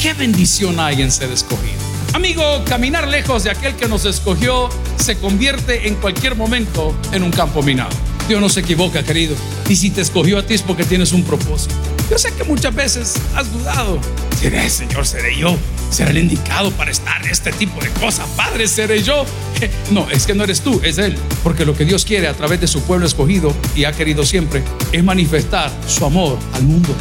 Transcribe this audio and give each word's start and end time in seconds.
Qué 0.00 0.14
bendición 0.14 0.80
hay 0.80 1.02
en 1.02 1.12
ser 1.12 1.30
escogido. 1.30 1.74
Amigo, 2.14 2.42
caminar 2.64 3.06
lejos 3.06 3.44
de 3.44 3.50
aquel 3.50 3.74
que 3.74 3.86
nos 3.86 4.06
escogió 4.06 4.70
se 4.96 5.18
convierte 5.18 5.88
en 5.88 5.94
cualquier 5.96 6.36
momento 6.36 6.96
en 7.12 7.22
un 7.22 7.30
campo 7.30 7.62
minado. 7.62 7.90
Dios 8.26 8.40
no 8.40 8.48
se 8.48 8.60
equivoca, 8.60 9.02
querido. 9.02 9.36
Y 9.68 9.76
si 9.76 9.90
te 9.90 10.00
escogió 10.00 10.38
a 10.38 10.42
ti 10.42 10.54
es 10.54 10.62
porque 10.62 10.84
tienes 10.84 11.12
un 11.12 11.22
propósito. 11.22 11.74
Yo 12.10 12.16
sé 12.16 12.32
que 12.32 12.44
muchas 12.44 12.74
veces 12.74 13.16
has 13.36 13.52
dudado. 13.52 13.98
¿Seré, 14.40 14.70
Señor, 14.70 15.06
seré 15.06 15.36
yo? 15.36 15.54
¿Será 15.90 16.12
el 16.12 16.18
indicado 16.18 16.70
para 16.70 16.90
estar 16.90 17.22
en 17.22 17.30
este 17.30 17.52
tipo 17.52 17.78
de 17.82 17.90
cosas? 17.90 18.26
Padre, 18.38 18.68
¿seré 18.68 19.02
yo? 19.02 19.26
No, 19.90 20.08
es 20.08 20.24
que 20.24 20.34
no 20.34 20.44
eres 20.44 20.62
tú, 20.62 20.80
es 20.82 20.96
Él. 20.96 21.14
Porque 21.42 21.66
lo 21.66 21.76
que 21.76 21.84
Dios 21.84 22.06
quiere 22.06 22.26
a 22.26 22.32
través 22.32 22.58
de 22.58 22.68
su 22.68 22.80
pueblo 22.82 23.04
escogido 23.04 23.54
y 23.74 23.84
ha 23.84 23.92
querido 23.92 24.24
siempre 24.24 24.62
es 24.92 25.04
manifestar 25.04 25.70
su 25.86 26.06
amor 26.06 26.38
al 26.54 26.62
mundo. 26.62 26.94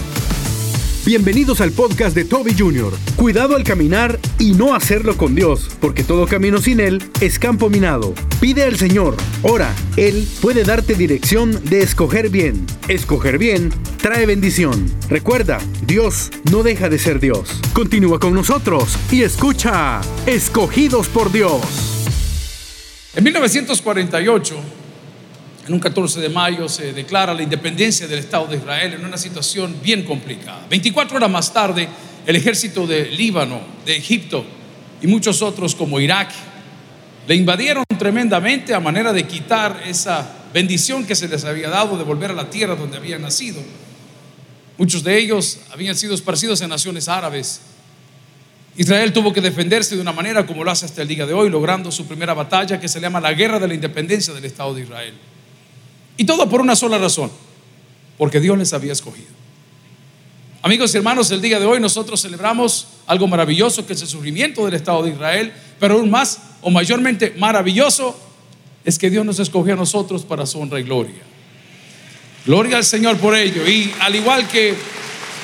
Bienvenidos 1.06 1.62
al 1.62 1.72
podcast 1.72 2.14
de 2.14 2.26
Toby 2.26 2.54
Jr. 2.56 2.94
Cuidado 3.16 3.56
al 3.56 3.64
caminar 3.64 4.20
y 4.38 4.52
no 4.52 4.76
hacerlo 4.76 5.16
con 5.16 5.34
Dios, 5.34 5.70
porque 5.80 6.04
todo 6.04 6.28
camino 6.28 6.60
sin 6.60 6.82
Él 6.82 7.02
es 7.22 7.40
campo 7.40 7.70
minado. 7.70 8.14
Pide 8.42 8.64
al 8.64 8.78
Señor, 8.78 9.16
ora, 9.42 9.74
Él 9.96 10.28
puede 10.42 10.64
darte 10.64 10.96
dirección 10.96 11.64
de 11.64 11.80
escoger 11.80 12.30
bien. 12.30 12.66
Escoger 12.90 13.38
bien 13.38 13.70
trae 14.02 14.26
bendición. 14.26 14.86
Recuerda, 15.10 15.60
Dios 15.88 16.32
no 16.52 16.64
deja 16.64 16.90
de 16.90 17.00
ser 17.00 17.20
Dios. 17.20 17.62
Continúa 17.74 18.20
con 18.20 18.34
nosotros 18.34 18.98
y 19.10 19.24
escucha, 19.24 20.02
escogidos 20.26 21.08
por 21.08 21.32
Dios. 21.32 21.62
En 23.16 23.24
1948, 23.24 24.56
en 25.70 25.76
un 25.76 25.80
14 25.80 26.20
de 26.20 26.30
mayo 26.30 26.68
se 26.68 26.94
declara 26.94 27.32
la 27.32 27.44
independencia 27.44 28.08
del 28.08 28.18
Estado 28.18 28.48
de 28.48 28.58
Israel 28.58 28.96
en 28.96 29.06
una 29.06 29.20
situación 29.20 29.76
bien 29.84 30.04
complicada. 30.04 30.66
24 30.68 31.18
horas 31.18 31.30
más 31.30 31.54
tarde, 31.54 31.88
el 32.26 32.36
ejército 32.36 32.88
de 32.88 33.06
Líbano, 33.12 33.62
de 33.86 33.96
Egipto 33.96 34.44
y 35.00 35.06
muchos 35.06 35.44
otros 35.44 35.76
como 35.76 36.00
Irak 36.00 36.32
le 37.28 37.36
invadieron 37.36 37.84
tremendamente 38.00 38.74
a 38.74 38.80
manera 38.80 39.14
de 39.14 39.28
quitar 39.28 39.84
esa 39.86 40.38
bendición 40.52 41.06
que 41.06 41.14
se 41.14 41.28
les 41.28 41.46
había 41.46 41.70
dado 41.70 42.00
de 42.00 42.04
volver 42.04 42.32
a 42.32 42.34
la 42.34 42.50
tierra 42.50 42.76
donde 42.76 42.98
habían 42.98 43.22
nacido. 43.22 43.62
Muchos 44.80 45.04
de 45.04 45.20
ellos 45.20 45.60
habían 45.72 45.96
sido 45.96 46.16
esparcidos 46.16 46.62
en 46.62 46.70
naciones 46.70 47.08
árabes. 47.08 47.62
Israel 48.76 49.14
tuvo 49.14 49.32
que 49.32 49.42
defenderse 49.42 49.96
de 49.96 50.02
una 50.02 50.14
manera 50.14 50.48
como 50.48 50.64
lo 50.64 50.72
hace 50.72 50.88
hasta 50.88 51.04
el 51.04 51.08
día 51.08 51.28
de 51.28 51.34
hoy, 51.36 51.52
logrando 51.52 51.92
su 51.92 52.08
primera 52.08 52.34
batalla 52.34 52.80
que 52.80 52.88
se 52.88 53.00
llama 53.00 53.22
la 53.22 53.34
Guerra 53.34 53.60
de 53.60 53.68
la 53.68 53.76
Independencia 53.76 54.34
del 54.34 54.46
Estado 54.46 54.74
de 54.74 54.82
Israel. 54.82 55.14
Y 56.20 56.26
todo 56.26 56.50
por 56.50 56.60
una 56.60 56.76
sola 56.76 56.98
razón, 56.98 57.32
porque 58.18 58.42
Dios 58.42 58.58
les 58.58 58.74
había 58.74 58.92
escogido. 58.92 59.30
Amigos 60.62 60.94
y 60.94 60.98
hermanos, 60.98 61.32
el 61.32 61.42
día 61.42 61.62
de 61.62 61.66
hoy 61.66 61.80
nosotros 61.80 62.22
celebramos 62.22 62.88
algo 63.08 63.26
maravilloso 63.26 63.88
que 63.88 63.94
es 63.94 64.02
el 64.02 64.10
surgimiento 64.10 64.66
del 64.66 64.74
Estado 64.74 65.02
de 65.04 65.12
Israel, 65.12 65.54
pero 65.80 65.94
aún 65.94 66.10
más 66.10 66.42
o 66.62 66.72
mayormente 66.72 67.34
maravilloso 67.38 68.20
es 68.84 69.00
que 69.00 69.10
Dios 69.10 69.26
nos 69.26 69.40
escogió 69.40 69.76
a 69.76 69.78
nosotros 69.78 70.26
para 70.26 70.46
su 70.46 70.60
honra 70.60 70.82
y 70.82 70.84
gloria. 70.84 71.22
Gloria 72.46 72.76
al 72.76 72.84
Señor 72.84 73.16
por 73.16 73.34
ello. 73.34 73.66
Y 73.66 73.90
al 74.02 74.14
igual 74.14 74.46
que 74.50 74.76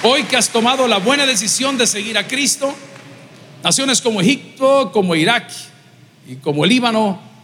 hoy 0.03 0.23
que 0.23 0.35
has 0.35 0.49
tomado 0.49 0.89
la 0.89 0.97
buena 0.97 1.25
decisión 1.25 1.77
de 1.77 1.87
seguir 1.87 2.17
a 2.17 2.27
Cristo, 2.27 2.75
naciones 3.63 4.01
como 4.01 4.19
Egipto, 4.19 4.91
como 4.91 5.15
Irak 5.15 5.49
y 6.27 6.35
como 6.35 6.65
el 6.65 6.69
Líbano 6.71 7.34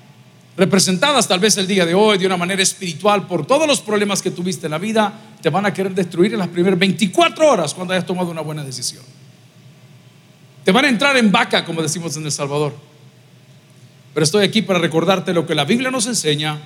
representadas 0.57 1.27
tal 1.27 1.39
vez 1.39 1.57
el 1.57 1.67
día 1.67 1.85
de 1.85 1.93
hoy 1.93 2.17
de 2.17 2.25
una 2.25 2.37
manera 2.37 2.61
espiritual 2.61 3.27
por 3.27 3.45
todos 3.45 3.67
los 3.67 3.81
problemas 3.81 4.21
que 4.21 4.31
tuviste 4.31 4.67
en 4.67 4.71
la 4.71 4.77
vida, 4.77 5.13
te 5.41 5.49
van 5.49 5.65
a 5.65 5.73
querer 5.73 5.93
destruir 5.93 6.33
en 6.33 6.39
las 6.39 6.49
primeras 6.49 6.77
24 6.77 7.49
horas 7.49 7.73
cuando 7.73 7.93
hayas 7.93 8.05
tomado 8.05 8.29
una 8.29 8.41
buena 8.41 8.63
decisión. 8.63 9.03
Te 10.63 10.71
van 10.71 10.85
a 10.85 10.89
entrar 10.89 11.17
en 11.17 11.31
vaca, 11.31 11.65
como 11.65 11.81
decimos 11.81 12.15
en 12.17 12.25
El 12.25 12.31
Salvador. 12.31 12.75
Pero 14.13 14.23
estoy 14.23 14.43
aquí 14.45 14.61
para 14.61 14.79
recordarte 14.79 15.33
lo 15.33 15.47
que 15.47 15.55
la 15.55 15.65
Biblia 15.65 15.89
nos 15.89 16.05
enseña, 16.05 16.59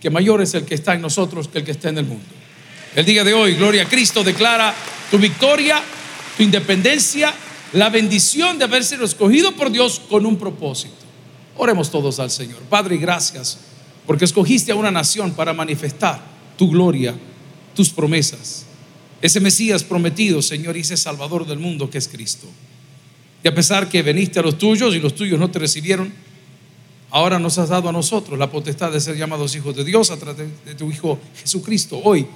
que 0.00 0.10
mayor 0.10 0.42
es 0.42 0.54
el 0.54 0.64
que 0.64 0.74
está 0.74 0.94
en 0.94 1.00
nosotros 1.00 1.48
que 1.48 1.58
el 1.58 1.64
que 1.64 1.72
está 1.72 1.88
en 1.88 1.98
el 1.98 2.04
mundo. 2.04 2.24
El 2.94 3.04
día 3.04 3.24
de 3.24 3.32
hoy, 3.32 3.54
Gloria 3.54 3.82
a 3.82 3.88
Cristo 3.88 4.22
declara 4.22 4.72
tu 5.10 5.18
victoria, 5.18 5.82
tu 6.36 6.42
independencia, 6.42 7.34
la 7.72 7.88
bendición 7.88 8.58
de 8.58 8.64
haber 8.64 8.84
sido 8.84 9.04
escogido 9.04 9.52
por 9.52 9.70
Dios 9.70 10.00
con 10.08 10.26
un 10.26 10.38
propósito. 10.38 11.03
Oremos 11.56 11.90
todos 11.90 12.18
al 12.20 12.30
Señor. 12.30 12.60
Padre, 12.68 12.96
gracias 12.96 13.58
porque 14.06 14.24
escogiste 14.24 14.72
a 14.72 14.74
una 14.74 14.90
nación 14.90 15.32
para 15.32 15.52
manifestar 15.52 16.20
tu 16.56 16.70
gloria, 16.70 17.14
tus 17.74 17.90
promesas. 17.90 18.66
Ese 19.22 19.40
Mesías 19.40 19.82
prometido, 19.82 20.42
Señor, 20.42 20.76
y 20.76 20.80
ese 20.80 20.96
Salvador 20.96 21.46
del 21.46 21.58
mundo 21.58 21.88
que 21.88 21.98
es 21.98 22.08
Cristo. 22.08 22.46
Y 23.42 23.48
a 23.48 23.54
pesar 23.54 23.88
que 23.88 24.02
veniste 24.02 24.38
a 24.38 24.42
los 24.42 24.58
tuyos 24.58 24.94
y 24.94 25.00
los 25.00 25.14
tuyos 25.14 25.38
no 25.38 25.50
te 25.50 25.58
recibieron, 25.58 26.12
ahora 27.10 27.38
nos 27.38 27.56
has 27.58 27.70
dado 27.70 27.88
a 27.88 27.92
nosotros 27.92 28.38
la 28.38 28.50
potestad 28.50 28.92
de 28.92 29.00
ser 29.00 29.16
llamados 29.16 29.54
hijos 29.54 29.74
de 29.74 29.84
Dios 29.84 30.10
a 30.10 30.18
través 30.18 30.48
de 30.64 30.74
tu 30.74 30.90
Hijo 30.90 31.18
Jesucristo. 31.36 32.00
Hoy 32.04 32.26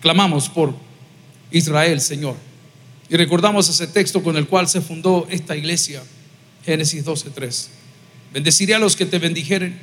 clamamos 0.00 0.48
por 0.48 0.74
Israel, 1.50 2.00
Señor. 2.00 2.36
Y 3.08 3.16
recordamos 3.16 3.68
ese 3.68 3.86
texto 3.86 4.22
con 4.22 4.36
el 4.36 4.46
cual 4.46 4.68
se 4.68 4.80
fundó 4.80 5.26
esta 5.30 5.56
iglesia, 5.56 6.02
Génesis 6.64 7.04
12.3. 7.04 7.81
Bendeciré 8.32 8.74
a 8.74 8.78
los 8.78 8.96
que 8.96 9.06
te 9.06 9.18
bendijeren, 9.18 9.78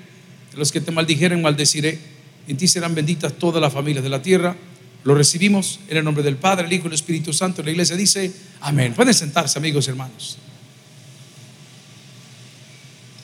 a 0.53 0.57
los 0.57 0.71
que 0.71 0.81
te 0.81 0.91
maldijeren, 0.91 1.41
maldeciré. 1.41 1.99
En 2.47 2.57
ti 2.57 2.67
serán 2.67 2.95
benditas 2.95 3.33
todas 3.33 3.61
las 3.61 3.71
familias 3.71 4.03
de 4.03 4.09
la 4.09 4.21
tierra. 4.21 4.55
Lo 5.03 5.15
recibimos 5.15 5.79
en 5.87 5.97
el 5.97 6.03
nombre 6.03 6.23
del 6.23 6.35
Padre, 6.35 6.65
el 6.65 6.73
Hijo 6.73 6.85
y 6.85 6.87
el 6.87 6.93
Espíritu 6.93 7.31
Santo. 7.31 7.61
La 7.61 7.71
iglesia 7.71 7.95
dice, 7.95 8.31
amén. 8.61 8.93
Pueden 8.93 9.13
sentarse, 9.13 9.57
amigos 9.59 9.87
y 9.87 9.91
hermanos. 9.91 10.37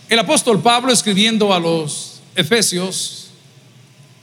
El 0.08 0.20
apóstol 0.20 0.62
Pablo 0.62 0.94
escribiendo 0.94 1.54
a 1.54 1.60
los 1.60 2.22
Efesios, 2.36 3.32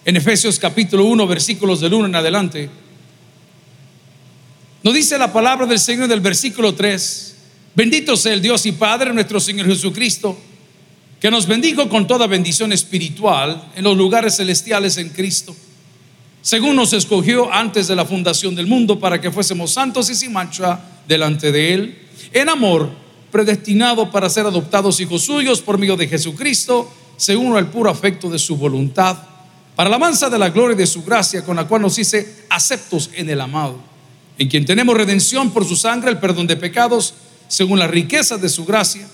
en 0.04 0.16
Efesios 0.16 0.58
capítulo 0.58 1.04
1, 1.06 1.26
versículos 1.26 1.80
del 1.80 1.94
1 1.94 2.06
en 2.06 2.14
adelante, 2.14 2.70
nos 4.84 4.94
dice 4.94 5.18
la 5.18 5.32
palabra 5.32 5.66
del 5.66 5.78
Señor 5.78 6.08
del 6.08 6.20
versículo 6.20 6.74
3, 6.74 7.34
bendito 7.74 8.16
sea 8.16 8.32
el 8.32 8.42
Dios 8.42 8.64
y 8.66 8.72
Padre 8.72 9.12
nuestro 9.12 9.40
Señor 9.40 9.66
Jesucristo 9.66 10.38
que 11.22 11.30
nos 11.30 11.46
bendijo 11.46 11.88
con 11.88 12.08
toda 12.08 12.26
bendición 12.26 12.72
espiritual 12.72 13.70
en 13.76 13.84
los 13.84 13.96
lugares 13.96 14.38
celestiales 14.38 14.96
en 14.96 15.10
Cristo, 15.10 15.54
según 16.40 16.74
nos 16.74 16.92
escogió 16.92 17.52
antes 17.52 17.86
de 17.86 17.94
la 17.94 18.04
fundación 18.04 18.56
del 18.56 18.66
mundo 18.66 18.98
para 18.98 19.20
que 19.20 19.30
fuésemos 19.30 19.72
santos 19.72 20.10
y 20.10 20.16
sin 20.16 20.32
mancha 20.32 20.80
delante 21.06 21.52
de 21.52 21.74
Él, 21.74 21.98
en 22.32 22.48
amor, 22.48 22.90
predestinado 23.30 24.10
para 24.10 24.28
ser 24.28 24.46
adoptados 24.46 24.98
hijos 24.98 25.22
suyos 25.22 25.62
por 25.62 25.78
medio 25.78 25.96
de 25.96 26.08
Jesucristo, 26.08 26.92
según 27.16 27.56
el 27.56 27.66
puro 27.66 27.88
afecto 27.88 28.28
de 28.28 28.40
su 28.40 28.56
voluntad, 28.56 29.16
para 29.76 29.88
la 29.88 29.94
alabanza 29.94 30.28
de 30.28 30.40
la 30.40 30.50
gloria 30.50 30.76
de 30.76 30.88
su 30.88 31.04
gracia, 31.04 31.44
con 31.44 31.54
la 31.54 31.68
cual 31.68 31.82
nos 31.82 31.96
hice 32.00 32.46
aceptos 32.48 33.10
en 33.14 33.30
el 33.30 33.40
amado, 33.40 33.78
en 34.38 34.48
quien 34.48 34.64
tenemos 34.64 34.96
redención 34.96 35.52
por 35.52 35.64
su 35.64 35.76
sangre, 35.76 36.10
el 36.10 36.18
perdón 36.18 36.48
de 36.48 36.56
pecados, 36.56 37.14
según 37.46 37.78
la 37.78 37.86
riqueza 37.86 38.38
de 38.38 38.48
su 38.48 38.64
gracia 38.64 39.06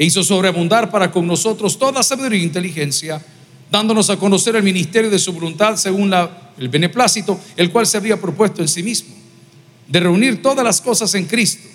e 0.00 0.04
hizo 0.06 0.24
sobreabundar 0.24 0.90
para 0.90 1.12
con 1.12 1.26
nosotros 1.26 1.78
toda 1.78 2.02
sabiduría 2.02 2.40
e 2.40 2.44
inteligencia, 2.44 3.20
dándonos 3.70 4.08
a 4.08 4.16
conocer 4.16 4.56
el 4.56 4.62
ministerio 4.62 5.10
de 5.10 5.18
su 5.18 5.30
voluntad 5.30 5.76
según 5.76 6.10
el 6.56 6.68
beneplácito, 6.70 7.38
el 7.54 7.70
cual 7.70 7.86
se 7.86 7.98
había 7.98 8.18
propuesto 8.18 8.62
en 8.62 8.68
sí 8.68 8.82
mismo, 8.82 9.14
de 9.86 10.00
reunir 10.00 10.40
todas 10.40 10.64
las 10.64 10.80
cosas 10.80 11.14
en 11.16 11.26
Cristo, 11.26 11.68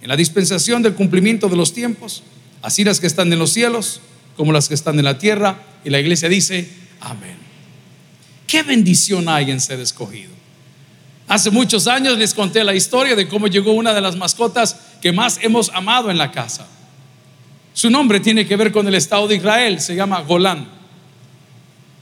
en 0.00 0.08
la 0.08 0.16
dispensación 0.16 0.82
del 0.82 0.94
cumplimiento 0.94 1.50
de 1.50 1.56
los 1.56 1.74
tiempos, 1.74 2.22
así 2.62 2.82
las 2.82 2.98
que 2.98 3.08
están 3.08 3.30
en 3.30 3.38
los 3.38 3.52
cielos 3.52 4.00
como 4.38 4.52
las 4.52 4.68
que 4.68 4.74
están 4.74 4.98
en 4.98 5.04
la 5.04 5.18
tierra. 5.18 5.58
Y 5.84 5.90
la 5.90 6.00
iglesia 6.00 6.30
dice, 6.30 6.66
amén. 7.00 7.36
¿Qué 8.46 8.62
bendición 8.62 9.28
hay 9.28 9.50
en 9.50 9.60
ser 9.60 9.80
escogido? 9.80 10.30
Hace 11.28 11.50
muchos 11.50 11.86
años 11.88 12.16
les 12.16 12.32
conté 12.32 12.64
la 12.64 12.74
historia 12.74 13.14
de 13.14 13.28
cómo 13.28 13.48
llegó 13.48 13.72
una 13.72 13.92
de 13.92 14.00
las 14.00 14.16
mascotas 14.16 14.76
que 15.02 15.12
más 15.12 15.38
hemos 15.42 15.68
amado 15.74 16.10
en 16.10 16.16
la 16.16 16.32
casa. 16.32 16.68
Su 17.76 17.90
nombre 17.90 18.20
tiene 18.20 18.46
que 18.46 18.56
ver 18.56 18.72
con 18.72 18.88
el 18.88 18.94
Estado 18.94 19.28
de 19.28 19.36
Israel, 19.36 19.82
se 19.82 19.94
llama 19.94 20.22
Golán. 20.22 20.66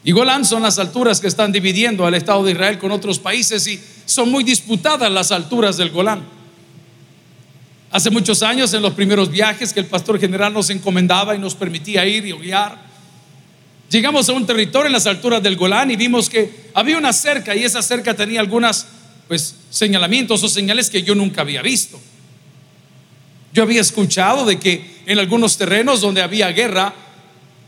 Y 0.05 0.12
Golán 0.12 0.44
son 0.44 0.62
las 0.62 0.79
alturas 0.79 1.19
que 1.19 1.26
están 1.26 1.50
dividiendo 1.50 2.06
al 2.06 2.15
Estado 2.15 2.44
de 2.44 2.53
Israel 2.53 2.79
con 2.79 2.93
otros 2.93 3.19
países 3.19 3.67
y 3.67 3.81
son 4.06 4.31
muy 4.31 4.44
disputadas 4.44 5.11
las 5.11 5.32
alturas 5.32 5.76
del 5.76 5.91
Golán. 5.91 6.23
Hace 7.91 8.09
muchos 8.11 8.44
años, 8.44 8.73
en 8.73 8.82
los 8.82 8.94
primeros 8.94 9.32
viajes 9.32 9.73
que 9.73 9.81
el 9.81 9.87
pastor 9.87 10.21
general 10.21 10.53
nos 10.53 10.71
encomendaba 10.71 11.35
y 11.35 11.41
nos 11.41 11.56
permitía 11.56 12.06
ir 12.06 12.25
y 12.25 12.31
guiar, 12.31 12.79
llegamos 13.91 14.29
a 14.29 14.32
un 14.32 14.47
territorio 14.47 14.87
en 14.87 14.93
las 14.93 15.09
alturas 15.09 15.43
del 15.43 15.56
Golán 15.56 15.91
y 15.91 15.97
vimos 15.97 16.31
que 16.31 16.70
había 16.73 16.99
una 16.99 17.12
cerca 17.12 17.53
y 17.53 17.65
esa 17.65 17.82
cerca 17.82 18.15
tenía 18.15 18.38
algunas 18.38 18.87
pues 19.27 19.56
señalamientos 19.70 20.41
o 20.44 20.49
señales 20.49 20.88
que 20.88 21.03
yo 21.03 21.17
nunca 21.17 21.41
había 21.41 21.62
visto. 21.62 22.00
Yo 23.55 23.62
había 23.62 23.81
escuchado 23.81 24.45
de 24.45 24.59
que 24.59 24.85
en 25.06 25.21
algunos 25.21 25.56
terrenos 25.56 26.01
donde 26.01 26.21
había 26.21 26.51
guerra, 26.51 26.93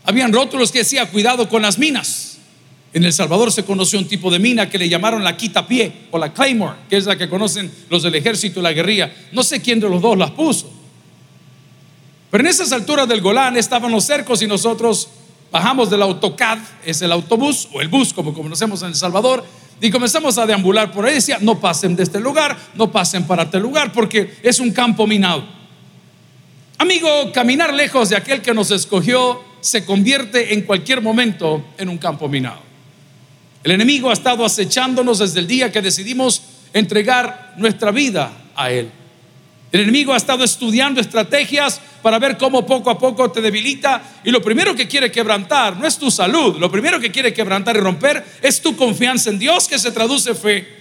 habían 0.03 0.33
rótulos 0.33 0.69
que 0.69 0.79
decía 0.79 1.09
cuidado 1.09 1.47
con 1.47 1.61
las 1.61 1.79
minas. 1.79 2.39
En 2.91 3.05
El 3.05 3.13
Salvador 3.13 3.53
se 3.53 3.63
conoció 3.63 3.97
un 3.97 4.07
tipo 4.07 4.29
de 4.29 4.37
mina 4.37 4.69
que 4.69 4.77
le 4.77 4.89
llamaron 4.89 5.23
la 5.23 5.37
quitapié 5.37 6.07
o 6.11 6.17
la 6.17 6.33
claymore, 6.33 6.75
que 6.89 6.97
es 6.97 7.05
la 7.05 7.17
que 7.17 7.29
conocen 7.29 7.71
los 7.89 8.03
del 8.03 8.15
ejército 8.15 8.59
y 8.59 8.63
la 8.63 8.73
guerrilla. 8.73 9.13
No 9.31 9.43
sé 9.43 9.61
quién 9.61 9.79
de 9.79 9.89
los 9.89 10.01
dos 10.01 10.17
las 10.17 10.31
puso, 10.31 10.69
Pero 12.29 12.43
en 12.43 12.49
esas 12.49 12.73
alturas 12.73 13.07
del 13.07 13.21
Golán 13.21 13.55
estaban 13.55 13.89
los 13.89 14.03
cercos 14.03 14.41
y 14.41 14.47
nosotros 14.47 15.07
bajamos 15.53 15.89
del 15.89 16.01
autocad, 16.01 16.57
es 16.85 17.01
el 17.01 17.13
autobús 17.13 17.69
o 17.71 17.79
el 17.79 17.87
bus 17.87 18.11
como 18.11 18.33
conocemos 18.33 18.81
en 18.81 18.89
El 18.89 18.95
Salvador, 18.95 19.45
y 19.79 19.89
comenzamos 19.89 20.37
a 20.37 20.45
deambular 20.45 20.91
por 20.91 21.05
ahí. 21.05 21.13
Decía, 21.13 21.37
no 21.39 21.61
pasen 21.61 21.95
de 21.95 22.03
este 22.03 22.19
lugar, 22.19 22.57
no 22.75 22.91
pasen 22.91 23.25
para 23.25 23.43
este 23.43 23.61
lugar, 23.61 23.93
porque 23.93 24.35
es 24.43 24.59
un 24.59 24.71
campo 24.71 25.07
minado. 25.07 25.56
Amigo, 26.79 27.31
caminar 27.33 27.73
lejos 27.73 28.09
de 28.09 28.15
aquel 28.15 28.43
que 28.43 28.53
nos 28.53 28.69
escogió 28.69 29.43
se 29.61 29.83
convierte 29.83 30.53
en 30.53 30.61
cualquier 30.61 31.01
momento 31.01 31.65
en 31.75 31.89
un 31.89 31.97
campo 31.97 32.29
minado. 32.29 32.61
El 33.63 33.71
enemigo 33.71 34.11
ha 34.11 34.13
estado 34.13 34.45
acechándonos 34.45 35.17
desde 35.17 35.39
el 35.39 35.47
día 35.47 35.71
que 35.71 35.81
decidimos 35.81 36.43
entregar 36.73 37.55
nuestra 37.57 37.89
vida 37.89 38.31
a 38.55 38.69
Él. 38.69 38.91
El 39.71 39.81
enemigo 39.81 40.13
ha 40.13 40.17
estado 40.17 40.43
estudiando 40.43 41.01
estrategias 41.01 41.81
para 42.03 42.19
ver 42.19 42.37
cómo 42.37 42.63
poco 42.63 42.91
a 42.91 42.97
poco 42.99 43.31
te 43.31 43.41
debilita 43.41 44.19
y 44.23 44.29
lo 44.29 44.39
primero 44.39 44.75
que 44.75 44.87
quiere 44.87 45.11
quebrantar 45.11 45.77
no 45.77 45.87
es 45.87 45.97
tu 45.97 46.11
salud, 46.11 46.57
lo 46.59 46.71
primero 46.71 46.99
que 46.99 47.11
quiere 47.11 47.33
quebrantar 47.33 47.75
y 47.75 47.79
romper 47.79 48.23
es 48.43 48.61
tu 48.61 48.77
confianza 48.77 49.31
en 49.31 49.39
Dios 49.39 49.67
que 49.67 49.79
se 49.79 49.91
traduce 49.91 50.35
fe. 50.35 50.76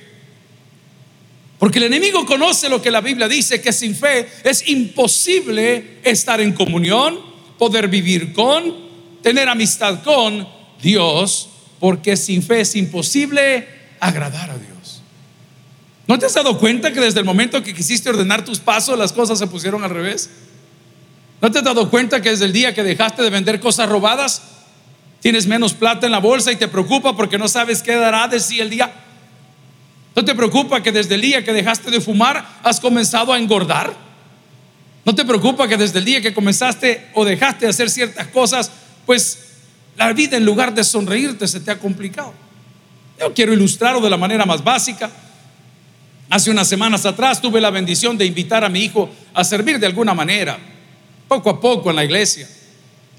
Porque 1.59 1.79
el 1.79 1.85
enemigo 1.85 2.27
conoce 2.27 2.69
lo 2.69 2.83
que 2.83 2.91
la 2.91 3.01
Biblia 3.01 3.29
dice, 3.29 3.61
que 3.61 3.73
sin 3.73 3.95
fe 3.95 4.29
es 4.45 4.69
imposible 4.69 6.01
estar 6.03 6.41
en 6.41 6.53
comunión, 6.53 7.19
poder 7.59 7.89
vivir 7.89 8.33
con, 8.33 8.75
tener 9.23 9.49
amistad 9.49 10.03
con 10.03 10.47
Dios, 10.83 11.49
porque 11.81 12.17
sin 12.17 12.43
fe 12.43 12.61
es 12.61 12.77
imposible 12.77 13.67
agradar 14.01 14.51
a 14.51 14.59
Dios. 14.59 15.03
¿No 16.07 16.19
te 16.19 16.27
has 16.27 16.35
dado 16.35 16.59
cuenta 16.59 16.93
que 16.93 17.01
desde 17.01 17.21
el 17.21 17.25
momento 17.25 17.63
que 17.63 17.75
quisiste 17.75 18.11
ordenar 18.11 18.45
tus 18.45 18.61
pasos 18.61 18.99
las 18.99 19.13
cosas 19.13 19.39
se 19.39 19.47
pusieron 19.47 19.83
al 19.83 19.91
revés? 19.91 20.31
¿No 21.41 21.51
te 21.51 21.59
has 21.59 21.65
dado 21.65 21.91
cuenta 21.91 22.21
que 22.21 22.31
desde 22.31 22.45
el 22.45 22.53
día 22.53 22.75
que 22.75 22.83
dejaste 22.83 23.23
de 23.23 23.31
vender 23.31 23.61
cosas 23.61 23.89
robadas, 23.89 24.43
tienes 25.21 25.47
menos 25.47 25.73
plata 25.73 26.07
en 26.07 26.13
la 26.13 26.19
bolsa 26.19 26.53
y 26.53 26.57
te 26.57 26.69
preocupa 26.69 27.17
porque 27.17 27.39
no 27.39 27.49
sabes 27.49 27.83
qué 27.83 27.95
dará 27.97 28.29
de 28.29 28.41
sí 28.41 28.61
el 28.61 28.71
día? 28.71 29.06
¿No 30.17 30.25
te 30.25 30.35
preocupa 30.35 30.83
que 30.83 30.91
desde 30.91 31.15
el 31.15 31.21
día 31.21 31.45
que 31.45 31.53
dejaste 31.53 31.91
de 31.91 32.01
fumar 32.01 32.59
has 32.63 32.81
comenzado 32.81 33.35
a 33.35 33.39
engordar? 33.39 33.95
¿No 35.05 35.15
te 35.15 35.27
preocupa 35.27 35.69
que 35.69 35.77
desde 35.77 35.99
el 35.99 36.07
día 36.07 36.23
que 36.23 36.33
comenzaste 36.33 37.09
o 37.13 37.23
dejaste 37.23 37.67
de 37.67 37.71
hacer 37.71 37.91
ciertas 37.91 38.27
cosas, 38.29 38.71
pues 39.05 39.39
la 39.95 40.11
vida 40.15 40.39
en 40.39 40.47
lugar 40.47 40.75
de 40.75 40.83
sonreírte 40.85 41.47
se 41.47 41.61
te 41.61 41.71
ha 41.71 41.79
complicado? 41.79 42.33
Yo 43.21 43.35
quiero 43.35 43.53
ilustrarlo 43.53 44.01
de 44.01 44.09
la 44.09 44.17
manera 44.17 44.47
más 44.47 44.65
básica. 44.65 45.11
Hace 46.31 46.51
unas 46.51 46.67
semanas 46.67 47.05
atrás 47.05 47.41
tuve 47.41 47.61
la 47.61 47.71
bendición 47.71 48.17
de 48.17 48.25
invitar 48.25 48.65
a 48.65 48.71
mi 48.71 48.81
hijo 48.81 49.11
a 49.35 49.45
servir 49.45 49.79
de 49.79 49.87
alguna 49.87 50.15
manera, 50.15 50.59
poco 51.29 51.51
a 51.51 51.61
poco 51.61 51.91
en 51.91 51.97
la 51.97 52.05
iglesia, 52.05 52.49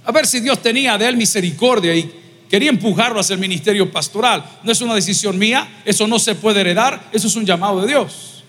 a 0.04 0.12
ver 0.12 0.26
si 0.26 0.40
Dios 0.40 0.62
tenía 0.64 0.98
de 0.98 1.08
él 1.08 1.16
misericordia 1.16 1.96
y 1.96 2.12
quería 2.50 2.70
empujarlo 2.70 3.20
hacia 3.20 3.34
el 3.34 3.40
ministerio 3.40 3.92
pastoral. 3.92 4.44
No 4.64 4.72
es 4.72 4.82
una 4.82 4.96
decisión 4.96 5.38
mía, 5.38 5.82
eso 5.86 6.08
no 6.08 6.20
se 6.20 6.36
puede 6.36 6.62
heredar, 6.62 7.10
eso 7.12 7.28
es 7.28 7.36
un 7.36 7.46
llamado 7.46 7.82
de 7.82 7.88
Dios. 7.88 8.44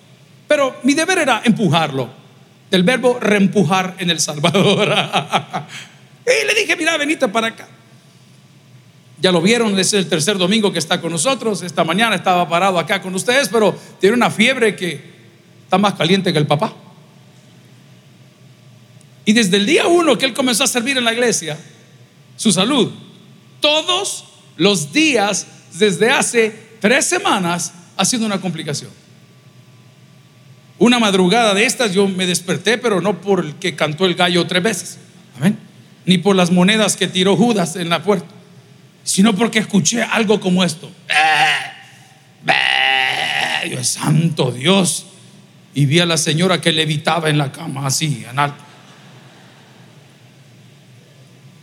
Pero 0.46 0.76
mi 0.82 0.94
deber 0.94 1.18
era 1.18 1.42
empujarlo, 1.44 2.08
del 2.70 2.82
verbo 2.82 3.18
reempujar 3.20 3.96
en 3.98 4.10
El 4.10 4.20
Salvador. 4.20 4.88
y 6.26 6.46
le 6.46 6.54
dije, 6.54 6.76
mira, 6.76 6.96
venite 6.96 7.28
para 7.28 7.48
acá. 7.48 7.68
Ya 9.20 9.32
lo 9.32 9.42
vieron, 9.42 9.76
es 9.78 9.92
el 9.94 10.08
tercer 10.08 10.38
domingo 10.38 10.72
que 10.72 10.78
está 10.78 11.00
con 11.00 11.10
nosotros. 11.10 11.62
Esta 11.62 11.82
mañana 11.82 12.14
estaba 12.16 12.48
parado 12.48 12.78
acá 12.78 13.02
con 13.02 13.14
ustedes, 13.14 13.48
pero 13.48 13.76
tiene 14.00 14.14
una 14.14 14.30
fiebre 14.30 14.76
que 14.76 15.18
está 15.64 15.76
más 15.76 15.94
caliente 15.94 16.32
que 16.32 16.38
el 16.38 16.46
papá. 16.46 16.72
Y 19.24 19.32
desde 19.32 19.58
el 19.58 19.66
día 19.66 19.86
uno 19.86 20.16
que 20.16 20.24
él 20.24 20.32
comenzó 20.32 20.64
a 20.64 20.66
servir 20.68 20.96
en 20.96 21.04
la 21.04 21.12
iglesia, 21.12 21.58
su 22.36 22.52
salud, 22.52 22.90
todos 23.60 24.24
los 24.56 24.92
días 24.92 25.46
desde 25.78 26.10
hace 26.10 26.54
tres 26.80 27.04
semanas 27.04 27.72
ha 27.96 28.04
sido 28.04 28.26
una 28.26 28.40
complicación. 28.40 28.90
Una 30.78 30.98
madrugada 30.98 31.54
de 31.54 31.64
estas 31.64 31.92
yo 31.92 32.06
me 32.06 32.26
desperté, 32.26 32.78
pero 32.78 33.00
no 33.00 33.20
por 33.20 33.44
el 33.44 33.54
que 33.56 33.74
cantó 33.74 34.06
el 34.06 34.14
gallo 34.14 34.46
tres 34.46 34.62
veces, 34.62 34.98
ni 36.06 36.18
por 36.18 36.36
las 36.36 36.50
monedas 36.50 36.96
que 36.96 37.08
tiró 37.08 37.36
Judas 37.36 37.76
en 37.76 37.88
la 37.88 38.02
puerta 38.02 38.38
sino 39.08 39.34
porque 39.34 39.58
escuché 39.58 40.02
algo 40.02 40.38
como 40.38 40.62
esto. 40.62 40.92
Dios 43.64 43.88
santo 43.88 44.52
Dios. 44.52 45.06
Y 45.74 45.86
vi 45.86 46.00
a 46.00 46.06
la 46.06 46.18
señora 46.18 46.60
que 46.60 46.72
levitaba 46.72 47.30
en 47.30 47.38
la 47.38 47.50
cama, 47.50 47.86
así, 47.86 48.26
en 48.28 48.38
alto. 48.38 48.62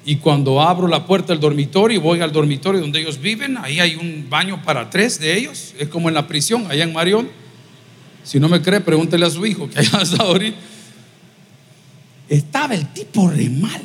Y 0.06 0.18
cuando 0.18 0.62
abro 0.62 0.88
la 0.88 1.06
puerta 1.06 1.34
del 1.34 1.40
dormitorio 1.40 1.98
y 1.98 2.02
voy 2.02 2.22
al 2.22 2.32
dormitorio 2.32 2.80
donde 2.80 3.02
ellos 3.02 3.20
viven, 3.20 3.58
ahí 3.58 3.80
hay 3.80 3.96
un 3.96 4.28
baño 4.30 4.62
para 4.64 4.90
tres 4.90 5.20
de 5.20 5.36
ellos. 5.36 5.74
Es 5.80 5.88
como 5.90 6.10
en 6.10 6.16
la 6.16 6.28
prisión, 6.28 6.68
allá 6.70 6.84
en 6.84 6.94
Marión. 6.94 7.28
Si 8.24 8.40
no 8.40 8.48
me 8.48 8.62
cree, 8.62 8.82
pregúntele 8.82 9.26
a 9.26 9.30
su 9.30 9.46
hijo 9.46 9.70
que 9.70 9.80
allá 9.80 10.02
está 10.02 10.24
ahorita. 10.24 10.58
Estaba 12.30 12.76
el 12.76 12.88
tipo 12.94 13.30
re 13.30 13.50
mal. 13.50 13.82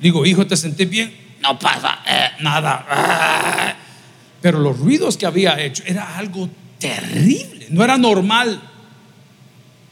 Digo, 0.00 0.24
hijo, 0.26 0.46
¿te 0.46 0.56
sentís 0.56 0.88
bien? 0.88 1.22
no 1.42 1.58
pasa 1.58 1.98
eh, 2.06 2.30
nada. 2.40 3.76
Pero 4.40 4.58
los 4.58 4.78
ruidos 4.78 5.16
que 5.16 5.26
había 5.26 5.60
hecho 5.60 5.82
era 5.86 6.16
algo 6.16 6.48
terrible, 6.78 7.66
no 7.70 7.84
era 7.84 7.98
normal. 7.98 8.60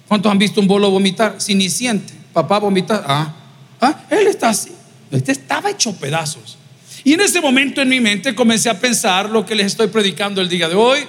¿Cuántos 0.09 0.33
han 0.33 0.39
visto 0.39 0.61
un 0.61 0.67
bolo 0.67 0.91
vomitar? 0.91 1.37
Si 1.39 1.55
ni 1.55 1.69
siente, 1.69 2.13
papá 2.33 2.59
vomitar. 2.59 3.05
Ah, 3.07 3.35
ah, 3.81 4.05
él 4.11 4.27
está 4.27 4.51
así. 4.51 4.73
Este 5.11 5.33
estaba 5.33 5.71
hecho 5.71 5.95
pedazos. 5.95 6.59
Y 7.03 7.15
en 7.15 7.21
ese 7.21 7.41
momento 7.41 7.81
en 7.81 7.89
mi 7.89 8.01
mente 8.01 8.35
comencé 8.35 8.69
a 8.69 8.79
pensar 8.79 9.31
lo 9.31 9.45
que 9.45 9.55
les 9.55 9.67
estoy 9.67 9.89
predicando 9.89 10.41
el 10.41 10.49
día 10.49 10.69
de 10.69 10.75
hoy, 10.75 11.01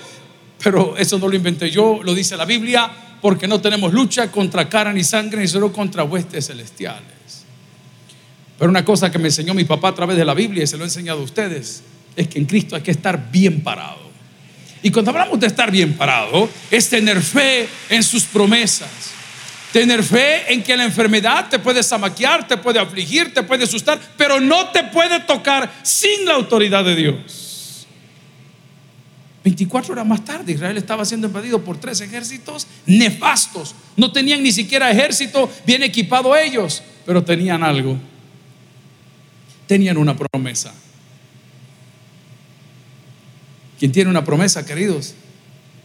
pero 0.64 0.96
eso 0.98 1.20
no 1.20 1.28
lo 1.28 1.36
inventé 1.36 1.70
yo, 1.70 2.00
lo 2.04 2.14
dice 2.14 2.38
la 2.38 2.46
Biblia, 2.46 2.90
porque 3.22 3.48
no 3.48 3.60
tenemos 3.62 3.94
lucha 3.94 4.32
contra 4.32 4.70
cara 4.70 4.94
ni 4.94 5.04
sangre, 5.04 5.42
ni 5.42 5.48
solo 5.48 5.72
contra 5.72 6.04
huestes 6.04 6.48
celestiales. 6.48 7.46
Pero 8.58 8.70
una 8.70 8.86
cosa 8.86 9.12
que 9.12 9.20
me 9.20 9.28
enseñó 9.28 9.54
mi 9.54 9.66
papá 9.66 9.90
a 9.90 9.96
través 9.96 10.18
de 10.18 10.26
la 10.26 10.34
Biblia 10.34 10.64
y 10.64 10.68
se 10.68 10.78
lo 10.78 10.84
he 10.84 10.88
enseñado 10.88 11.20
a 11.20 11.24
ustedes 11.24 11.84
es 12.16 12.28
que 12.28 12.40
en 12.40 12.46
Cristo 12.46 12.76
hay 12.76 12.82
que 12.82 12.92
estar 12.92 13.32
bien 13.32 13.62
parado. 13.62 14.12
Y 14.84 14.92
cuando 14.92 15.12
hablamos 15.12 15.40
de 15.40 15.48
estar 15.48 15.72
bien 15.72 15.94
parado, 15.94 16.50
es 16.70 16.90
tener 16.90 17.22
fe 17.22 17.68
en 17.90 18.04
sus 18.04 18.24
promesas. 18.24 18.90
Tener 19.72 20.04
fe 20.04 20.54
en 20.54 20.64
que 20.64 20.76
la 20.76 20.84
enfermedad 20.84 21.48
te 21.50 21.60
puede 21.60 21.82
zamaquear, 21.82 22.48
te 22.48 22.58
puede 22.58 22.80
afligir, 22.80 23.34
te 23.34 23.44
puede 23.44 23.64
asustar, 23.64 24.00
pero 24.18 24.40
no 24.40 24.70
te 24.70 24.84
puede 24.86 25.20
tocar 25.22 25.72
sin 25.84 26.26
la 26.26 26.34
autoridad 26.34 26.84
de 26.84 26.96
Dios. 26.96 27.88
24 29.44 29.94
horas 29.94 30.06
más 30.06 30.24
tarde, 30.24 30.52
Israel 30.52 30.78
estaba 30.78 31.04
siendo 31.06 31.28
invadido 31.28 31.64
por 31.64 31.80
tres 31.80 32.02
ejércitos 32.02 32.68
nefastos. 32.86 33.74
No 33.96 34.12
tenían 34.12 34.44
ni 34.44 34.52
siquiera 34.52 34.92
ejército 34.92 35.50
bien 35.66 35.82
equipado 35.84 36.36
ellos, 36.36 36.84
pero 37.06 37.24
tenían 37.24 37.64
algo 37.64 37.98
tenían 39.72 39.96
una 39.96 40.18
promesa. 40.18 40.74
Quien 43.80 43.94
tiene 43.94 44.10
una 44.10 44.26
promesa, 44.26 44.66
queridos, 44.66 45.16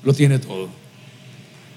lo 0.03 0.13
tiene 0.13 0.41
todo. 0.41 0.69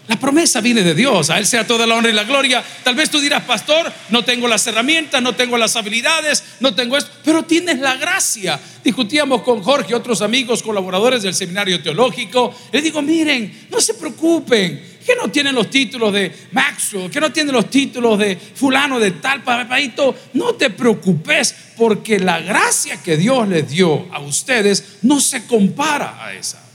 La 0.09 0.19
promesa 0.19 0.59
viene 0.59 0.81
de 0.81 0.95
Dios, 0.95 1.29
a 1.29 1.37
Él 1.37 1.45
sea 1.45 1.67
toda 1.67 1.85
la 1.85 1.93
honra 1.93 2.09
y 2.09 2.13
la 2.13 2.23
gloria. 2.23 2.63
Tal 2.83 2.95
vez 2.95 3.11
tú 3.11 3.19
dirás, 3.19 3.43
pastor, 3.43 3.93
no 4.09 4.23
tengo 4.25 4.47
las 4.47 4.65
herramientas, 4.65 5.21
no 5.21 5.35
tengo 5.35 5.55
las 5.55 5.75
habilidades, 5.75 6.43
no 6.61 6.73
tengo 6.73 6.97
esto, 6.97 7.11
pero 7.23 7.43
tienes 7.43 7.77
la 7.77 7.95
gracia. 7.95 8.59
Discutíamos 8.83 9.43
con 9.43 9.61
Jorge 9.61 9.91
y 9.91 9.93
otros 9.93 10.23
amigos, 10.23 10.63
colaboradores 10.63 11.21
del 11.21 11.35
seminario 11.35 11.79
teológico. 11.83 12.51
Le 12.71 12.81
digo, 12.81 13.03
miren, 13.03 13.67
no 13.69 13.79
se 13.79 13.93
preocupen, 13.93 14.97
que 15.05 15.15
no 15.15 15.29
tienen 15.29 15.53
los 15.53 15.69
títulos 15.69 16.11
de 16.11 16.35
Maxwell, 16.53 17.11
que 17.11 17.21
no 17.21 17.31
tienen 17.31 17.53
los 17.53 17.69
títulos 17.69 18.17
de 18.17 18.35
fulano 18.35 18.99
de 18.99 19.11
tal, 19.11 19.43
papadito, 19.43 20.15
no 20.33 20.55
te 20.55 20.71
preocupes 20.71 21.53
porque 21.77 22.19
la 22.19 22.39
gracia 22.39 22.99
que 23.03 23.15
Dios 23.15 23.47
les 23.47 23.69
dio 23.69 24.07
a 24.11 24.19
ustedes 24.21 24.97
no 25.03 25.21
se 25.21 25.45
compara 25.45 26.17
a 26.25 26.33
esa. 26.33 26.68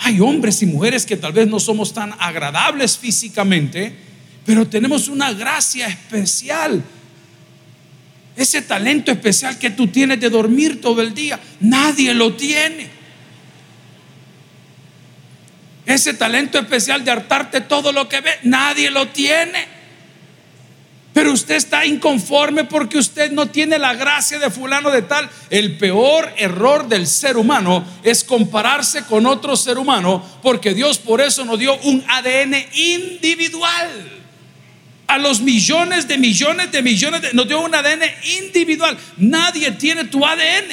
Hay 0.00 0.20
hombres 0.20 0.62
y 0.62 0.66
mujeres 0.66 1.06
que 1.06 1.16
tal 1.16 1.32
vez 1.32 1.46
no 1.48 1.60
somos 1.60 1.92
tan 1.92 2.14
agradables 2.18 2.98
físicamente, 2.98 3.94
pero 4.44 4.66
tenemos 4.66 5.08
una 5.08 5.32
gracia 5.32 5.86
especial. 5.86 6.82
Ese 8.36 8.62
talento 8.62 9.12
especial 9.12 9.58
que 9.58 9.70
tú 9.70 9.88
tienes 9.88 10.20
de 10.20 10.30
dormir 10.30 10.80
todo 10.80 11.02
el 11.02 11.14
día, 11.14 11.38
nadie 11.60 12.14
lo 12.14 12.34
tiene 12.34 13.00
ese 15.94 16.14
talento 16.14 16.58
especial 16.58 17.04
de 17.04 17.10
hartarte 17.10 17.62
todo 17.62 17.92
lo 17.92 18.08
que 18.08 18.20
ve, 18.20 18.30
nadie 18.44 18.90
lo 18.90 19.08
tiene. 19.08 19.79
Pero 21.20 21.34
usted 21.34 21.56
está 21.56 21.84
inconforme 21.84 22.64
porque 22.64 22.96
usted 22.96 23.30
no 23.30 23.50
tiene 23.50 23.78
la 23.78 23.92
gracia 23.92 24.38
de 24.38 24.48
fulano 24.48 24.90
de 24.90 25.02
tal. 25.02 25.28
El 25.50 25.76
peor 25.76 26.32
error 26.38 26.88
del 26.88 27.06
ser 27.06 27.36
humano 27.36 27.84
es 28.02 28.24
compararse 28.24 29.04
con 29.04 29.26
otro 29.26 29.54
ser 29.54 29.76
humano 29.76 30.24
porque 30.42 30.72
Dios 30.72 30.96
por 30.96 31.20
eso 31.20 31.44
nos 31.44 31.58
dio 31.58 31.76
un 31.80 32.02
ADN 32.08 32.54
individual. 32.72 33.90
a 35.08 35.18
los 35.18 35.42
millones 35.42 36.08
de 36.08 36.16
millones 36.16 36.72
de 36.72 36.80
millones 36.80 37.20
de... 37.20 37.34
Nos 37.34 37.46
dio 37.46 37.60
un 37.60 37.74
ADN 37.74 38.00
individual. 38.38 38.96
Nadie 39.18 39.72
tiene 39.72 40.06
tu 40.06 40.24
ADN. 40.24 40.72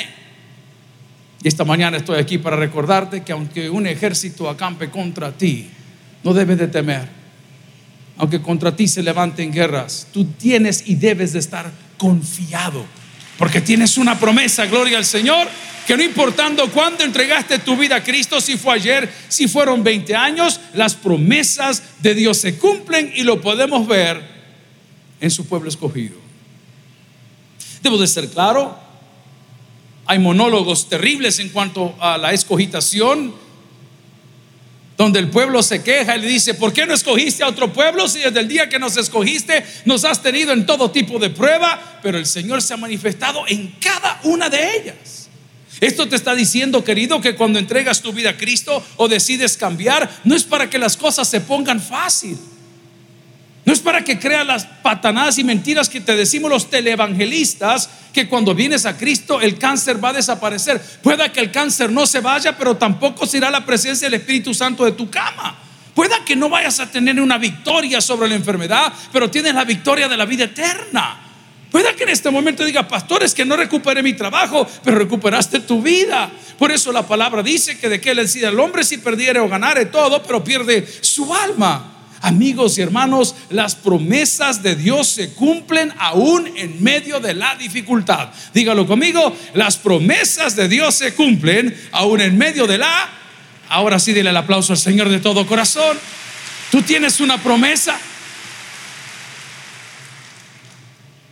Y 1.44 1.48
esta 1.50 1.66
mañana 1.66 1.98
estoy 1.98 2.20
aquí 2.20 2.38
para 2.38 2.56
recordarte 2.56 3.22
que 3.22 3.34
aunque 3.34 3.70
un 3.70 3.86
ejército 3.86 4.50
acampe 4.50 4.90
contra 4.90 5.34
ti, 5.34 5.68
no 6.24 6.34
debes 6.34 6.58
de 6.58 6.70
temer. 6.70 7.17
Aunque 8.18 8.42
contra 8.42 8.76
ti 8.76 8.88
se 8.88 9.04
levanten 9.04 9.52
guerras, 9.52 10.08
tú 10.12 10.26
tienes 10.26 10.84
y 10.88 10.96
debes 10.96 11.34
de 11.34 11.40
estar 11.40 11.72
confiado. 11.98 12.86
Porque 13.38 13.62
tienes 13.62 13.98
una 13.98 14.20
promesa, 14.20 14.66
gloria 14.66 14.98
al 14.98 15.06
Señor, 15.06 15.48
que 15.86 15.96
no 15.96 16.04
importando 16.04 16.70
cuándo 16.72 17.04
entregaste 17.04 17.60
tu 17.60 17.78
vida 17.78 17.98
a 17.98 18.04
Cristo, 18.04 18.42
si 18.42 18.58
fue 18.58 18.74
ayer, 18.74 19.10
si 19.30 19.48
fueron 19.48 19.84
20 19.84 20.16
años, 20.16 20.60
las 20.74 20.96
promesas 20.96 21.82
de 22.02 22.14
Dios 22.14 22.38
se 22.38 22.58
cumplen 22.58 23.14
y 23.16 23.24
lo 23.24 23.40
podemos 23.40 23.88
ver 23.88 24.22
en 25.22 25.32
su 25.32 25.46
pueblo 25.48 25.70
escogido. 25.70 26.18
Debo 27.82 27.98
de 27.98 28.08
ser 28.08 28.30
claro, 28.30 28.78
hay 30.06 30.20
monólogos 30.20 30.90
terribles 30.90 31.40
en 31.40 31.50
cuanto 31.50 31.96
a 32.00 32.18
la 32.18 32.34
escogitación, 32.34 33.34
donde 34.98 35.20
el 35.20 35.30
pueblo 35.30 35.62
se 35.62 35.84
queja 35.84 36.18
y 36.18 36.22
le 36.22 36.28
dice, 36.28 36.56
¿por 36.56 36.74
qué 36.74 36.88
no 36.88 36.94
escogiste 36.94 37.44
a 37.44 37.48
otro 37.48 37.72
pueblo 37.72 38.08
si 38.10 38.20
desde 38.20 38.40
el 38.40 38.48
día 38.48 38.68
que 38.68 38.80
nos 38.80 38.98
escogiste 38.98 39.64
nos 39.86 40.04
has 40.04 40.24
tenido 40.24 40.52
en 40.52 40.66
todo 40.66 40.90
tipo 40.90 41.20
de 41.20 41.30
prueba? 41.30 42.00
Pero 42.02 42.18
el 42.18 42.26
Señor 42.26 42.64
se 42.64 42.74
ha 42.74 42.78
manifestado 42.78 43.46
en 43.48 43.76
cada 43.80 44.20
una 44.24 44.50
de 44.50 44.78
ellas. 44.78 45.30
Esto 45.80 46.10
te 46.10 46.16
está 46.16 46.34
diciendo, 46.34 46.84
querido, 46.84 47.22
que 47.22 47.36
cuando 47.36 47.60
entregas 47.60 48.02
tu 48.02 48.12
vida 48.12 48.32
a 48.32 48.38
Cristo 48.38 48.84
o 48.96 49.08
decides 49.08 49.56
cambiar, 49.56 50.10
no 50.24 50.36
es 50.36 50.44
para 50.44 50.70
que 50.70 50.80
las 50.80 50.98
cosas 50.98 51.30
se 51.30 51.42
pongan 51.42 51.80
fácil. 51.80 52.36
No 53.68 53.74
es 53.74 53.82
para 53.82 54.02
que 54.02 54.18
creas 54.18 54.48
las 54.48 54.66
patanadas 54.66 55.38
y 55.40 55.44
mentiras 55.44 55.90
que 55.90 56.00
te 56.00 56.16
decimos 56.16 56.50
los 56.50 56.70
televangelistas, 56.70 57.90
que 58.14 58.30
cuando 58.30 58.56
vienes 58.56 58.86
a 58.86 58.98
Cristo 58.98 59.42
el 59.42 59.58
cáncer 59.58 60.02
va 60.02 60.12
a 60.12 60.14
desaparecer. 60.14 60.82
Pueda 61.04 61.34
que 61.34 61.42
el 61.42 61.52
cáncer 61.52 61.92
no 61.92 62.08
se 62.08 62.22
vaya, 62.22 62.58
pero 62.58 62.78
tampoco 62.78 63.26
será 63.26 63.52
la 63.52 63.66
presencia 63.66 64.10
del 64.10 64.22
Espíritu 64.22 64.54
Santo 64.54 64.86
de 64.86 64.94
tu 64.94 65.10
cama. 65.10 65.60
Pueda 65.94 66.24
que 66.24 66.34
no 66.34 66.48
vayas 66.48 66.80
a 66.80 66.90
tener 66.90 67.20
una 67.20 67.38
victoria 67.38 68.00
sobre 68.00 68.30
la 68.30 68.36
enfermedad, 68.36 68.94
pero 69.12 69.30
tienes 69.30 69.54
la 69.54 69.66
victoria 69.66 70.08
de 70.08 70.16
la 70.16 70.24
vida 70.24 70.46
eterna. 70.46 71.20
Puede 71.70 71.94
que 71.94 72.04
en 72.04 72.10
este 72.12 72.32
momento 72.32 72.64
diga, 72.64 72.88
pastores, 72.88 73.34
que 73.34 73.44
no 73.44 73.58
recuperé 73.58 74.02
mi 74.02 74.14
trabajo, 74.14 74.66
pero 74.82 74.98
recuperaste 74.98 75.60
tu 75.60 75.82
vida. 75.82 76.32
Por 76.58 76.72
eso 76.72 76.94
la 76.94 77.06
palabra 77.06 77.44
dice 77.44 77.78
que 77.78 77.90
de 77.90 78.00
qué 78.00 78.16
le 78.16 78.22
decía 78.22 78.48
el 78.48 78.62
hombre 78.62 78.86
si 78.86 79.00
perdiere 79.00 79.42
o 79.42 79.50
ganare 79.50 79.88
todo, 79.88 80.24
pero 80.24 80.42
pierde 80.42 80.88
su 81.02 81.36
alma. 81.36 81.96
Amigos 82.22 82.78
y 82.78 82.82
hermanos, 82.82 83.36
las 83.50 83.76
promesas 83.76 84.64
de 84.64 84.76
Dios 84.76 85.08
se 85.08 85.34
cumplen 85.34 85.94
aún 86.00 86.52
en 86.56 86.82
medio 86.84 87.20
de 87.20 87.34
la 87.34 87.56
dificultad. 87.56 88.30
Dígalo 88.54 88.88
conmigo, 88.88 89.36
las 89.54 89.78
promesas 89.78 90.56
de 90.56 90.68
Dios 90.68 90.96
se 90.96 91.14
cumplen 91.14 91.76
aún 91.92 92.22
en 92.22 92.38
medio 92.38 92.66
de 92.66 92.80
la... 92.80 93.10
Ahora 93.70 94.00
sí, 94.00 94.14
dile 94.14 94.32
el 94.32 94.38
aplauso 94.38 94.74
al 94.74 94.80
Señor 94.80 95.10
de 95.10 95.20
todo 95.20 95.46
corazón. 95.46 95.98
Tú 96.72 96.82
tienes 96.82 97.20
una 97.20 97.38
promesa. 97.38 98.00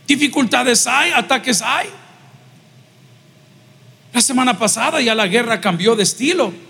Dificultades 0.06 0.86
hay, 0.86 1.10
ataques 1.10 1.62
hay. 1.62 1.88
La 4.12 4.20
semana 4.20 4.56
pasada 4.56 5.00
ya 5.00 5.14
la 5.14 5.26
guerra 5.26 5.60
cambió 5.60 5.96
de 5.96 6.04
estilo 6.04 6.65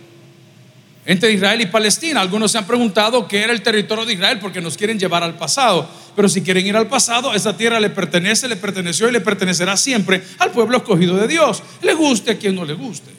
entre 1.07 1.33
Israel 1.33 1.61
y 1.61 1.67
Palestina. 1.67 2.21
Algunos 2.21 2.53
se 2.53 2.59
han 2.59 2.67
preguntado 2.67 3.27
qué 3.29 3.39
era 3.39 3.53
el 3.53 3.63
territorio 3.63 4.05
de 4.05 4.13
Israel 4.13 4.39
porque 4.41 4.61
nos 4.61 4.77
quieren 4.77 4.99
llevar 4.99 5.23
al 5.23 5.35
pasado. 5.39 5.89
Pero 6.17 6.29
si 6.29 6.43
quieren 6.43 6.67
ir 6.67 6.77
al 6.77 6.89
pasado, 6.89 7.33
esa 7.33 7.57
tierra 7.57 7.79
le 7.79 7.91
pertenece, 7.91 8.49
le 8.49 8.57
perteneció 8.57 9.09
y 9.09 9.13
le 9.13 9.21
pertenecerá 9.21 9.77
siempre 9.77 10.23
al 10.39 10.51
pueblo 10.51 10.79
escogido 10.79 11.17
de 11.17 11.29
Dios. 11.29 11.63
Le 11.83 11.95
guste 11.95 12.33
a 12.33 12.39
quien 12.39 12.57
no 12.57 12.65
le 12.65 12.75
guste. 12.75 13.13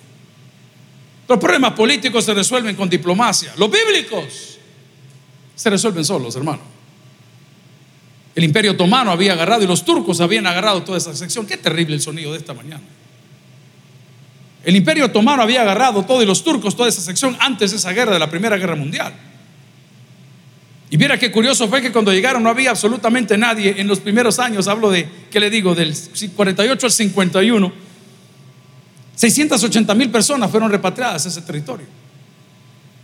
Los 1.27 1.39
problemas 1.39 1.73
políticos 1.73 2.25
se 2.25 2.33
resuelven 2.33 2.75
con 2.75 2.89
diplomacia. 2.89 3.53
Los 3.57 3.71
bíblicos 3.71 4.57
se 5.55 5.69
resuelven 5.69 6.03
solos, 6.03 6.35
hermano. 6.35 6.61
El 8.35 8.43
imperio 8.43 8.73
otomano 8.73 9.11
había 9.11 9.33
agarrado 9.33 9.63
y 9.63 9.67
los 9.67 9.83
turcos 9.83 10.21
habían 10.21 10.45
agarrado 10.45 10.83
toda 10.83 10.97
esa 10.97 11.15
sección. 11.15 11.47
Qué 11.47 11.57
terrible 11.57 11.95
el 11.95 12.01
sonido 12.01 12.33
de 12.33 12.37
esta 12.37 12.53
mañana. 12.53 12.83
El 14.67 14.75
imperio 14.75 15.05
otomano 15.05 15.41
había 15.41 15.61
agarrado 15.61 16.03
todo 16.03 16.21
y 16.21 16.25
los 16.25 16.43
turcos 16.43 16.75
toda 16.75 16.89
esa 16.89 16.99
sección 16.99 17.37
antes 17.39 17.71
de 17.71 17.77
esa 17.77 17.93
guerra, 17.93 18.11
de 18.11 18.19
la 18.19 18.29
Primera 18.29 18.57
Guerra 18.57 18.75
Mundial. 18.75 19.13
Y 20.89 20.97
mira 20.97 21.17
qué 21.17 21.31
curioso 21.31 21.69
fue 21.69 21.81
que 21.81 21.89
cuando 21.89 22.11
llegaron 22.11 22.43
no 22.43 22.49
había 22.49 22.71
absolutamente 22.71 23.37
nadie 23.37 23.75
en 23.77 23.87
los 23.87 24.01
primeros 24.01 24.39
años, 24.39 24.67
hablo 24.67 24.91
de, 24.91 25.07
¿qué 25.31 25.39
le 25.39 25.49
digo? 25.49 25.73
Del 25.73 25.95
48 26.35 26.85
al 26.85 26.91
51, 26.91 27.73
680 29.15 29.95
mil 29.95 30.09
personas 30.09 30.51
fueron 30.51 30.69
repatriadas 30.69 31.25
a 31.25 31.29
ese 31.29 31.41
territorio, 31.43 31.85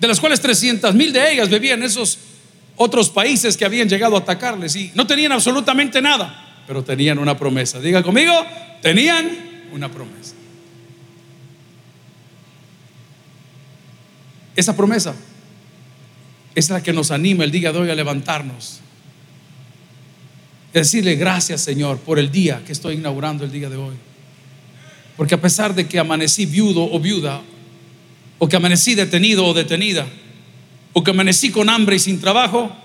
de 0.02 0.08
las 0.10 0.20
cuales 0.20 0.42
300 0.42 0.94
mil 0.94 1.14
de 1.14 1.32
ellas 1.32 1.48
vivían 1.48 1.82
esos 1.82 2.20
otros 2.76 3.10
países 3.10 3.56
que 3.56 3.64
habían 3.64 3.88
llegado 3.88 4.18
a 4.18 4.20
atacarles 4.20 4.76
y 4.76 4.92
no 4.96 5.08
tenían 5.08 5.32
absolutamente 5.32 6.02
nada, 6.02 6.66
pero 6.68 6.84
tenían 6.84 7.20
una 7.20 7.38
promesa. 7.38 7.80
Diga 7.80 8.04
conmigo, 8.04 8.34
tenían 8.82 9.30
una 9.72 9.90
promesa. 9.90 10.33
Esa 14.56 14.76
promesa 14.76 15.16
es 16.56 16.70
la 16.70 16.84
que 16.84 16.94
nos 16.94 17.12
anima 17.12 17.44
el 17.44 17.52
día 17.52 17.72
de 17.72 17.80
hoy 17.80 17.90
a 17.90 17.96
levantarnos. 17.96 18.80
Decirle 20.74 21.16
gracias 21.16 21.62
Señor 21.62 22.00
por 22.00 22.20
el 22.20 22.32
día 22.32 22.62
que 22.66 22.72
estoy 22.72 22.96
inaugurando 22.96 23.44
el 23.44 23.52
día 23.52 23.70
de 23.70 23.78
hoy. 23.78 23.96
Porque 25.18 25.36
a 25.36 25.42
pesar 25.42 25.76
de 25.76 25.88
que 25.88 26.00
amanecí 26.00 26.46
viudo 26.46 26.92
o 26.92 27.00
viuda, 27.00 27.42
o 28.40 28.50
que 28.50 28.56
amanecí 28.56 28.96
detenido 28.96 29.46
o 29.46 29.54
detenida, 29.54 30.08
o 30.94 31.04
que 31.04 31.12
amanecí 31.12 31.52
con 31.52 31.70
hambre 31.70 31.96
y 31.96 32.00
sin 32.00 32.20
trabajo, 32.20 32.76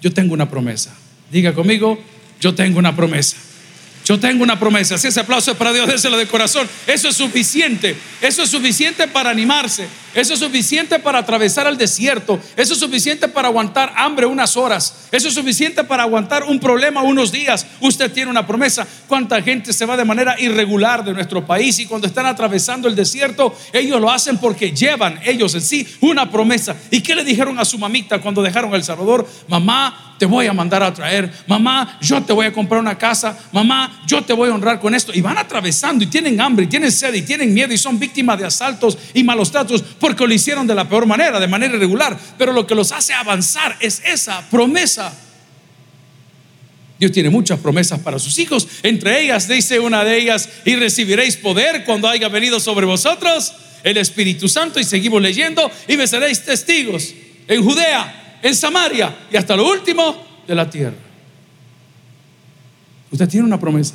yo 0.00 0.12
tengo 0.12 0.34
una 0.34 0.48
promesa. 0.48 0.96
Diga 1.30 1.52
conmigo, 1.52 1.98
yo 2.40 2.54
tengo 2.54 2.78
una 2.78 2.94
promesa. 2.94 3.36
Yo 4.04 4.18
tengo 4.18 4.42
una 4.42 4.58
promesa. 4.58 4.96
Si 4.98 5.08
ese 5.08 5.20
aplauso 5.20 5.52
es 5.52 5.56
para 5.56 5.72
Dios, 5.72 5.86
déselo 5.86 6.16
de 6.16 6.26
corazón. 6.26 6.68
Eso 6.86 7.08
es 7.08 7.16
suficiente. 7.16 7.96
Eso 8.20 8.42
es 8.42 8.50
suficiente 8.50 9.06
para 9.06 9.30
animarse. 9.30 9.86
Eso 10.14 10.34
es 10.34 10.40
suficiente 10.40 10.98
para 10.98 11.18
atravesar 11.18 11.66
el 11.66 11.76
desierto. 11.76 12.38
Eso 12.56 12.74
es 12.74 12.80
suficiente 12.80 13.28
para 13.28 13.48
aguantar 13.48 13.92
hambre 13.96 14.26
unas 14.26 14.56
horas. 14.56 15.08
Eso 15.12 15.28
es 15.28 15.34
suficiente 15.34 15.84
para 15.84 16.02
aguantar 16.02 16.44
un 16.44 16.58
problema 16.58 17.02
unos 17.02 17.30
días. 17.30 17.66
Usted 17.80 18.12
tiene 18.12 18.30
una 18.30 18.46
promesa. 18.46 18.86
¿Cuánta 19.06 19.40
gente 19.42 19.72
se 19.72 19.86
va 19.86 19.96
de 19.96 20.04
manera 20.04 20.40
irregular 20.40 21.04
de 21.04 21.12
nuestro 21.12 21.46
país 21.46 21.78
y 21.78 21.86
cuando 21.86 22.06
están 22.06 22.26
atravesando 22.26 22.88
el 22.88 22.96
desierto, 22.96 23.54
ellos 23.72 24.00
lo 24.00 24.10
hacen 24.10 24.38
porque 24.38 24.72
llevan 24.72 25.20
ellos 25.24 25.54
en 25.54 25.62
sí 25.62 25.86
una 26.00 26.30
promesa? 26.30 26.76
¿Y 26.90 27.00
qué 27.00 27.14
le 27.14 27.24
dijeron 27.24 27.58
a 27.58 27.64
su 27.64 27.78
mamita 27.78 28.20
cuando 28.20 28.42
dejaron 28.42 28.74
El 28.74 28.82
Salvador? 28.82 29.28
Mamá, 29.48 30.10
te 30.20 30.26
voy 30.26 30.46
a 30.46 30.52
mandar 30.52 30.82
a 30.82 30.92
traer. 30.92 31.32
Mamá, 31.46 31.98
yo 32.02 32.22
te 32.22 32.34
voy 32.34 32.44
a 32.44 32.52
comprar 32.52 32.78
una 32.78 32.98
casa. 32.98 33.38
Mamá, 33.52 34.02
yo 34.06 34.22
te 34.22 34.34
voy 34.34 34.50
a 34.50 34.54
honrar 34.54 34.78
con 34.78 34.94
esto. 34.94 35.12
Y 35.14 35.22
van 35.22 35.38
atravesando 35.38 36.04
y 36.04 36.08
tienen 36.08 36.38
hambre 36.42 36.66
y 36.66 36.68
tienen 36.68 36.92
sed 36.92 37.14
y 37.14 37.22
tienen 37.22 37.54
miedo 37.54 37.72
y 37.72 37.78
son 37.78 37.98
víctimas 37.98 38.38
de 38.38 38.44
asaltos 38.44 38.98
y 39.14 39.24
malos 39.24 39.50
tratos 39.50 39.82
porque 40.00 40.26
lo 40.26 40.34
hicieron 40.34 40.66
de 40.66 40.74
la 40.74 40.88
peor 40.88 41.06
manera, 41.06 41.38
de 41.38 41.46
manera 41.46 41.76
irregular. 41.76 42.18
Pero 42.36 42.52
lo 42.52 42.66
que 42.66 42.74
los 42.74 42.90
hace 42.90 43.12
avanzar 43.12 43.76
es 43.80 44.02
esa 44.04 44.42
promesa. 44.50 45.12
Dios 46.98 47.12
tiene 47.12 47.30
muchas 47.30 47.60
promesas 47.60 48.00
para 48.00 48.18
sus 48.18 48.38
hijos. 48.38 48.66
Entre 48.82 49.22
ellas 49.22 49.46
dice 49.46 49.78
una 49.78 50.02
de 50.02 50.18
ellas, 50.18 50.48
y 50.64 50.74
recibiréis 50.76 51.36
poder 51.36 51.84
cuando 51.84 52.08
haya 52.08 52.28
venido 52.28 52.58
sobre 52.58 52.86
vosotros 52.86 53.52
el 53.84 53.96
Espíritu 53.96 54.48
Santo. 54.48 54.80
Y 54.80 54.84
seguimos 54.84 55.22
leyendo, 55.22 55.70
y 55.86 55.96
me 55.96 56.06
seréis 56.06 56.44
testigos 56.44 57.14
en 57.46 57.62
Judea, 57.62 58.38
en 58.42 58.54
Samaria 58.54 59.14
y 59.30 59.36
hasta 59.36 59.56
lo 59.56 59.68
último 59.70 60.16
de 60.46 60.54
la 60.54 60.68
tierra. 60.68 60.96
Usted 63.10 63.28
tiene 63.28 63.46
una 63.46 63.58
promesa. 63.58 63.94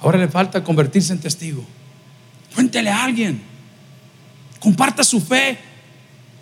Ahora 0.00 0.18
le 0.18 0.28
falta 0.28 0.62
convertirse 0.62 1.12
en 1.12 1.20
testigo. 1.20 1.64
Cuéntele 2.54 2.90
a 2.90 3.04
alguien. 3.04 3.47
Comparta 4.60 5.04
su 5.04 5.20
fe. 5.20 5.58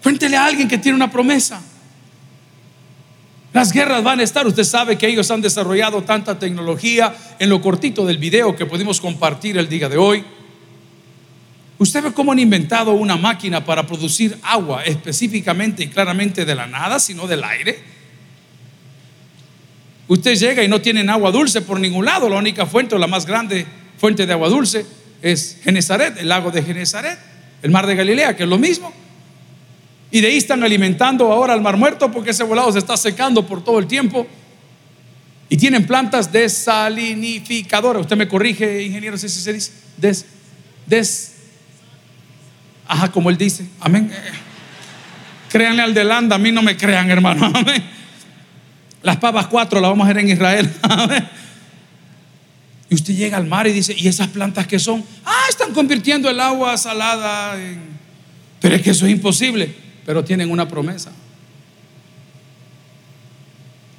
Cuéntele 0.02 0.37
a 0.37 0.44
alguien 0.46 0.68
que 0.68 0.78
tiene 0.78 0.96
una 0.96 1.11
promesa. 1.11 1.61
Las 3.52 3.73
guerras 3.73 4.02
van 4.02 4.20
a 4.20 4.23
estar. 4.23 4.46
Usted 4.46 4.64
sabe 4.64 4.99
que 4.99 5.08
ellos 5.08 5.30
han 5.30 5.40
desarrollado 5.40 6.02
tanta 6.02 6.38
tecnología 6.38 7.14
en 7.38 7.49
lo 7.49 7.61
cortito 7.61 8.04
del 8.04 8.18
video 8.18 8.54
que 8.54 8.66
pudimos 8.66 9.00
compartir 9.00 9.56
el 9.56 9.68
día 9.68 9.88
de 9.88 9.96
hoy. 9.96 10.25
Usted 11.78 12.04
ve 12.04 12.12
cómo 12.12 12.32
han 12.32 12.38
inventado 12.38 12.92
una 12.92 13.16
máquina 13.16 13.64
para 13.64 13.87
producir 13.87 14.38
agua 14.42 14.85
específicamente 14.85 15.85
y 15.85 15.88
claramente 15.88 16.44
de 16.44 16.54
la 16.54 16.66
nada, 16.66 16.99
sino 16.99 17.26
del 17.26 17.44
aire. 17.44 17.78
Usted 20.08 20.37
llega 20.37 20.62
y 20.62 20.68
no 20.68 20.80
tienen 20.80 21.11
agua 21.11 21.30
dulce 21.30 21.62
por 21.62 21.80
ningún 21.80 22.04
lado. 22.04 22.28
La 22.28 22.37
única 22.37 22.66
fuente 22.66 22.94
o 22.94 22.99
la 22.99 23.06
más 23.06 23.26
grande 23.26 23.66
fuente 23.99 24.26
de 24.26 24.32
agua 24.32 24.49
dulce 24.49 24.87
es 25.23 25.61
Genezaret, 25.64 26.18
el 26.18 26.28
lago 26.28 26.50
de 26.50 26.62
Genezaret 26.62 27.35
el 27.62 27.70
mar 27.70 27.86
de 27.86 27.94
Galilea, 27.94 28.36
que 28.36 28.44
es 28.44 28.48
lo 28.48 28.58
mismo. 28.58 28.92
Y 30.10 30.20
de 30.20 30.28
ahí 30.28 30.36
están 30.36 30.62
alimentando 30.62 31.32
ahora 31.32 31.52
al 31.52 31.60
mar 31.60 31.76
muerto 31.76 32.10
porque 32.10 32.30
ese 32.30 32.44
volado 32.44 32.72
se 32.72 32.78
está 32.78 32.96
secando 32.96 33.46
por 33.46 33.62
todo 33.62 33.78
el 33.78 33.86
tiempo. 33.86 34.26
Y 35.48 35.56
tienen 35.56 35.86
plantas 35.86 36.32
desalinificadoras. 36.32 38.02
Usted 38.02 38.16
me 38.16 38.26
corrige, 38.26 38.82
ingeniero, 38.82 39.16
si 39.16 39.28
se 39.28 39.52
dice. 39.52 39.72
Des, 39.96 40.26
des. 40.86 41.34
Ajá, 42.88 43.10
como 43.10 43.30
él 43.30 43.36
dice. 43.36 43.66
Amén. 43.80 44.10
Créanle 45.50 45.82
al 45.82 45.94
de 45.94 46.04
Landa, 46.04 46.36
a 46.36 46.38
mí 46.38 46.50
no 46.50 46.62
me 46.62 46.76
crean, 46.76 47.10
hermano. 47.10 47.46
Amén. 47.54 47.84
Las 49.02 49.16
pavas 49.18 49.46
cuatro 49.46 49.80
las 49.80 49.90
vamos 49.90 50.04
a 50.04 50.08
ver 50.08 50.18
en 50.18 50.30
Israel. 50.30 50.72
Amén. 50.82 51.28
Y 52.88 52.94
usted 52.94 53.14
llega 53.14 53.36
al 53.36 53.46
mar 53.46 53.66
y 53.66 53.72
dice, 53.72 53.94
¿y 53.96 54.06
esas 54.06 54.28
plantas 54.28 54.66
que 54.66 54.78
son? 54.78 55.04
Ah, 55.24 55.46
están 55.48 55.72
convirtiendo 55.72 56.30
el 56.30 56.38
agua 56.38 56.76
salada 56.76 57.60
en... 57.60 57.80
Pero 58.60 58.76
es 58.76 58.82
que 58.82 58.90
eso 58.90 59.06
es 59.06 59.12
imposible, 59.12 59.74
pero 60.04 60.24
tienen 60.24 60.50
una 60.50 60.68
promesa. 60.68 61.10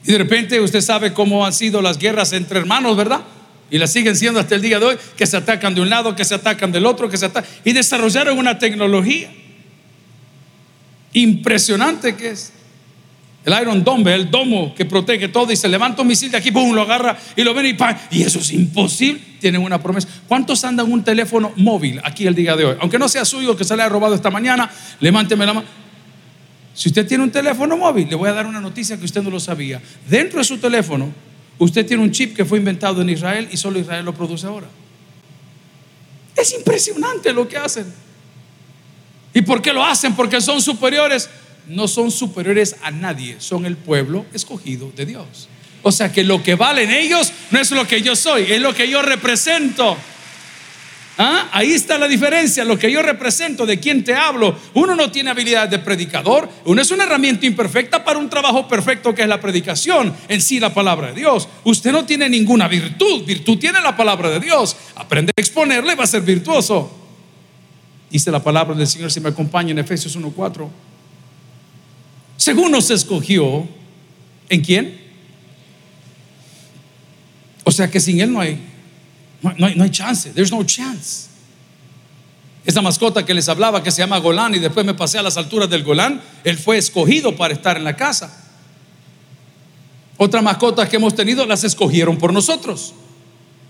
Y 0.06 0.12
de 0.12 0.17
repente 0.17 0.60
usted 0.62 0.79
sabe 0.79 1.12
cómo 1.12 1.46
han 1.46 1.51
sido 1.51 1.82
las 1.82 1.98
guerras 1.98 2.32
entre 2.32 2.60
hermanos, 2.60 2.96
¿verdad? 2.96 3.22
Y 3.70 3.77
las 3.77 3.91
siguen 3.91 4.15
siendo 4.15 4.39
hasta 4.39 4.56
el 4.56 4.62
día 4.62 4.79
de 4.79 4.86
hoy, 4.86 4.98
que 5.17 5.25
se 5.25 5.36
atacan 5.36 5.75
de 5.75 5.82
un 5.82 5.89
lado, 5.89 6.15
que 6.15 6.24
se 6.24 6.36
atacan 6.36 6.72
del 6.72 6.86
otro, 6.86 7.10
que 7.10 7.17
se 7.17 7.25
atacan... 7.25 7.51
Y 7.65 7.74
desarrollaron 7.74 8.38
una 8.38 8.58
tecnología 8.58 9.29
impresionante 11.12 12.15
que 12.15 12.29
es 12.29 12.53
el 13.48 13.62
Iron 13.62 13.82
Dome, 13.82 14.13
el 14.13 14.30
domo 14.30 14.75
que 14.75 14.84
protege 14.84 15.30
todo 15.30 15.54
y 15.54 15.56
se 15.56 15.70
levanta 15.70 16.01
un 16.01 16.10
misil 16.10 16.30
de 16.30 16.36
aquí, 16.36 16.51
pum, 16.51 16.74
lo 16.74 16.82
agarra 16.82 17.18
y 17.34 17.44
lo 17.44 17.54
ven 17.54 17.68
y 17.68 17.74
¡pam! 17.75 17.96
Y 18.12 18.24
eso 18.24 18.39
es 18.39 18.51
imposible. 18.51 19.22
Tienen 19.39 19.62
una 19.62 19.82
promesa. 19.82 20.06
¿Cuántos 20.27 20.66
andan 20.66 20.92
un 20.92 21.01
teléfono 21.01 21.54
móvil 21.56 22.01
aquí 22.04 22.27
el 22.27 22.36
día 22.36 22.58
de 22.58 22.66
hoy? 22.66 22.75
Aunque 22.82 23.00
no 23.00 23.08
sea 23.08 23.24
suyo, 23.24 23.56
que 23.56 23.63
se 23.63 23.74
le 23.77 23.84
haya 23.84 23.89
robado 23.89 24.16
esta 24.16 24.30
mañana, 24.30 24.70
levánteme 25.00 25.46
la 25.46 25.54
mano. 25.54 25.68
Si 26.74 26.89
usted 26.89 27.08
tiene 27.08 27.24
un 27.24 27.32
teléfono 27.32 27.77
móvil, 27.77 28.10
le 28.10 28.16
voy 28.16 28.27
a 28.27 28.34
dar 28.34 28.46
una 28.46 28.60
noticia 28.60 28.98
que 28.98 29.06
usted 29.06 29.24
no 29.24 29.30
lo 29.30 29.39
sabía. 29.39 29.82
Dentro 30.10 30.39
de 30.39 30.44
su 30.44 30.58
teléfono, 30.58 31.13
usted 31.58 31.86
tiene 31.86 32.04
un 32.04 32.12
chip 32.12 32.36
que 32.36 32.44
fue 32.44 32.58
inventado 32.58 33.01
en 33.01 33.10
Israel 33.10 33.48
y 33.50 33.56
solo 33.56 33.80
Israel 33.80 34.04
lo 34.04 34.13
produce 34.13 34.46
ahora. 34.46 34.68
Es 36.36 36.54
impresionante 36.54 37.32
lo 37.32 37.48
que 37.48 37.56
hacen. 37.56 37.86
¿Y 39.34 39.42
por 39.42 39.62
qué 39.62 39.72
lo 39.72 39.86
hacen? 39.86 40.16
Porque 40.16 40.42
son 40.42 40.62
superiores 40.62 41.30
no 41.70 41.88
son 41.88 42.12
superiores 42.12 42.78
a 42.82 42.92
nadie, 42.92 43.36
son 43.40 43.66
el 43.66 43.76
pueblo 43.78 44.26
escogido 44.34 44.92
de 44.96 45.06
Dios. 45.06 45.50
O 45.84 45.92
sea 45.92 46.12
que 46.12 46.24
lo 46.24 46.44
que 46.44 46.56
valen 46.56 46.92
ellos 46.92 47.32
no 47.52 47.60
es 47.60 47.72
lo 47.72 47.88
que 47.88 48.02
yo 48.02 48.16
soy, 48.16 48.44
es 48.52 48.62
lo 48.62 48.74
que 48.74 48.90
yo 48.90 49.02
represento. 49.02 49.98
¿Ah? 51.20 51.50
Ahí 51.52 51.72
está 51.72 51.98
la 51.98 52.08
diferencia, 52.08 52.64
lo 52.64 52.78
que 52.78 52.92
yo 52.92 53.02
represento, 53.02 53.66
de 53.66 53.80
quién 53.80 54.04
te 54.04 54.14
hablo. 54.14 54.56
Uno 54.76 54.96
no 54.96 55.10
tiene 55.10 55.32
habilidad 55.32 55.68
de 55.68 55.80
predicador, 55.80 56.48
uno 56.66 56.82
es 56.82 56.92
una 56.92 57.06
herramienta 57.06 57.46
imperfecta 57.48 58.04
para 58.04 58.20
un 58.20 58.30
trabajo 58.30 58.68
perfecto 58.68 59.16
que 59.16 59.24
es 59.24 59.28
la 59.28 59.42
predicación, 59.42 60.14
en 60.28 60.42
sí 60.42 60.60
la 60.60 60.74
palabra 60.74 61.08
de 61.08 61.16
Dios. 61.16 61.48
Usted 61.64 61.92
no 61.92 62.06
tiene 62.06 62.30
ninguna 62.30 62.68
virtud, 62.68 63.24
virtud 63.26 63.58
tiene 63.58 63.82
la 63.82 63.98
palabra 63.98 64.30
de 64.30 64.40
Dios. 64.40 64.76
Aprende 64.96 65.32
a 65.36 65.42
exponerle, 65.42 65.96
va 65.96 66.04
a 66.04 66.08
ser 66.08 66.22
virtuoso. 66.22 66.92
Dice 68.12 68.30
la 68.30 68.44
palabra 68.44 68.76
del 68.76 68.88
Señor, 68.88 69.12
si 69.12 69.20
me 69.20 69.30
acompaña 69.30 69.72
en 69.72 69.80
Efesios 69.80 70.18
1.4 70.18 70.70
según 72.48 72.72
nos 72.72 72.89
escogió, 72.92 73.68
¿en 74.48 74.62
quién? 74.62 74.98
O 77.66 77.72
sea 77.74 77.92
que 77.92 78.00
sin 78.00 78.22
Él 78.22 78.32
no 78.32 78.39
hay, 78.39 78.58
no, 79.42 79.66
hay, 79.66 79.75
no 79.75 79.84
hay 79.84 79.89
chance, 79.89 80.30
there's 80.30 80.50
no 80.50 80.63
chance. 80.63 81.27
Esa 82.63 82.82
mascota 82.82 83.25
que 83.25 83.34
les 83.34 83.50
hablaba 83.50 83.84
que 83.84 83.92
se 83.92 83.98
llama 83.98 84.20
Golán 84.20 84.56
y 84.56 84.60
después 84.60 84.86
me 84.86 84.94
pasé 84.94 85.18
a 85.18 85.24
las 85.24 85.36
alturas 85.36 85.70
del 85.70 85.84
Golán, 85.84 86.22
él 86.46 86.58
fue 86.58 86.77
escogido 86.77 87.36
para 87.36 87.54
estar 87.54 87.75
en 87.75 87.84
la 87.84 87.98
casa. 87.98 88.46
Otras 90.16 90.42
mascotas 90.42 90.88
que 90.88 90.96
hemos 90.96 91.15
tenido 91.15 91.45
las 91.45 91.65
escogieron 91.65 92.17
por 92.17 92.32
nosotros. 92.32 92.93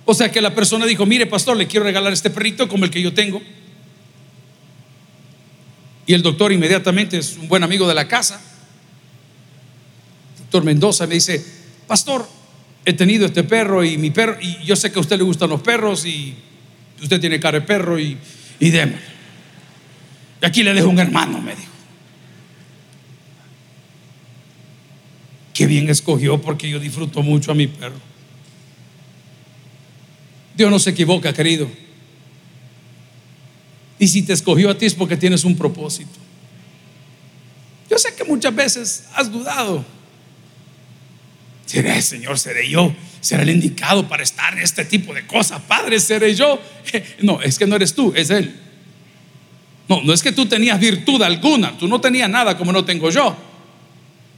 O 0.06 0.14
sea 0.14 0.32
que 0.32 0.40
la 0.40 0.54
persona 0.54 0.86
dijo, 0.86 1.08
mire 1.08 1.26
pastor, 1.26 1.58
le 1.58 1.66
quiero 1.66 1.84
regalar 1.84 2.14
este 2.14 2.30
perrito 2.30 2.68
como 2.68 2.86
el 2.86 2.92
que 2.92 3.02
yo 3.02 3.12
tengo. 3.12 3.42
Y 6.06 6.14
el 6.14 6.22
doctor 6.22 6.52
inmediatamente 6.52 7.18
es 7.18 7.38
un 7.38 7.48
buen 7.48 7.64
amigo 7.64 7.88
de 7.88 7.96
la 7.96 8.08
casa. 8.08 8.40
Mendoza 10.64 11.08
me 11.08 11.16
dice, 11.16 11.44
pastor, 11.88 12.28
he 12.86 12.94
tenido 12.94 13.26
este 13.26 13.44
perro 13.44 13.84
y 13.84 13.98
mi 13.98 14.12
perro, 14.12 14.38
y 14.42 14.64
yo 14.64 14.76
sé 14.76 14.92
que 14.92 14.98
a 14.98 15.02
usted 15.02 15.18
le 15.18 15.24
gustan 15.24 15.50
los 15.50 15.62
perros 15.62 16.06
y 16.06 16.36
usted 17.02 17.20
tiene 17.20 17.40
cara 17.40 17.60
de 17.60 17.66
perro 17.66 18.00
y, 18.00 18.18
y. 18.60 18.72
Y 20.40 20.46
aquí 20.46 20.64
le 20.64 20.74
dejo 20.74 20.90
un 20.90 21.00
hermano, 21.00 21.42
me 21.42 21.56
dijo. 21.56 21.72
Qué 25.54 25.66
bien 25.66 25.90
escogió 25.90 26.40
porque 26.40 26.70
yo 26.70 26.80
disfruto 26.80 27.24
mucho 27.24 27.52
a 27.52 27.56
mi 27.56 27.68
perro. 27.68 28.00
Dios 30.56 30.70
no 30.70 30.80
se 30.80 30.92
equivoca, 30.92 31.34
querido. 31.34 31.68
Y 34.00 34.08
si 34.08 34.22
te 34.22 34.34
escogió 34.34 34.70
a 34.70 34.78
ti 34.78 34.86
es 34.86 34.94
porque 34.94 35.18
tienes 35.18 35.44
un 35.44 35.58
propósito. 35.58 36.18
Yo 37.90 37.98
sé 37.98 38.14
que 38.14 38.24
muchas 38.24 38.54
veces 38.54 39.06
has 39.16 39.32
dudado 39.32 39.84
Seré, 41.68 42.02
Señor, 42.02 42.40
seré 42.40 42.70
yo. 42.70 42.96
Será 43.20 43.44
el 43.44 43.50
indicado 43.50 44.08
para 44.08 44.24
estar 44.24 44.54
en 44.54 44.60
este 44.64 44.86
tipo 44.86 45.14
de 45.14 45.28
cosas. 45.28 45.62
Padre, 45.62 46.00
seré 46.00 46.34
yo. 46.34 46.60
No, 47.22 47.42
es 47.42 47.60
que 47.60 47.68
no 47.68 47.76
eres 47.76 47.94
tú, 47.94 48.14
es 48.16 48.30
Él. 48.30 48.56
No, 49.90 50.02
no 50.02 50.14
es 50.14 50.24
que 50.24 50.32
tú 50.32 50.46
tenías 50.46 50.80
virtud 50.80 51.22
alguna. 51.22 51.78
Tú 51.78 51.88
no 51.88 52.00
tenías 52.00 52.30
nada 52.30 52.58
como 52.58 52.72
no 52.72 52.86
tengo 52.86 53.10
yo. 53.10 53.36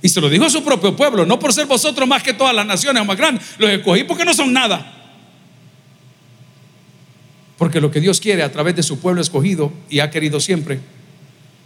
Y 0.01 0.09
se 0.09 0.19
lo 0.19 0.29
dijo 0.29 0.45
a 0.45 0.49
su 0.49 0.63
propio 0.63 0.95
pueblo. 0.95 1.23
No 1.23 1.37
por 1.37 1.53
ser 1.53 1.67
vosotros 1.67 2.07
más 2.07 2.23
que 2.23 2.33
todas 2.33 2.55
las 2.55 2.65
naciones 2.65 3.01
o 3.01 3.05
más 3.05 3.15
grandes. 3.15 3.43
Los 3.59 3.69
escogí 3.69 4.03
porque 4.05 4.25
no 4.25 4.33
son 4.33 4.51
nada. 4.51 4.95
Porque 7.59 7.79
lo 7.79 7.91
que 7.91 8.01
Dios 8.01 8.19
quiere 8.19 8.41
a 8.41 8.51
través 8.51 8.75
de 8.75 8.81
su 8.81 8.99
pueblo 8.99 9.21
escogido 9.21 9.71
y 9.87 9.99
ha 9.99 10.09
querido 10.09 10.39
siempre 10.39 10.79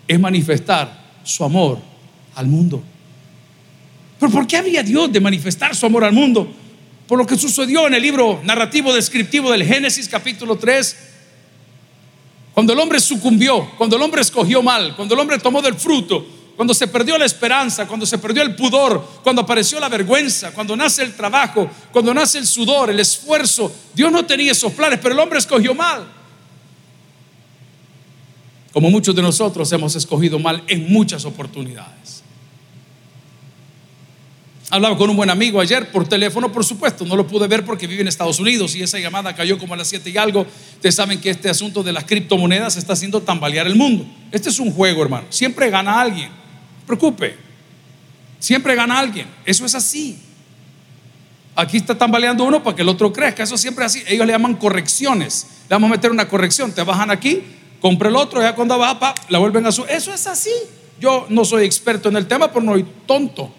es 0.08 0.20
manifestar 0.20 1.02
su 1.24 1.46
amor 1.46 1.80
al 2.36 2.48
mundo. 2.48 2.84
Pero 4.24 4.32
¿por 4.32 4.48
qué 4.48 4.56
había 4.56 4.82
Dios 4.84 5.12
de 5.12 5.20
manifestar 5.20 5.76
su 5.76 5.86
amor 5.86 6.06
al 6.06 6.14
mundo? 6.14 6.48
Por 7.10 7.18
lo 7.20 7.26
que 7.26 7.38
sucedió 7.38 7.88
en 7.88 7.94
el 7.94 8.02
libro 8.02 8.40
narrativo 8.46 8.94
descriptivo 8.94 9.52
del 9.52 9.66
Génesis 9.66 10.08
capítulo 10.08 10.58
3. 10.58 10.96
Cuando 12.54 12.72
el 12.72 12.80
hombre 12.80 13.02
sucumbió, 13.02 13.70
cuando 13.78 13.98
el 13.98 14.02
hombre 14.02 14.22
escogió 14.22 14.64
mal, 14.64 14.96
cuando 14.96 15.14
el 15.14 15.20
hombre 15.20 15.40
tomó 15.40 15.62
del 15.62 15.74
fruto, 15.74 16.26
cuando 16.56 16.74
se 16.74 16.88
perdió 16.88 17.18
la 17.18 17.26
esperanza, 17.26 17.86
cuando 17.86 18.06
se 18.06 18.18
perdió 18.18 18.44
el 18.44 18.56
pudor, 18.56 19.06
cuando 19.24 19.42
apareció 19.42 19.78
la 19.78 19.90
vergüenza, 19.90 20.54
cuando 20.54 20.78
nace 20.78 21.04
el 21.04 21.16
trabajo, 21.16 21.70
cuando 21.92 22.14
nace 22.14 22.38
el 22.38 22.48
sudor, 22.48 22.92
el 22.92 23.02
esfuerzo. 23.02 23.76
Dios 23.94 24.10
no 24.10 24.26
tenía 24.26 24.54
esos 24.54 24.72
planes, 24.72 25.00
pero 25.04 25.16
el 25.16 25.20
hombre 25.20 25.40
escogió 25.40 25.76
mal. 25.76 26.08
Como 28.72 28.90
muchos 28.90 29.14
de 29.14 29.22
nosotros 29.22 29.70
hemos 29.74 29.98
escogido 29.98 30.40
mal 30.40 30.64
en 30.68 30.90
muchas 30.90 31.26
oportunidades. 31.26 32.23
Hablaba 34.74 34.98
con 34.98 35.08
un 35.08 35.16
buen 35.16 35.30
amigo 35.30 35.62
ayer 35.62 35.92
por 35.92 36.08
teléfono, 36.08 36.52
por 36.52 36.66
supuesto, 36.66 37.06
no 37.06 37.16
lo 37.16 37.28
pude 37.28 37.48
ver 37.48 37.64
porque 37.64 37.86
vive 37.86 38.02
en 38.02 38.08
Estados 38.08 38.40
Unidos 38.40 38.74
y 38.76 38.82
esa 38.82 38.98
llamada 38.98 39.36
cayó 39.36 39.60
como 39.60 39.76
a 39.76 39.78
las 39.78 39.88
7 39.88 40.10
y 40.10 40.18
algo. 40.18 40.48
Ustedes 40.74 40.96
saben 40.96 41.22
que 41.22 41.30
este 41.30 41.48
asunto 41.48 41.84
de 41.84 41.94
las 41.94 42.06
criptomonedas 42.06 42.76
está 42.76 42.94
haciendo 42.94 43.22
tambalear 43.22 43.68
el 43.68 43.76
mundo. 43.76 44.04
Este 44.32 44.50
es 44.50 44.58
un 44.58 44.72
juego, 44.72 45.04
hermano. 45.04 45.28
Siempre 45.30 45.70
gana 45.70 46.02
alguien. 46.02 46.32
preocupe. 46.88 47.38
Siempre 48.40 48.74
gana 48.74 48.98
alguien. 48.98 49.28
Eso 49.46 49.64
es 49.64 49.76
así. 49.76 50.18
Aquí 51.56 51.78
está 51.78 51.96
tambaleando 51.96 52.44
uno 52.44 52.64
para 52.64 52.76
que 52.76 52.82
el 52.82 52.90
otro 52.90 53.14
crezca. 53.14 53.44
Eso 53.44 53.58
siempre 53.58 53.86
es 53.86 53.92
así. 53.92 54.04
Ellos 54.08 54.26
le 54.26 54.34
llaman 54.34 54.56
correcciones. 54.56 55.46
Le 55.70 55.76
vamos 55.76 55.92
a 55.92 55.92
meter 55.92 56.10
una 56.10 56.28
corrección. 56.28 56.72
Te 56.72 56.82
bajan 56.82 57.12
aquí, 57.12 57.44
compra 57.80 58.10
el 58.10 58.16
otro, 58.16 58.42
ya 58.42 58.56
cuando 58.56 58.80
va, 58.80 59.00
pa, 59.00 59.14
la 59.30 59.38
vuelven 59.38 59.68
a 59.68 59.72
su. 59.72 59.86
Eso 59.86 60.12
es 60.12 60.26
así. 60.26 60.50
Yo 61.00 61.28
no 61.30 61.46
soy 61.46 61.64
experto 61.64 62.10
en 62.10 62.18
el 62.18 62.26
tema, 62.26 62.52
pero 62.52 62.66
no 62.66 62.72
soy 62.72 62.88
tonto. 63.06 63.54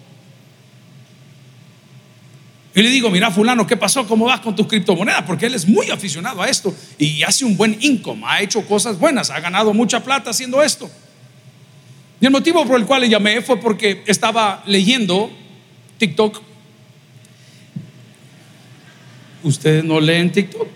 Y 2.74 2.82
le 2.82 2.90
digo, 2.90 3.08
mira 3.08 3.30
fulano, 3.30 3.66
¿qué 3.66 3.76
pasó? 3.76 4.06
¿Cómo 4.06 4.24
vas 4.24 4.40
con 4.40 4.56
tus 4.56 4.66
criptomonedas? 4.66 5.22
Porque 5.22 5.46
él 5.46 5.54
es 5.54 5.66
muy 5.66 5.90
aficionado 5.90 6.42
a 6.42 6.48
esto 6.48 6.74
y 6.98 7.22
hace 7.22 7.44
un 7.44 7.56
buen 7.56 7.76
income, 7.80 8.24
ha 8.26 8.42
hecho 8.42 8.66
cosas 8.66 8.98
buenas, 8.98 9.30
ha 9.30 9.38
ganado 9.38 9.72
mucha 9.72 10.02
plata 10.02 10.30
haciendo 10.30 10.60
esto. 10.60 10.90
Y 12.20 12.26
el 12.26 12.32
motivo 12.32 12.66
por 12.66 12.80
el 12.80 12.86
cual 12.86 13.02
le 13.02 13.08
llamé 13.08 13.42
fue 13.42 13.60
porque 13.60 14.02
estaba 14.06 14.62
leyendo 14.66 15.30
TikTok. 15.98 16.42
¿Ustedes 19.44 19.84
no 19.84 20.00
leen 20.00 20.32
TikTok? 20.32 20.66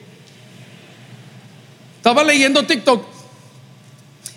Estaba 1.96 2.22
leyendo 2.22 2.64
TikTok 2.64 3.04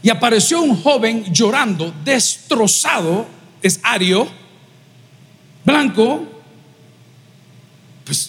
y 0.01 0.09
apareció 0.09 0.61
un 0.61 0.81
joven 0.81 1.31
llorando, 1.31 1.93
destrozado, 2.03 3.27
es 3.61 3.79
ario, 3.83 4.27
blanco, 5.63 6.30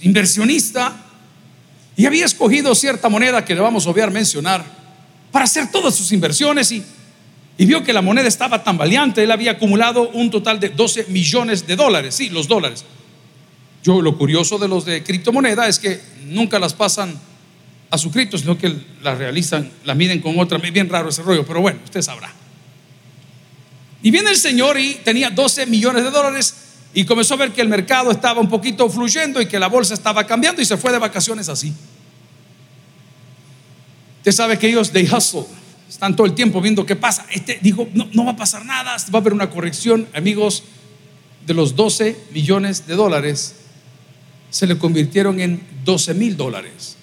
inversionista 0.02 0.94
y 1.96 2.06
había 2.06 2.24
escogido 2.24 2.74
cierta 2.74 3.08
moneda 3.08 3.44
que 3.44 3.54
le 3.54 3.60
vamos 3.60 3.86
a 3.86 3.90
obviar 3.90 4.10
mencionar 4.10 4.64
para 5.30 5.46
hacer 5.46 5.70
todas 5.70 5.94
sus 5.94 6.12
inversiones 6.12 6.70
y 6.72 6.84
y 7.58 7.66
vio 7.66 7.84
que 7.84 7.92
la 7.92 8.02
moneda 8.02 8.28
estaba 8.28 8.64
tan 8.64 8.78
valiente, 8.78 9.22
él 9.22 9.30
había 9.30 9.52
acumulado 9.52 10.08
un 10.10 10.30
total 10.30 10.58
de 10.58 10.70
12 10.70 11.06
millones 11.08 11.66
de 11.66 11.76
dólares, 11.76 12.14
sí, 12.14 12.30
los 12.30 12.48
dólares. 12.48 12.84
Yo 13.82 14.00
lo 14.00 14.16
curioso 14.16 14.58
de 14.58 14.68
los 14.68 14.84
de 14.84 15.02
criptomoneda 15.02 15.68
es 15.68 15.78
que 15.78 16.00
nunca 16.26 16.58
las 16.58 16.72
pasan 16.72 17.18
a 17.90 17.98
su 17.98 18.10
cripto, 18.10 18.38
sino 18.38 18.56
que 18.56 18.74
las 19.02 19.18
realizan, 19.18 19.70
las 19.84 19.96
miden 19.96 20.20
con 20.20 20.38
otra, 20.38 20.58
bien 20.58 20.88
raro 20.88 21.10
ese 21.10 21.22
rollo, 21.22 21.44
pero 21.44 21.60
bueno, 21.60 21.80
usted 21.84 22.00
sabrá. 22.00 22.32
Y 24.02 24.10
viene 24.10 24.30
el 24.30 24.36
señor 24.36 24.78
y 24.78 24.94
tenía 25.04 25.30
12 25.30 25.66
millones 25.66 26.04
de 26.04 26.10
dólares 26.10 26.61
y 26.94 27.04
comenzó 27.04 27.34
a 27.34 27.38
ver 27.38 27.52
que 27.52 27.60
el 27.60 27.68
mercado 27.68 28.10
estaba 28.10 28.40
un 28.40 28.48
poquito 28.48 28.88
fluyendo 28.88 29.40
y 29.40 29.46
que 29.46 29.58
la 29.58 29.68
bolsa 29.68 29.94
estaba 29.94 30.26
cambiando 30.26 30.60
y 30.60 30.64
se 30.64 30.76
fue 30.76 30.92
de 30.92 30.98
vacaciones 30.98 31.48
así. 31.48 31.72
Usted 34.18 34.32
sabe 34.32 34.58
que 34.58 34.68
ellos, 34.68 34.90
they 34.90 35.04
hustle, 35.04 35.46
están 35.88 36.14
todo 36.14 36.26
el 36.26 36.34
tiempo 36.34 36.60
viendo 36.60 36.86
qué 36.86 36.96
pasa. 36.96 37.26
Este 37.30 37.58
dijo, 37.60 37.88
no, 37.94 38.08
no 38.12 38.24
va 38.24 38.32
a 38.32 38.36
pasar 38.36 38.64
nada, 38.64 38.96
va 39.12 39.18
a 39.18 39.20
haber 39.20 39.32
una 39.32 39.50
corrección, 39.50 40.06
amigos, 40.14 40.64
de 41.46 41.54
los 41.54 41.74
12 41.74 42.16
millones 42.32 42.86
de 42.86 42.94
dólares 42.94 43.56
se 44.50 44.66
le 44.66 44.76
convirtieron 44.78 45.40
en 45.40 45.62
12 45.84 46.14
mil 46.14 46.36
dólares. 46.36 46.96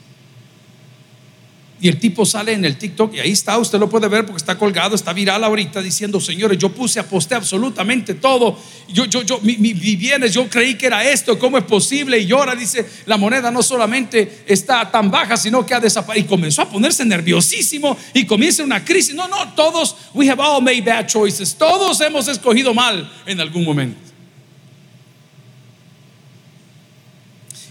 Y 1.82 1.88
el 1.88 1.98
tipo 1.98 2.26
sale 2.26 2.52
en 2.52 2.65
el 2.65 2.78
TikTok 2.78 3.15
y 3.15 3.20
ahí 3.20 3.32
está, 3.32 3.58
usted 3.58 3.80
lo 3.80 3.89
puede 3.89 4.10
ver 4.10 4.26
porque 4.26 4.38
está 4.38 4.58
colgado, 4.58 4.96
está 4.96 5.13
viral 5.13 5.42
ahorita 5.46 5.82
diciendo, 5.82 6.20
señores, 6.20 6.58
yo 6.58 6.70
puse, 6.74 7.00
aposté 7.00 7.36
absolutamente 7.36 8.15
todo. 8.15 8.60
Yo, 8.89 9.06
yo, 9.06 9.22
yo, 9.22 9.39
mi, 9.42 9.56
bienes, 9.56 10.34
yo 10.34 10.50
creí 10.50 10.76
que 10.76 10.88
era 10.88 11.10
esto, 11.10 11.39
¿cómo 11.39 11.58
es 11.58 11.63
posible? 11.63 12.20
Y 12.20 12.30
ahora 12.34 12.54
dice, 12.54 12.86
la 13.06 13.15
moneda 13.15 13.50
no 13.50 13.63
solamente 13.63 14.44
está 14.46 14.92
tan 14.92 15.10
baja, 15.10 15.38
sino 15.38 15.65
que 15.65 15.74
ha 15.74 15.80
desaparecido. 15.80 16.26
Y 16.26 16.28
comenzó 16.28 16.63
a 16.63 16.70
ponerse 16.70 17.06
nerviosísimo 17.06 17.98
y 18.13 18.26
comienza 18.26 18.62
una 18.62 18.84
crisis. 18.84 19.15
No, 19.15 19.30
no, 19.30 19.54
todos, 19.54 19.96
we 20.13 20.30
have 20.30 20.42
all 20.42 20.62
made 20.62 20.82
bad 20.82 21.08
choices. 21.08 21.56
Todos 21.56 22.02
hemos 22.02 22.28
escogido 22.28 22.74
mal 22.74 23.10
en 23.26 23.39
algún 23.39 23.63
momento. 23.63 24.10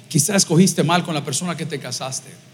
Quizás 0.09 0.37
escogiste 0.37 0.83
mal 0.83 1.05
con 1.05 1.14
la 1.14 1.23
persona 1.23 1.55
que 1.55 1.66
te 1.66 1.79
casaste. 1.79 2.49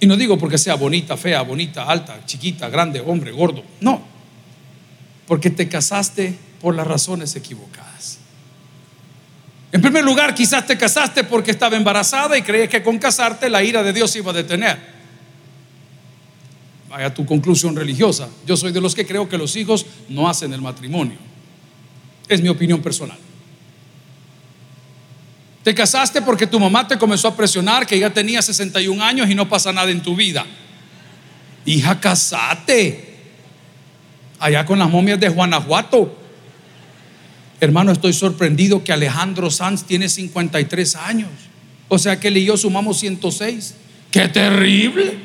Y 0.00 0.06
no 0.06 0.16
digo 0.16 0.38
porque 0.38 0.58
sea 0.58 0.74
bonita, 0.74 1.16
fea, 1.16 1.42
bonita, 1.42 1.84
alta, 1.84 2.24
chiquita, 2.26 2.68
grande, 2.68 3.00
hombre, 3.00 3.32
gordo. 3.32 3.62
No. 3.80 4.02
Porque 5.26 5.50
te 5.50 5.68
casaste 5.68 6.36
por 6.60 6.74
las 6.74 6.86
razones 6.86 7.34
equivocadas. 7.34 8.18
En 9.72 9.80
primer 9.80 10.04
lugar, 10.04 10.34
quizás 10.34 10.66
te 10.66 10.76
casaste 10.78 11.24
porque 11.24 11.50
estaba 11.50 11.76
embarazada 11.76 12.36
y 12.38 12.42
creías 12.42 12.68
que 12.68 12.82
con 12.82 12.98
casarte 12.98 13.50
la 13.50 13.62
ira 13.62 13.82
de 13.82 13.92
Dios 13.92 14.14
iba 14.16 14.30
a 14.30 14.34
detener. 14.34 14.78
Vaya 16.88 17.12
tu 17.12 17.26
conclusión 17.26 17.74
religiosa. 17.74 18.28
Yo 18.46 18.56
soy 18.56 18.72
de 18.72 18.80
los 18.80 18.94
que 18.94 19.06
creo 19.06 19.28
que 19.28 19.36
los 19.36 19.56
hijos 19.56 19.86
no 20.08 20.28
hacen 20.28 20.52
el 20.52 20.60
matrimonio. 20.60 21.18
Es 22.28 22.40
mi 22.40 22.48
opinión 22.48 22.80
personal. 22.80 23.18
Te 25.66 25.74
casaste 25.74 26.22
porque 26.22 26.46
tu 26.46 26.60
mamá 26.60 26.86
te 26.86 26.96
comenzó 26.96 27.26
a 27.26 27.36
presionar 27.36 27.88
que 27.88 27.98
ya 27.98 28.08
tenía 28.08 28.40
61 28.40 29.02
años 29.02 29.28
y 29.28 29.34
no 29.34 29.48
pasa 29.48 29.72
nada 29.72 29.90
en 29.90 30.00
tu 30.00 30.14
vida. 30.14 30.46
Hija, 31.64 31.98
casate. 31.98 33.16
Allá 34.38 34.64
con 34.64 34.78
las 34.78 34.88
momias 34.88 35.18
de 35.18 35.28
Guanajuato. 35.28 36.16
Hermano, 37.58 37.90
estoy 37.90 38.12
sorprendido 38.12 38.84
que 38.84 38.92
Alejandro 38.92 39.50
Sanz 39.50 39.82
tiene 39.82 40.08
53 40.08 40.94
años. 40.94 41.30
O 41.88 41.98
sea 41.98 42.20
que 42.20 42.28
él 42.28 42.36
y 42.36 42.44
yo 42.44 42.56
sumamos 42.56 43.00
106. 43.00 43.74
¡Qué 44.12 44.28
terrible! 44.28 45.18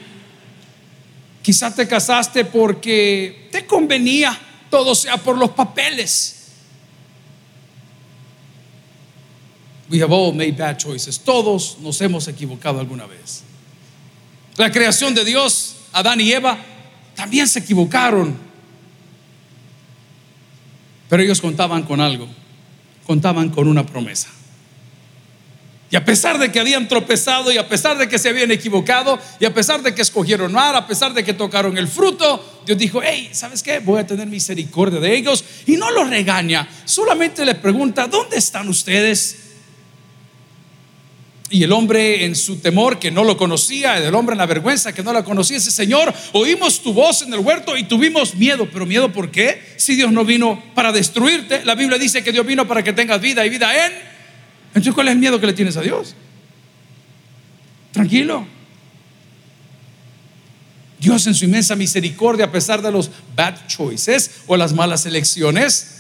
Quizás 1.44 1.76
te 1.76 1.88
casaste 1.88 2.46
porque 2.46 3.48
te 3.52 3.68
convenía, 3.68 4.36
todo 4.72 4.96
sea 4.96 5.18
por 5.18 5.38
los 5.38 5.52
papeles. 5.52 6.41
We 9.92 10.02
have 10.02 10.14
all 10.14 10.32
made 10.32 10.54
bad 10.54 10.78
choices. 10.78 11.20
Todos 11.20 11.78
nos 11.82 12.00
hemos 12.00 12.26
equivocado 12.30 12.80
alguna 12.80 13.06
vez. 13.06 13.44
La 14.56 14.72
creación 14.72 15.14
de 15.14 15.26
Dios, 15.26 15.76
Adán 15.92 16.22
y 16.22 16.32
Eva, 16.32 16.58
también 17.14 17.46
se 17.46 17.60
equivocaron. 17.60 18.38
Pero 21.10 21.22
ellos 21.22 21.42
contaban 21.42 21.84
con 21.84 22.00
algo. 22.00 22.26
Contaban 23.06 23.50
con 23.50 23.68
una 23.68 23.86
promesa. 23.86 24.30
Y 25.90 25.98
a 25.98 26.06
pesar 26.06 26.40
de 26.40 26.50
que 26.54 26.62
habían 26.62 26.88
tropezado 26.88 27.52
y 27.52 27.58
a 27.58 27.68
pesar 27.68 27.98
de 27.98 28.08
que 28.08 28.18
se 28.18 28.30
habían 28.30 28.50
equivocado 28.50 29.20
y 29.42 29.44
a 29.44 29.54
pesar 29.54 29.84
de 29.84 29.94
que 29.94 30.04
escogieron 30.04 30.54
mal, 30.54 30.74
a 30.74 30.88
pesar 30.88 31.14
de 31.14 31.22
que 31.22 31.34
tocaron 31.34 31.78
el 31.78 31.90
fruto, 31.90 32.62
Dios 32.66 32.78
dijo, 32.78 33.02
hey, 33.04 33.30
¿sabes 33.34 33.62
qué? 33.62 33.80
Voy 33.80 34.00
a 34.00 34.08
tener 34.08 34.26
misericordia 34.26 35.02
de 35.02 35.14
ellos 35.14 35.44
y 35.66 35.76
no 35.76 35.92
los 35.92 36.10
regaña, 36.10 36.66
solamente 36.86 37.44
le 37.44 37.56
pregunta, 37.56 38.08
¿dónde 38.08 38.38
están 38.38 38.70
ustedes? 38.70 39.51
Y 41.52 41.64
el 41.64 41.72
hombre 41.74 42.24
en 42.24 42.34
su 42.34 42.60
temor 42.60 42.98
que 42.98 43.12
no 43.12 43.24
lo 43.26 43.36
conocía, 43.38 43.98
el 43.98 44.16
hombre 44.16 44.34
en 44.34 44.40
la 44.40 44.46
vergüenza 44.46 44.94
que 44.94 45.04
no 45.04 45.12
la 45.12 45.24
conocía, 45.24 45.58
ese 45.58 45.70
Señor, 45.70 46.14
oímos 46.32 46.82
tu 46.82 46.94
voz 46.94 47.22
en 47.22 47.34
el 47.34 47.42
huerto 47.42 47.78
y 47.78 47.84
tuvimos 47.84 48.36
miedo. 48.36 48.68
Pero 48.72 48.86
miedo, 48.86 49.12
¿por 49.12 49.30
qué? 49.30 49.62
Si 49.76 49.96
Dios 49.96 50.12
no 50.14 50.24
vino 50.24 50.64
para 50.74 50.92
destruirte, 50.94 51.64
la 51.66 51.76
Biblia 51.76 52.00
dice 52.00 52.24
que 52.24 52.32
Dios 52.32 52.46
vino 52.46 52.68
para 52.68 52.84
que 52.84 52.94
tengas 52.94 53.20
vida 53.20 53.46
y 53.46 53.50
vida 53.50 53.86
en. 53.86 53.92
Entonces, 54.68 54.94
¿cuál 54.94 55.10
es 55.10 55.14
el 55.14 55.20
miedo 55.20 55.40
que 55.40 55.48
le 55.48 55.54
tienes 55.54 55.76
a 55.76 55.82
Dios? 55.82 56.16
Tranquilo. 57.92 58.48
Dios 61.02 61.26
en 61.26 61.34
su 61.34 61.46
inmensa 61.46 61.76
misericordia, 61.76 62.46
a 62.46 62.52
pesar 62.52 62.82
de 62.82 62.92
los 62.92 63.10
bad 63.36 63.56
choices 63.68 64.32
o 64.48 64.56
las 64.56 64.72
malas 64.72 65.06
elecciones, 65.06 65.91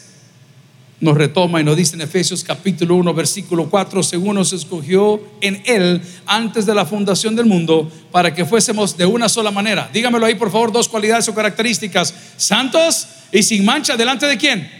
nos 1.01 1.17
retoma 1.17 1.59
y 1.59 1.63
nos 1.63 1.75
dice 1.75 1.95
en 1.95 2.01
Efesios 2.01 2.43
capítulo 2.43 2.95
1, 2.95 3.13
versículo 3.15 3.69
4, 3.69 4.03
según 4.03 4.35
nos 4.35 4.53
escogió 4.53 5.19
en 5.41 5.61
Él 5.65 5.99
antes 6.27 6.67
de 6.67 6.75
la 6.75 6.85
fundación 6.85 7.35
del 7.35 7.47
mundo, 7.47 7.91
para 8.11 8.33
que 8.33 8.45
fuésemos 8.45 8.95
de 8.95 9.07
una 9.07 9.27
sola 9.27 9.49
manera. 9.49 9.89
Dígamelo 9.91 10.27
ahí, 10.27 10.35
por 10.35 10.51
favor, 10.51 10.71
dos 10.71 10.87
cualidades 10.87 11.27
o 11.27 11.33
características. 11.33 12.13
Santos 12.37 13.07
y 13.31 13.41
sin 13.41 13.65
mancha, 13.65 13.97
¿delante 13.97 14.27
de 14.27 14.37
quién? 14.37 14.71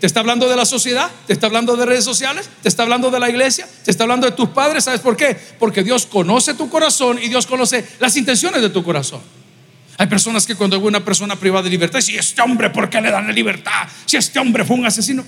¿Te 0.00 0.06
está 0.06 0.20
hablando 0.20 0.50
de 0.50 0.56
la 0.56 0.66
sociedad? 0.66 1.10
¿Te 1.26 1.32
está 1.32 1.46
hablando 1.46 1.76
de 1.76 1.86
redes 1.86 2.04
sociales? 2.04 2.50
¿Te 2.62 2.68
está 2.68 2.82
hablando 2.82 3.10
de 3.10 3.18
la 3.18 3.30
iglesia? 3.30 3.66
¿Te 3.84 3.90
está 3.90 4.04
hablando 4.04 4.26
de 4.26 4.36
tus 4.36 4.50
padres? 4.50 4.84
¿Sabes 4.84 5.00
por 5.00 5.16
qué? 5.16 5.34
Porque 5.58 5.82
Dios 5.82 6.04
conoce 6.04 6.52
tu 6.52 6.68
corazón 6.68 7.18
y 7.22 7.28
Dios 7.28 7.46
conoce 7.46 7.86
las 8.00 8.14
intenciones 8.18 8.60
de 8.60 8.68
tu 8.68 8.84
corazón. 8.84 9.20
Hay 9.96 10.08
personas 10.08 10.44
que 10.44 10.56
cuando 10.56 10.76
hay 10.76 10.82
una 10.82 11.02
persona 11.02 11.36
privada 11.36 11.62
de 11.62 11.70
libertad, 11.70 12.02
si 12.02 12.18
este 12.18 12.42
hombre, 12.42 12.68
¿por 12.68 12.90
qué 12.90 13.00
le 13.00 13.10
dan 13.10 13.26
la 13.26 13.32
libertad? 13.32 13.88
Si 14.04 14.18
este 14.18 14.38
hombre 14.38 14.62
fue 14.64 14.76
un 14.76 14.84
asesino. 14.84 15.24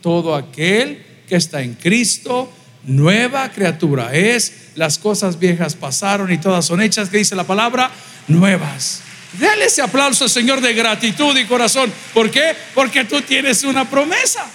Todo 0.00 0.34
aquel 0.34 1.04
que 1.28 1.36
está 1.36 1.62
en 1.62 1.74
Cristo, 1.74 2.50
nueva 2.84 3.50
criatura 3.50 4.14
es. 4.14 4.70
Las 4.74 4.98
cosas 4.98 5.38
viejas 5.38 5.74
pasaron 5.74 6.32
y 6.32 6.38
todas 6.38 6.64
son 6.64 6.80
hechas, 6.80 7.08
que 7.10 7.18
dice 7.18 7.36
la 7.36 7.44
palabra, 7.44 7.90
nuevas. 8.26 9.02
Dale 9.38 9.66
ese 9.66 9.82
aplauso 9.82 10.28
Señor 10.28 10.60
de 10.60 10.72
gratitud 10.72 11.36
y 11.36 11.44
corazón. 11.44 11.92
¿Por 12.14 12.30
qué? 12.30 12.56
Porque 12.74 13.04
tú 13.04 13.20
tienes 13.20 13.62
una 13.64 13.88
promesa. 13.88 14.48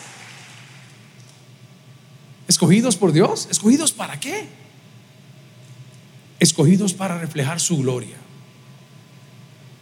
Escogidos 2.48 2.96
por 2.96 3.12
Dios. 3.12 3.48
¿Escogidos 3.52 3.92
para 3.92 4.20
qué? 4.20 4.48
Escogidos 6.40 6.94
para 6.94 7.18
reflejar 7.18 7.60
su 7.60 7.78
gloria. 7.78 8.16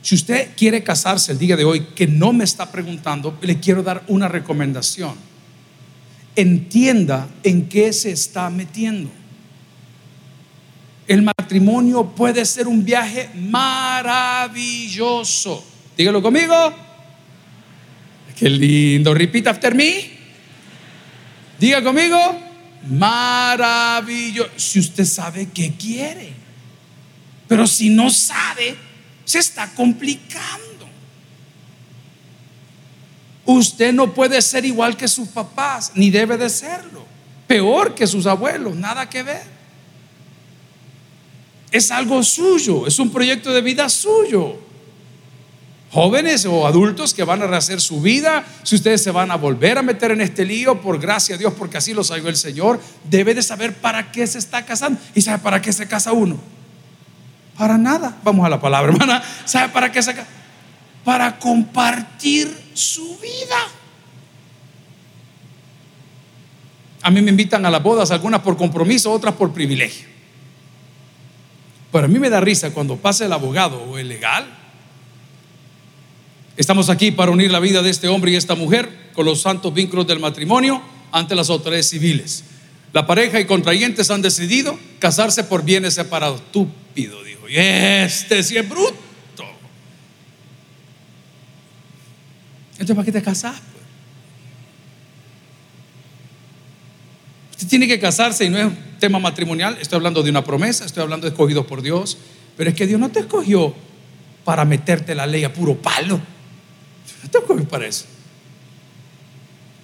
Si 0.02 0.16
usted 0.16 0.50
quiere 0.58 0.84
casarse 0.84 1.32
el 1.32 1.38
día 1.38 1.56
de 1.56 1.64
hoy, 1.64 1.82
que 1.96 2.08
no 2.08 2.34
me 2.34 2.44
está 2.44 2.72
preguntando, 2.72 3.38
le 3.42 3.60
quiero 3.60 3.84
dar 3.84 4.04
una 4.08 4.28
recomendación 4.28 5.31
entienda 6.36 7.28
en 7.44 7.68
qué 7.68 7.94
se 7.94 8.12
está 8.12 8.50
metiendo. 8.50 9.10
El 11.08 11.22
matrimonio 11.24 12.16
puede 12.16 12.46
ser 12.46 12.68
un 12.68 12.86
viaje 12.86 13.30
maravilloso. 13.36 14.52
Dígalo 15.98 16.22
conmigo. 16.22 16.74
Qué 18.38 18.50
lindo. 18.50 19.14
Repeat 19.14 19.48
after 19.48 19.76
me. 19.76 20.10
Diga 21.60 21.84
conmigo. 21.84 22.18
Maravilloso. 22.90 24.50
Si 24.56 24.80
usted 24.80 25.06
sabe 25.06 25.50
qué 25.54 25.74
quiere. 25.74 26.34
Pero 27.48 27.68
si 27.68 27.90
no 27.90 28.10
sabe, 28.10 28.76
se 29.26 29.40
está 29.40 29.70
complicando. 29.76 30.71
Usted 33.52 33.92
no 33.94 34.14
puede 34.14 34.42
ser 34.42 34.66
igual 34.66 34.96
que 34.96 35.08
sus 35.08 35.28
papás, 35.28 35.92
ni 35.96 36.10
debe 36.10 36.38
de 36.38 36.50
serlo. 36.50 37.06
Peor 37.48 37.94
que 37.94 38.08
sus 38.08 38.26
abuelos, 38.26 38.76
nada 38.76 39.10
que 39.10 39.24
ver. 39.24 39.44
Es 41.70 41.92
algo 41.92 42.24
suyo, 42.24 42.88
es 42.88 42.98
un 43.00 43.12
proyecto 43.12 43.52
de 43.52 43.62
vida 43.62 43.90
suyo. 43.90 44.58
Jóvenes 45.92 46.46
o 46.46 46.66
adultos 46.66 47.14
que 47.14 47.26
van 47.26 47.42
a 47.42 47.48
rehacer 47.48 47.82
su 47.82 48.00
vida, 48.00 48.46
si 48.64 48.76
ustedes 48.76 49.04
se 49.04 49.12
van 49.12 49.30
a 49.30 49.36
volver 49.36 49.78
a 49.78 49.82
meter 49.82 50.12
en 50.12 50.22
este 50.22 50.46
lío, 50.46 50.80
por 50.80 51.00
gracia 51.00 51.36
a 51.36 51.38
Dios, 51.38 51.54
porque 51.58 51.78
así 51.78 51.94
lo 51.94 52.06
salió 52.06 52.30
el 52.30 52.38
Señor, 52.38 52.80
debe 53.10 53.34
de 53.34 53.42
saber 53.42 53.76
para 53.76 54.14
qué 54.14 54.26
se 54.26 54.38
está 54.38 54.66
casando. 54.66 55.00
¿Y 55.14 55.22
sabe 55.22 55.40
para 55.40 55.62
qué 55.62 55.74
se 55.74 55.88
casa 55.90 56.14
uno? 56.14 56.40
Para 57.58 57.78
nada. 57.78 58.18
Vamos 58.24 58.46
a 58.46 58.50
la 58.50 58.62
palabra, 58.62 58.92
hermana. 58.94 59.22
¿Sabe 59.44 59.68
para 59.74 59.92
qué 59.92 60.02
se 60.02 60.14
casa? 60.14 60.28
Para 61.04 61.40
compartir 61.40 62.56
su 62.74 63.18
vida. 63.18 63.58
A 67.02 67.10
mí 67.10 67.22
me 67.22 67.32
invitan 67.32 67.66
a 67.66 67.72
las 67.72 67.82
bodas, 67.82 68.12
algunas 68.12 68.42
por 68.42 68.58
compromiso, 68.58 69.12
otras 69.12 69.34
por 69.36 69.52
privilegio. 69.54 70.08
Pero 71.92 72.06
a 72.06 72.08
mí 72.08 72.20
me 72.20 72.30
da 72.30 72.40
risa 72.40 72.72
cuando 72.72 72.96
pasa 72.96 73.26
el 73.26 73.34
abogado 73.34 73.82
o 73.84 73.98
el 73.98 74.08
legal. 74.08 74.46
Estamos 76.56 76.90
aquí 76.90 77.12
para 77.12 77.32
unir 77.32 77.52
la 77.52 77.60
vida 77.60 77.82
de 77.82 77.90
este 77.90 78.08
hombre 78.08 78.32
y 78.32 78.36
esta 78.36 78.56
mujer 78.56 79.10
con 79.14 79.26
los 79.26 79.42
santos 79.42 79.74
vínculos 79.74 80.06
del 80.08 80.20
matrimonio 80.20 80.82
ante 81.12 81.36
las 81.36 81.50
autoridades 81.50 81.90
civiles. 81.90 82.44
La 82.94 83.08
pareja 83.08 83.40
y 83.40 83.46
contrayentes 83.46 84.12
han 84.12 84.22
decidido 84.22 84.78
casarse 85.00 85.44
por 85.44 85.64
bienes 85.64 85.96
separados. 85.96 86.42
Estúpido, 86.42 87.24
dijo. 87.24 87.50
Y 87.50 87.58
este 87.58 88.44
sí 88.44 88.58
es 88.58 88.68
bruto. 88.68 89.11
Entonces, 92.82 92.96
¿para 92.96 93.06
qué 93.06 93.12
te 93.12 93.22
casas? 93.22 93.58
Usted 97.52 97.68
tiene 97.68 97.88
que 97.88 98.00
casarse 98.00 98.46
y 98.46 98.50
no 98.50 98.58
es 98.58 98.72
tema 99.00 99.20
matrimonial. 99.20 99.78
Estoy 99.80 99.98
hablando 99.98 100.24
de 100.24 100.32
una 100.32 100.44
promesa, 100.44 100.84
estoy 100.84 101.04
hablando 101.04 101.26
de 101.28 101.30
escogido 101.30 101.68
por 101.68 101.84
Dios. 101.84 102.18
Pero 102.58 102.72
es 102.72 102.76
que 102.76 102.88
Dios 102.88 103.00
no 103.00 103.10
te 103.10 103.20
escogió 103.20 103.76
para 104.44 104.66
meterte 104.66 105.14
la 105.14 105.28
ley 105.28 105.44
a 105.44 105.54
puro 105.54 105.78
palo. 105.78 106.20
No 107.22 107.30
te 107.30 107.38
escogió 107.38 107.68
para 107.68 107.86
eso. 107.86 108.06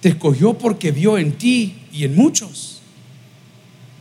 Te 0.00 0.08
escogió 0.08 0.54
porque 0.54 0.90
vio 0.90 1.18
en 1.18 1.38
ti 1.38 1.86
y 1.92 2.02
en 2.02 2.16
muchos 2.16 2.82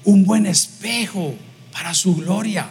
un 0.05 0.25
buen 0.25 0.47
espejo 0.47 1.35
para 1.71 1.93
su 1.93 2.15
gloria. 2.15 2.67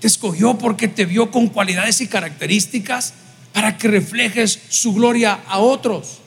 Te 0.00 0.08
escogió 0.08 0.58
porque 0.58 0.88
te 0.88 1.04
vio 1.04 1.30
con 1.30 1.46
cualidades 1.50 2.00
y 2.00 2.08
características 2.08 3.14
para 3.56 3.78
que 3.78 3.88
reflejes 3.88 4.64
su 4.68 4.92
gloria 4.92 5.40
a 5.48 5.60
otros. 5.60 6.18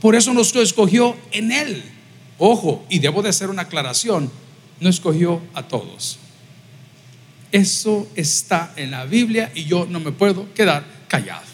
Por 0.00 0.14
eso 0.14 0.32
nos 0.32 0.56
escogió 0.56 1.14
en 1.30 1.52
Él. 1.52 1.84
Ojo, 2.38 2.82
y 2.88 2.98
debo 2.98 3.20
de 3.20 3.28
hacer 3.28 3.50
una 3.50 3.62
aclaración, 3.62 4.30
no 4.80 4.88
escogió 4.88 5.42
a 5.52 5.64
todos. 5.64 6.18
Eso 7.52 8.08
está 8.14 8.72
en 8.76 8.92
la 8.92 9.04
Biblia 9.04 9.52
y 9.54 9.66
yo 9.66 9.84
no 9.84 10.00
me 10.00 10.12
puedo 10.12 10.50
quedar 10.54 10.82
callado. 11.08 11.44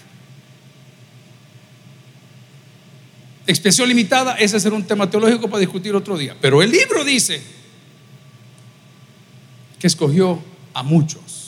Expresión 3.44 3.88
limitada, 3.88 4.36
ese 4.36 4.60
será 4.60 4.76
un 4.76 4.84
tema 4.84 5.10
teológico 5.10 5.48
para 5.48 5.58
discutir 5.58 5.96
otro 5.96 6.16
día. 6.16 6.36
Pero 6.40 6.62
el 6.62 6.70
libro 6.70 7.04
dice 7.04 7.42
que 9.80 9.88
escogió 9.88 10.40
a 10.72 10.84
muchos. 10.84 11.41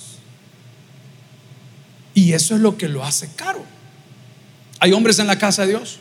Y 2.14 2.32
eso 2.32 2.54
es 2.54 2.60
lo 2.60 2.78
que 2.78 2.88
lo 2.88 3.04
hace 3.04 3.28
caro. 3.34 3.64
Hay 4.80 4.92
hombres 4.92 5.18
en 5.18 5.26
la 5.26 5.36
casa 5.36 5.62
de 5.62 5.68
Dios. 5.68 5.98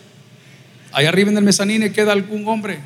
Ahí 0.91 1.07
arriba 1.07 1.31
en 1.31 1.37
el 1.37 1.43
mezanine 1.43 1.91
queda 1.91 2.11
algún 2.11 2.47
hombre. 2.47 2.79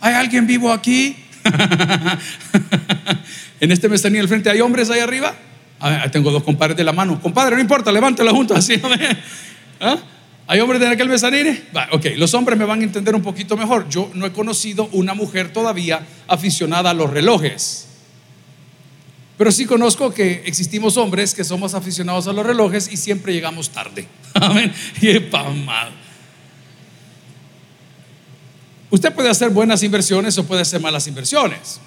¿Hay 0.00 0.14
alguien 0.14 0.46
vivo 0.46 0.72
aquí? 0.72 1.16
en 3.60 3.72
este 3.72 3.88
mezanine 3.88 4.20
al 4.20 4.28
frente 4.28 4.50
hay 4.50 4.60
hombres 4.60 4.90
ahí 4.90 5.00
arriba. 5.00 5.34
Ah, 5.80 6.06
tengo 6.10 6.30
dos 6.30 6.42
compadres 6.42 6.76
de 6.76 6.84
la 6.84 6.92
mano. 6.92 7.18
Compadre, 7.20 7.56
no 7.56 7.62
importa, 7.62 7.90
levántela 7.92 8.30
juntos 8.30 8.58
así. 8.58 8.80
¿Ah? 9.80 9.96
¿Hay 10.48 10.60
hombres 10.60 10.80
en 10.82 10.88
aquel 10.88 11.08
mezanine? 11.08 11.62
ok, 11.92 12.06
los 12.16 12.32
hombres 12.34 12.58
me 12.58 12.64
van 12.64 12.80
a 12.80 12.84
entender 12.84 13.14
un 13.14 13.22
poquito 13.22 13.56
mejor. 13.56 13.88
Yo 13.88 14.10
no 14.14 14.26
he 14.26 14.32
conocido 14.32 14.88
una 14.92 15.14
mujer 15.14 15.52
todavía 15.52 16.00
aficionada 16.28 16.90
a 16.90 16.94
los 16.94 17.10
relojes. 17.10 17.85
Pero 19.36 19.52
sí 19.52 19.66
conozco 19.66 20.12
que 20.14 20.42
existimos 20.46 20.96
hombres 20.96 21.34
que 21.34 21.44
somos 21.44 21.74
aficionados 21.74 22.26
a 22.26 22.32
los 22.32 22.46
relojes 22.46 22.90
y 22.90 22.96
siempre 22.96 23.34
llegamos 23.34 23.70
tarde. 23.70 24.08
Amén. 24.34 24.72
Y 25.02 25.10
Usted 28.88 29.12
puede 29.12 29.28
hacer 29.28 29.50
buenas 29.50 29.82
inversiones 29.82 30.38
o 30.38 30.44
puede 30.44 30.62
hacer 30.62 30.80
malas 30.80 31.06
inversiones. 31.06 31.80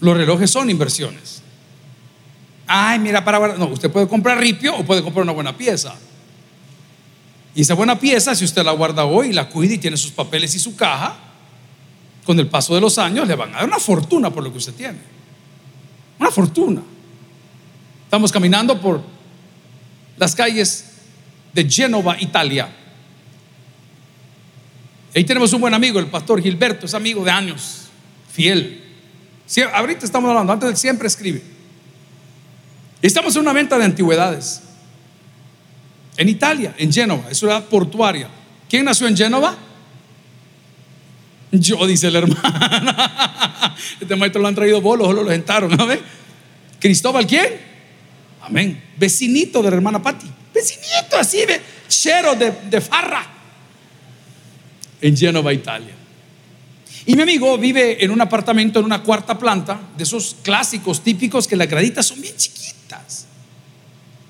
Los 0.00 0.16
relojes 0.16 0.50
son 0.50 0.70
inversiones. 0.70 1.42
Ay, 2.66 2.98
mira, 2.98 3.24
para 3.24 3.56
No, 3.56 3.66
usted 3.66 3.90
puede 3.90 4.06
comprar 4.06 4.38
ripio 4.38 4.76
o 4.76 4.84
puede 4.84 5.02
comprar 5.02 5.24
una 5.24 5.32
buena 5.32 5.56
pieza. 5.56 5.94
Y 7.54 7.62
esa 7.62 7.74
buena 7.74 7.98
pieza, 7.98 8.36
si 8.36 8.44
usted 8.44 8.62
la 8.62 8.72
guarda 8.72 9.06
hoy, 9.06 9.32
la 9.32 9.48
cuida 9.48 9.74
y 9.74 9.78
tiene 9.78 9.96
sus 9.96 10.12
papeles 10.12 10.54
y 10.54 10.60
su 10.60 10.76
caja, 10.76 11.16
con 12.24 12.38
el 12.38 12.46
paso 12.46 12.74
de 12.74 12.80
los 12.80 12.98
años 12.98 13.26
le 13.26 13.34
van 13.34 13.52
a 13.54 13.58
dar 13.58 13.64
una 13.64 13.80
fortuna 13.80 14.30
por 14.30 14.44
lo 14.44 14.52
que 14.52 14.58
usted 14.58 14.74
tiene. 14.74 15.17
Una 16.18 16.30
fortuna. 16.30 16.82
Estamos 18.04 18.32
caminando 18.32 18.80
por 18.80 19.02
las 20.16 20.34
calles 20.34 20.84
de 21.52 21.68
Génova, 21.68 22.16
Italia. 22.20 22.68
Ahí 25.14 25.24
tenemos 25.24 25.52
un 25.52 25.60
buen 25.60 25.74
amigo, 25.74 25.98
el 25.98 26.06
pastor 26.06 26.42
Gilberto, 26.42 26.86
es 26.86 26.94
amigo 26.94 27.24
de 27.24 27.30
años, 27.30 27.88
fiel. 28.30 28.82
ahorita 29.72 30.04
estamos 30.04 30.28
hablando, 30.28 30.52
antes 30.52 30.70
de 30.70 30.76
siempre 30.76 31.08
escribe. 31.08 31.42
Estamos 33.00 33.34
en 33.36 33.42
una 33.42 33.52
venta 33.52 33.78
de 33.78 33.84
antigüedades. 33.84 34.62
En 36.16 36.28
Italia, 36.28 36.74
en 36.78 36.92
Génova, 36.92 37.30
es 37.30 37.38
ciudad 37.38 37.64
portuaria. 37.64 38.28
¿Quién 38.68 38.84
nació 38.84 39.06
en 39.06 39.16
Génova? 39.16 39.56
Yo, 41.52 41.86
dice 41.86 42.08
el 42.08 42.16
hermano. 42.16 42.42
Este 44.00 44.16
maestro 44.16 44.42
lo 44.42 44.48
han 44.48 44.54
traído 44.54 44.80
bolos, 44.80 45.06
solo 45.06 45.22
lo 45.22 45.30
sentaron. 45.30 45.70
¿no 45.70 45.86
¿Cristóbal 46.80 47.26
quién? 47.26 47.60
Amén. 48.42 48.82
Vecinito 48.96 49.62
de 49.62 49.70
la 49.70 49.76
hermana 49.76 50.02
Patti. 50.02 50.26
Vecinito 50.54 51.16
así, 51.18 51.44
ve, 51.46 51.60
chero 51.88 52.34
de, 52.34 52.50
de 52.68 52.80
farra. 52.80 53.26
En 55.00 55.16
Génova, 55.16 55.52
Italia. 55.52 55.94
Y 57.06 57.16
mi 57.16 57.22
amigo 57.22 57.56
vive 57.56 58.04
en 58.04 58.10
un 58.10 58.20
apartamento 58.20 58.80
en 58.80 58.84
una 58.84 59.02
cuarta 59.02 59.38
planta, 59.38 59.80
de 59.96 60.02
esos 60.02 60.36
clásicos 60.42 61.02
típicos 61.02 61.46
que 61.46 61.56
las 61.56 61.68
graditas 61.68 62.06
son 62.06 62.20
bien 62.20 62.36
chiquitas. 62.36 63.26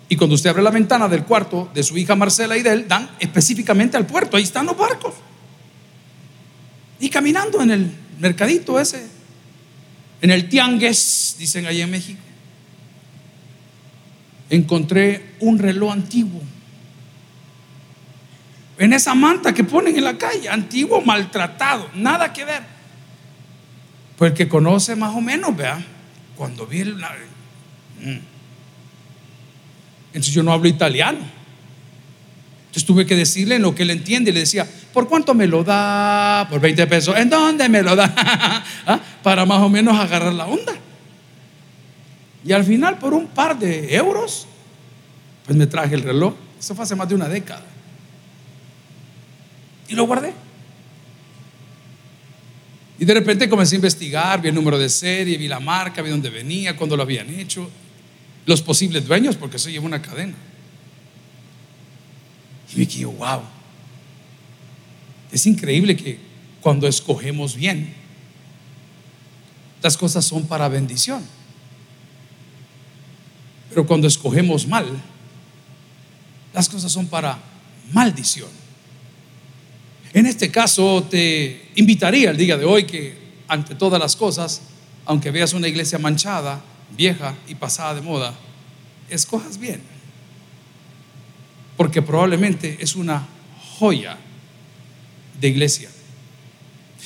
Y 0.09 0.17
cuando 0.17 0.35
usted 0.35 0.51
abre 0.51 0.63
la 0.63 0.71
ventana 0.71 1.09
del 1.09 1.25
cuarto 1.25 1.71
de 1.75 1.83
su 1.83 1.97
hija 1.99 2.15
Marcela 2.15 2.57
y 2.57 2.63
de 2.63 2.73
él, 2.73 2.89
dan 2.89 3.11
específicamente 3.19 3.97
al 3.97 4.07
puerto. 4.07 4.37
Ahí 4.37 4.45
están 4.45 4.67
los 4.67 4.77
barcos. 4.77 5.15
Y 7.01 7.11
caminando 7.11 7.63
en 7.63 7.71
el 7.71 7.91
mercadito 8.19 8.81
ese, 8.81 9.07
en 10.21 10.31
el 10.31 10.49
tiangues, 10.49 11.37
dicen 11.39 11.67
allí 11.67 11.81
en 11.81 11.91
México, 11.91 12.21
encontré 14.51 15.35
un 15.41 15.59
reloj 15.59 15.93
antiguo. 15.93 16.43
En 18.79 18.93
esa 18.93 19.15
manta 19.15 19.53
que 19.53 19.65
ponen 19.65 19.97
en 19.97 20.05
la 20.05 20.17
calle, 20.17 20.49
antiguo, 20.49 21.01
maltratado, 21.01 21.91
nada 21.95 22.33
que 22.33 22.45
ver. 22.45 22.63
Pues 24.17 24.33
el 24.33 24.37
que 24.37 24.49
conoce 24.49 24.97
más 24.97 25.15
o 25.15 25.21
menos, 25.21 25.57
vea, 25.57 25.85
cuando 26.37 26.67
vi 26.67 26.81
el... 26.81 26.97
Mm. 26.97 28.19
Entonces 30.09 30.33
yo 30.33 30.43
no 30.43 30.53
hablo 30.53 30.69
italiano. 30.69 31.38
Entonces 32.79 32.95
tuve 32.95 33.07
que 33.07 33.17
decirle 33.17 33.57
en 33.57 33.63
lo 33.63 33.75
que 33.75 33.83
él 33.83 33.91
entiende. 33.91 34.33
Le 34.33 34.39
decía, 34.39 34.65
¿por 34.93 35.09
cuánto 35.09 35.35
me 35.35 35.49
lo 35.49 35.65
da? 35.65 36.47
Por 36.49 36.61
20 36.61 36.87
pesos. 36.87 37.17
¿En 37.17 37.29
dónde 37.29 37.69
me 37.69 37.83
lo 37.83 37.97
da? 37.97 38.15
¿Ah? 38.87 39.01
Para 39.21 39.45
más 39.45 39.61
o 39.63 39.69
menos 39.69 39.99
agarrar 39.99 40.33
la 40.33 40.47
onda. 40.47 40.77
Y 42.45 42.53
al 42.53 42.63
final, 42.63 42.97
por 42.99 43.15
un 43.15 43.27
par 43.27 43.59
de 43.59 43.97
euros, 43.97 44.47
pues 45.45 45.59
me 45.59 45.67
traje 45.67 45.97
el 45.97 46.03
reloj. 46.03 46.35
Eso 46.57 46.73
fue 46.77 46.85
hace 46.85 46.95
más 46.95 47.09
de 47.09 47.17
una 47.17 47.29
década. 47.29 47.67
Y 49.89 49.97
lo 49.97 50.07
guardé. 50.07 50.33
Y 53.01 53.05
de 53.05 53.13
repente 53.13 53.49
comencé 53.49 53.75
a 53.75 53.79
investigar, 53.79 54.41
vi 54.41 54.51
el 54.51 54.55
número 54.55 54.79
de 54.79 54.89
serie, 54.89 55.37
vi 55.37 55.49
la 55.49 55.59
marca, 55.59 56.01
vi 56.01 56.11
dónde 56.11 56.31
venía, 56.31 56.77
cuándo 56.77 56.97
lo 56.97 57.03
habían 57.03 57.29
hecho, 57.29 57.69
los 58.47 58.63
posibles 58.63 59.05
dueños, 59.05 59.35
porque 59.35 59.57
eso 59.57 59.69
lleva 59.69 59.85
una 59.85 60.01
cadena. 60.01 60.35
Y 62.73 62.79
me 62.79 62.87
dije, 62.87 63.05
wow, 63.05 63.43
es 65.33 65.47
increíble 65.47 65.97
que 65.97 66.19
cuando 66.61 66.87
escogemos 66.87 67.55
bien, 67.55 67.95
las 69.83 69.97
cosas 69.97 70.25
son 70.25 70.47
para 70.47 70.69
bendición. 70.69 71.23
Pero 73.69 73.87
cuando 73.87 74.09
escogemos 74.09 74.67
mal, 74.67 74.87
las 76.53 76.69
cosas 76.69 76.91
son 76.91 77.07
para 77.07 77.39
maldición. 77.93 78.49
En 80.13 80.27
este 80.27 80.51
caso 80.51 81.07
te 81.09 81.71
invitaría 81.77 82.31
el 82.31 82.37
día 82.37 82.57
de 82.57 82.65
hoy 82.65 82.85
que 82.85 83.17
ante 83.47 83.75
todas 83.75 84.01
las 84.01 84.17
cosas, 84.17 84.63
aunque 85.05 85.31
veas 85.31 85.53
una 85.53 85.69
iglesia 85.69 85.99
manchada, 85.99 86.63
vieja 86.97 87.37
y 87.47 87.55
pasada 87.55 87.95
de 87.95 88.01
moda, 88.01 88.35
escojas 89.09 89.59
bien 89.59 89.98
porque 91.79 92.03
probablemente 92.03 92.77
es 92.81 92.97
una 92.97 93.25
joya 93.79 94.19
de 95.41 95.49
iglesia. 95.49 95.89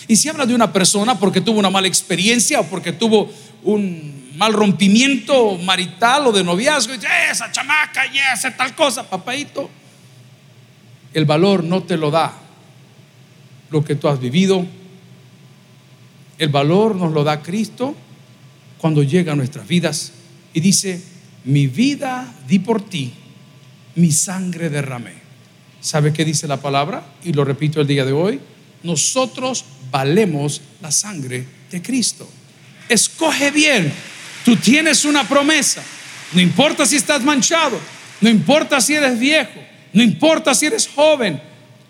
Y 0.08 0.16
si 0.16 0.30
habla 0.30 0.46
de 0.46 0.54
una 0.54 0.72
persona 0.72 1.18
porque 1.18 1.42
tuvo 1.42 1.58
una 1.58 1.68
mala 1.68 1.88
experiencia 1.88 2.58
o 2.58 2.64
porque 2.64 2.92
tuvo 2.92 3.30
un 3.64 4.32
mal 4.34 4.54
rompimiento 4.54 5.58
marital 5.58 6.26
o 6.26 6.32
de 6.32 6.42
noviazgo, 6.42 6.94
y 6.94 6.96
dice, 6.96 7.08
esa 7.30 7.52
chamaca 7.52 8.06
y 8.06 8.18
esa 8.34 8.56
tal 8.56 8.74
cosa, 8.74 9.08
papadito. 9.08 9.68
El 11.12 11.26
valor 11.26 11.62
no 11.62 11.82
te 11.82 11.98
lo 11.98 12.10
da 12.10 12.32
lo 13.70 13.84
que 13.84 13.94
tú 13.94 14.08
has 14.08 14.18
vivido. 14.18 14.66
El 16.38 16.48
valor 16.48 16.96
nos 16.96 17.12
lo 17.12 17.24
da 17.24 17.42
Cristo 17.42 17.94
cuando 18.78 19.02
llega 19.02 19.34
a 19.34 19.36
nuestras 19.36 19.68
vidas 19.68 20.12
y 20.54 20.60
dice, 20.60 21.02
mi 21.44 21.66
vida 21.66 22.34
di 22.48 22.58
por 22.58 22.80
ti, 22.80 23.12
mi 23.94 24.10
sangre 24.10 24.70
derramé. 24.70 25.14
¿Sabe 25.80 26.12
qué 26.12 26.24
dice 26.24 26.46
la 26.46 26.58
palabra? 26.58 27.04
Y 27.24 27.32
lo 27.32 27.44
repito 27.44 27.80
el 27.80 27.86
día 27.86 28.04
de 28.04 28.12
hoy. 28.12 28.40
Nosotros 28.82 29.64
valemos 29.90 30.60
la 30.80 30.90
sangre 30.90 31.46
de 31.70 31.82
Cristo. 31.82 32.28
Escoge 32.88 33.50
bien. 33.50 33.92
Tú 34.44 34.56
tienes 34.56 35.04
una 35.04 35.28
promesa. 35.28 35.82
No 36.32 36.40
importa 36.40 36.86
si 36.86 36.96
estás 36.96 37.22
manchado. 37.22 37.78
No 38.20 38.28
importa 38.28 38.80
si 38.80 38.94
eres 38.94 39.18
viejo. 39.18 39.60
No 39.92 40.02
importa 40.02 40.54
si 40.54 40.66
eres 40.66 40.88
joven. 40.88 41.40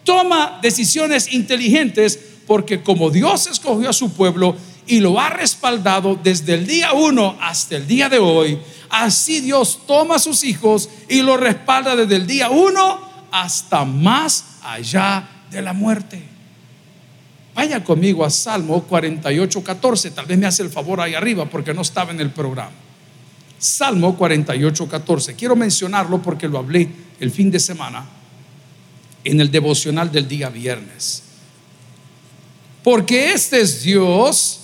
Toma 0.04 0.58
decisiones 0.62 1.32
inteligentes 1.32 2.18
porque 2.46 2.82
como 2.82 3.10
Dios 3.10 3.46
escogió 3.46 3.88
a 3.88 3.92
su 3.92 4.12
pueblo 4.12 4.56
y 4.86 5.00
lo 5.00 5.18
ha 5.20 5.30
respaldado 5.30 6.18
desde 6.20 6.54
el 6.54 6.66
día 6.66 6.92
uno 6.92 7.36
hasta 7.40 7.76
el 7.76 7.86
día 7.86 8.08
de 8.08 8.18
hoy, 8.18 8.58
así 8.92 9.40
Dios 9.40 9.80
toma 9.86 10.16
a 10.16 10.18
sus 10.18 10.44
hijos 10.44 10.88
y 11.08 11.22
lo 11.22 11.38
respalda 11.38 11.96
desde 11.96 12.14
el 12.14 12.26
día 12.26 12.50
uno 12.50 13.00
hasta 13.32 13.86
más 13.86 14.58
allá 14.62 15.26
de 15.50 15.62
la 15.62 15.72
muerte. 15.72 16.22
Vaya 17.54 17.82
conmigo 17.82 18.24
a 18.24 18.30
Salmo 18.30 18.82
48, 18.84 19.64
14. 19.64 20.10
Tal 20.10 20.26
vez 20.26 20.38
me 20.38 20.46
hace 20.46 20.62
el 20.62 20.68
favor 20.70 21.00
ahí 21.00 21.14
arriba 21.14 21.46
porque 21.46 21.72
no 21.72 21.80
estaba 21.80 22.12
en 22.12 22.20
el 22.20 22.30
programa. 22.30 22.70
Salmo 23.58 24.14
48, 24.16 24.88
14. 24.88 25.34
Quiero 25.34 25.56
mencionarlo 25.56 26.20
porque 26.20 26.46
lo 26.46 26.58
hablé 26.58 26.88
el 27.18 27.30
fin 27.30 27.50
de 27.50 27.60
semana 27.60 28.04
en 29.24 29.40
el 29.40 29.50
devocional 29.50 30.12
del 30.12 30.28
día 30.28 30.50
viernes. 30.50 31.22
Porque 32.82 33.32
este 33.32 33.60
es 33.60 33.82
Dios, 33.82 34.60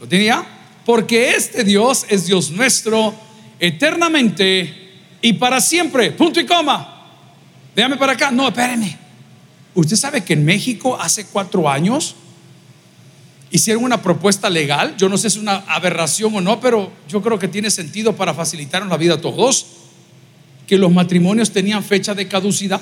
¿lo 0.00 0.06
tenía? 0.06 0.46
Porque 0.84 1.30
este 1.30 1.64
Dios 1.64 2.04
es 2.10 2.26
Dios 2.26 2.50
nuestro 2.50 3.14
eternamente 3.58 4.88
y 5.20 5.32
para 5.34 5.60
siempre. 5.60 6.12
Punto 6.12 6.40
y 6.40 6.46
coma. 6.46 7.06
Déjame 7.74 7.96
para 7.96 8.12
acá. 8.12 8.30
No, 8.30 8.48
espéreme. 8.48 8.96
Usted 9.74 9.96
sabe 9.96 10.24
que 10.24 10.32
en 10.32 10.44
México 10.44 10.98
hace 11.00 11.26
cuatro 11.26 11.68
años 11.68 12.16
hicieron 13.50 13.84
una 13.84 14.02
propuesta 14.02 14.50
legal. 14.50 14.94
Yo 14.96 15.08
no 15.08 15.16
sé 15.16 15.30
si 15.30 15.38
es 15.38 15.42
una 15.42 15.56
aberración 15.68 16.34
o 16.34 16.40
no, 16.40 16.60
pero 16.60 16.92
yo 17.08 17.22
creo 17.22 17.38
que 17.38 17.48
tiene 17.48 17.70
sentido 17.70 18.16
para 18.16 18.34
facilitar 18.34 18.84
la 18.86 18.96
vida 18.96 19.14
a 19.14 19.20
todos. 19.20 19.66
Que 20.66 20.76
los 20.76 20.92
matrimonios 20.92 21.50
tenían 21.50 21.82
fecha 21.82 22.14
de 22.14 22.28
caducidad. 22.28 22.80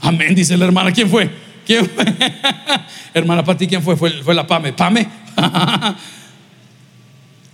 Amén, 0.00 0.34
dice 0.34 0.56
la 0.56 0.64
hermana. 0.64 0.92
¿Quién 0.92 1.10
fue? 1.10 1.30
¿Quién 1.66 1.84
fue? 1.84 2.04
hermana 3.14 3.44
Pati, 3.44 3.66
¿quién 3.66 3.82
fue? 3.82 3.96
fue? 3.96 4.22
Fue 4.22 4.34
la 4.34 4.46
Pame. 4.46 4.72
Pame. 4.72 5.06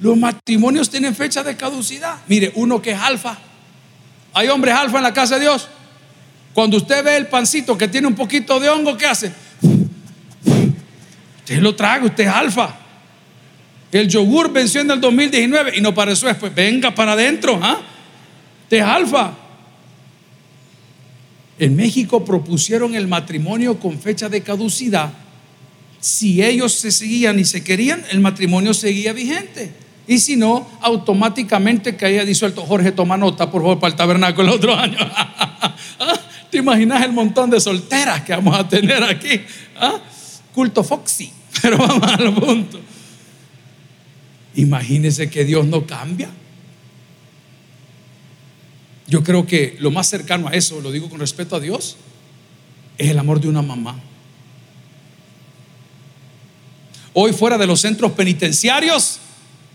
Los 0.03 0.17
matrimonios 0.17 0.91
tienen 0.91 1.15
fecha 1.15 1.45
de 1.45 1.57
caducidad. 1.57 2.17
Mire, 2.27 2.51
uno 2.57 2.83
que 2.83 2.91
es 2.91 2.99
alfa. 2.99 3.39
Hay 4.35 4.49
hombres 4.49 4.75
alfa 4.75 4.97
en 4.97 5.05
la 5.05 5.15
casa 5.15 5.37
de 5.37 5.43
Dios. 5.43 5.69
Cuando 6.53 6.77
usted 6.77 7.05
ve 7.05 7.17
el 7.17 7.29
pancito 7.29 7.79
que 7.79 7.87
tiene 7.87 8.09
un 8.09 8.17
poquito 8.17 8.59
de 8.59 8.69
hongo, 8.69 8.97
¿qué 8.97 9.07
hace? 9.07 9.33
Usted 11.39 11.61
lo 11.61 11.77
traga, 11.77 12.05
usted 12.05 12.25
es 12.25 12.31
alfa. 12.31 12.75
El 13.93 14.09
yogur 14.09 14.53
venció 14.53 14.81
en 14.81 14.91
el 14.91 15.01
2019 15.01 15.79
y 15.79 15.81
no 15.81 15.95
para 15.95 16.11
eso 16.11 16.27
después. 16.27 16.53
Venga 16.53 16.93
para 16.93 17.13
adentro, 17.13 17.61
¿ah? 17.63 17.81
Usted 18.65 18.79
es 18.79 18.83
alfa. 18.83 19.35
En 21.61 21.77
México 21.77 22.25
propusieron 22.25 22.97
el 22.97 23.07
matrimonio 23.07 23.79
con 23.79 24.01
fecha 24.01 24.29
de 24.29 24.43
caducidad. 24.43 25.13
Si 26.01 26.43
ellos 26.43 26.73
se 26.73 26.91
seguían 26.91 27.39
y 27.39 27.45
se 27.45 27.63
querían, 27.63 28.05
el 28.11 28.19
matrimonio 28.19 28.75
seguía 28.75 29.13
vigente. 29.13 29.82
Y 30.07 30.19
si 30.19 30.37
no, 30.37 30.69
automáticamente 30.81 31.97
caía 31.97 32.25
disuelto. 32.25 32.63
Jorge, 32.63 32.93
toma 32.93 33.17
nota, 33.17 33.51
por 33.51 33.63
favor, 33.63 33.79
para 33.79 33.93
el 33.93 33.97
tabernáculo 33.97 34.49
el 34.49 34.55
otro 34.55 34.75
año. 34.75 34.99
¿Ah? 35.01 36.21
¿Te 36.51 36.59
imaginas 36.59 37.03
el 37.05 37.13
montón 37.13 37.51
de 37.51 37.61
solteras 37.61 38.23
que 38.23 38.33
vamos 38.33 38.59
a 38.59 38.69
tener 38.69 39.03
aquí? 39.03 39.41
¿Ah? 39.77 40.01
Culto 40.53 40.83
Foxy, 40.85 41.33
pero 41.63 41.79
vamos 41.79 42.13
al 42.13 42.35
punto. 42.35 42.81
Imagínese 44.57 45.31
que 45.31 45.45
Dios 45.45 45.65
no 45.67 45.87
cambia. 45.87 46.29
Yo 49.07 49.23
creo 49.23 49.47
que 49.47 49.77
lo 49.79 49.91
más 49.91 50.09
cercano 50.09 50.49
a 50.49 50.53
eso, 50.53 50.81
lo 50.81 50.91
digo 50.91 51.09
con 51.09 51.21
respeto 51.21 51.57
a 51.57 51.61
Dios, 51.61 51.97
es 52.99 53.11
el 53.11 53.19
amor 53.19 53.41
de 53.41 53.49
una 53.49 53.63
mamá. 53.63 53.99
Hoy 57.15 57.33
fuera 57.33 57.59
de 57.59 57.67
los 57.67 57.81
centros 57.81 58.13
penitenciarios 58.13 59.21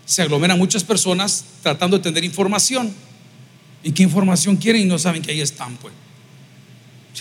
se 0.08 0.22
aglomeran 0.22 0.58
muchas 0.58 0.86
personas 0.86 1.44
tratando 1.62 1.98
de 1.98 2.04
tener 2.04 2.24
información. 2.24 2.94
¿Y 3.84 3.92
qué 3.92 4.04
información 4.04 4.56
quieren 4.56 4.82
y 4.82 4.86
no 4.86 4.98
saben 4.98 5.22
que 5.22 5.32
ahí 5.32 5.42
están? 5.42 5.76
Pues. 5.76 5.94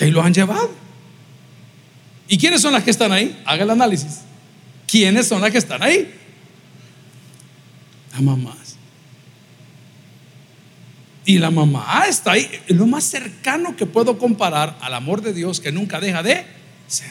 Ahí 0.01 0.13
lo 0.13 0.23
han 0.23 0.33
llevado. 0.33 0.71
¿Y 2.29 2.39
quiénes 2.39 2.63
son 2.63 2.73
las 2.73 2.85
que 2.85 2.93
están 2.93 3.11
ahí? 3.11 3.43
Haga 3.45 3.65
el 3.65 3.71
análisis. 3.71 4.21
¿Quiénes 4.87 5.27
son 5.27 5.43
las 5.43 5.51
que 5.51 5.59
están 5.59 5.83
ahí? 5.83 6.15
La 8.13 8.21
mamá. 8.21 8.57
Y 11.25 11.39
la 11.39 11.51
mamá 11.51 12.05
está 12.09 12.33
ahí, 12.33 12.49
es 12.69 12.77
lo 12.77 12.87
más 12.87 13.03
cercano 13.03 13.75
que 13.75 13.85
puedo 13.85 14.17
comparar 14.17 14.79
al 14.81 14.95
amor 14.95 15.23
de 15.23 15.33
Dios 15.33 15.59
que 15.59 15.73
nunca 15.73 15.99
deja 15.99 16.23
de 16.23 16.47
ser. 16.87 17.11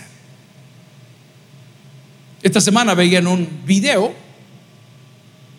Esta 2.41 2.61
semana 2.61 2.93
veía 2.93 3.19
en 3.19 3.27
un 3.27 3.63
video 3.65 4.15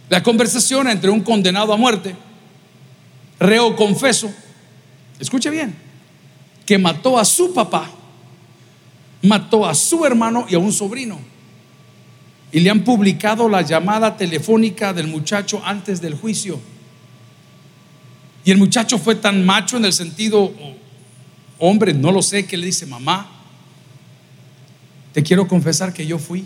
la 0.09 0.23
conversación 0.23 0.89
entre 0.89 1.11
un 1.11 1.21
condenado 1.21 1.73
a 1.73 1.77
muerte, 1.77 2.15
reo 3.41 3.75
confeso, 3.75 4.33
escuche 5.19 5.51
bien, 5.51 5.75
que 6.65 6.79
mató 6.79 7.19
a 7.19 7.25
su 7.25 7.53
papá, 7.53 7.91
mató 9.23 9.67
a 9.67 9.75
su 9.75 10.05
hermano 10.05 10.47
y 10.49 10.55
a 10.55 10.59
un 10.59 10.73
sobrino. 10.73 11.19
Y 12.53 12.61
le 12.61 12.71
han 12.71 12.85
publicado 12.85 13.49
la 13.49 13.63
llamada 13.63 14.17
telefónica 14.17 14.93
del 14.93 15.09
muchacho 15.09 15.61
antes 15.65 16.01
del 16.01 16.15
juicio. 16.15 16.61
Y 18.45 18.53
el 18.53 18.59
muchacho 18.59 18.99
fue 18.99 19.17
tan 19.17 19.45
macho 19.45 19.77
en 19.77 19.85
el 19.85 19.93
sentido, 19.93 20.53
hombre, 21.59 21.93
no 21.93 22.13
lo 22.13 22.23
sé, 22.23 22.47
que 22.47 22.57
le 22.57 22.67
dice, 22.67 22.87
mamá, 22.87 23.29
te 25.13 25.23
quiero 25.25 25.49
confesar 25.49 25.93
que 25.93 26.07
yo 26.07 26.19
fui. 26.19 26.45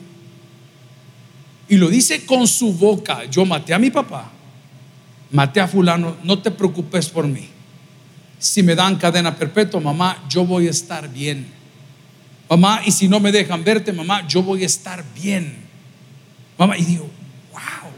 Y 1.71 1.77
lo 1.77 1.89
dice 1.89 2.27
con 2.27 2.49
su 2.49 2.73
boca, 2.73 3.27
yo 3.27 3.47
maté 3.47 3.73
a 3.73 3.79
mi 3.79 3.93
papá, 3.93 4.29
maté 5.31 5.61
a 5.61 5.69
fulano, 5.69 6.17
no 6.25 6.41
te 6.41 6.51
preocupes 6.51 7.09
por 7.09 7.29
mí. 7.29 7.49
Si 8.41 8.61
me 8.65 8.75
dan 8.75 8.97
cadena 8.97 9.37
perpetua, 9.37 9.79
mamá, 9.79 10.21
yo 10.29 10.45
voy 10.45 10.67
a 10.67 10.71
estar 10.71 11.09
bien. 11.09 11.47
Mamá, 12.49 12.81
y 12.85 12.91
si 12.91 13.07
no 13.07 13.21
me 13.21 13.31
dejan 13.31 13.63
verte, 13.63 13.93
mamá, 13.93 14.27
yo 14.27 14.43
voy 14.43 14.65
a 14.65 14.67
estar 14.67 15.05
bien. 15.15 15.59
Mamá, 16.59 16.77
y 16.77 16.85
digo, 16.85 17.09
wow. 17.53 17.93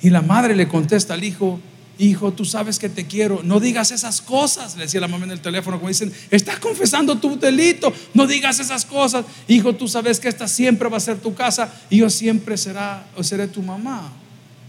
Y 0.00 0.10
la 0.10 0.22
madre 0.22 0.54
le 0.54 0.68
contesta 0.68 1.14
al 1.14 1.24
hijo, 1.24 1.58
Hijo, 1.98 2.32
tú 2.32 2.44
sabes 2.44 2.78
que 2.78 2.88
te 2.88 3.06
quiero. 3.06 3.40
No 3.44 3.60
digas 3.60 3.92
esas 3.92 4.20
cosas, 4.20 4.76
le 4.76 4.82
decía 4.82 5.00
la 5.00 5.08
mamá 5.08 5.24
en 5.24 5.30
el 5.30 5.40
teléfono, 5.40 5.76
como 5.78 5.88
dicen, 5.88 6.12
estás 6.30 6.58
confesando 6.58 7.18
tu 7.18 7.38
delito. 7.38 7.92
No 8.14 8.26
digas 8.26 8.58
esas 8.58 8.84
cosas. 8.84 9.24
Hijo, 9.46 9.74
tú 9.74 9.86
sabes 9.86 10.18
que 10.18 10.28
esta 10.28 10.48
siempre 10.48 10.88
va 10.88 10.96
a 10.96 11.00
ser 11.00 11.18
tu 11.18 11.34
casa 11.34 11.72
y 11.90 11.98
yo 11.98 12.10
siempre 12.10 12.56
será 12.56 13.06
o 13.16 13.22
seré 13.22 13.46
tu 13.46 13.62
mamá. 13.62 14.12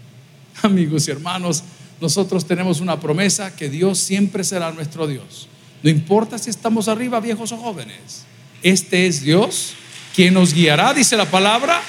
Amigos 0.62 1.08
y 1.08 1.12
hermanos, 1.12 1.64
nosotros 2.00 2.46
tenemos 2.46 2.80
una 2.80 3.00
promesa 3.00 3.56
que 3.56 3.70
Dios 3.70 3.98
siempre 3.98 4.44
será 4.44 4.72
nuestro 4.72 5.08
Dios. 5.08 5.48
No 5.82 5.90
importa 5.90 6.38
si 6.38 6.52
estamos 6.52 6.88
arriba, 6.88 7.20
viejos 7.20 7.52
o 7.52 7.58
jóvenes. 7.58 8.26
Este 8.62 9.08
es 9.08 9.22
Dios 9.22 9.74
quien 10.16 10.34
nos 10.34 10.54
guiará, 10.54 10.94
dice 10.94 11.18
la 11.18 11.26
palabra, 11.26 11.82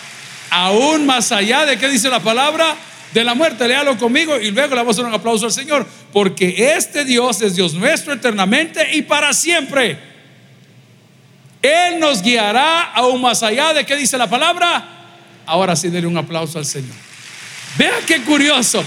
aún 0.50 1.06
más 1.06 1.30
allá 1.30 1.64
de 1.64 1.78
qué 1.78 1.88
dice 1.88 2.08
la 2.08 2.20
palabra 2.20 2.76
de 3.16 3.24
la 3.24 3.34
muerte, 3.34 3.66
léalo 3.66 3.96
conmigo 3.96 4.38
y 4.38 4.50
luego 4.50 4.74
le 4.74 4.82
vamos 4.82 4.98
a 4.98 5.00
dar 5.00 5.08
un 5.08 5.14
aplauso 5.14 5.46
al 5.46 5.52
Señor, 5.52 5.86
porque 6.12 6.74
este 6.76 7.02
Dios 7.06 7.40
es 7.40 7.56
Dios 7.56 7.72
nuestro 7.72 8.12
eternamente 8.12 8.94
y 8.94 9.00
para 9.00 9.32
siempre. 9.32 9.98
Él 11.62 11.98
nos 11.98 12.20
guiará 12.20 12.92
aún 12.92 13.22
más 13.22 13.42
allá 13.42 13.72
de 13.72 13.86
qué 13.86 13.96
dice 13.96 14.18
la 14.18 14.28
palabra. 14.28 14.86
Ahora 15.46 15.74
sí, 15.74 15.88
denle 15.88 16.06
un 16.06 16.18
aplauso 16.18 16.58
al 16.58 16.66
Señor. 16.66 16.94
Vea 17.78 17.94
qué 18.06 18.20
curioso. 18.20 18.84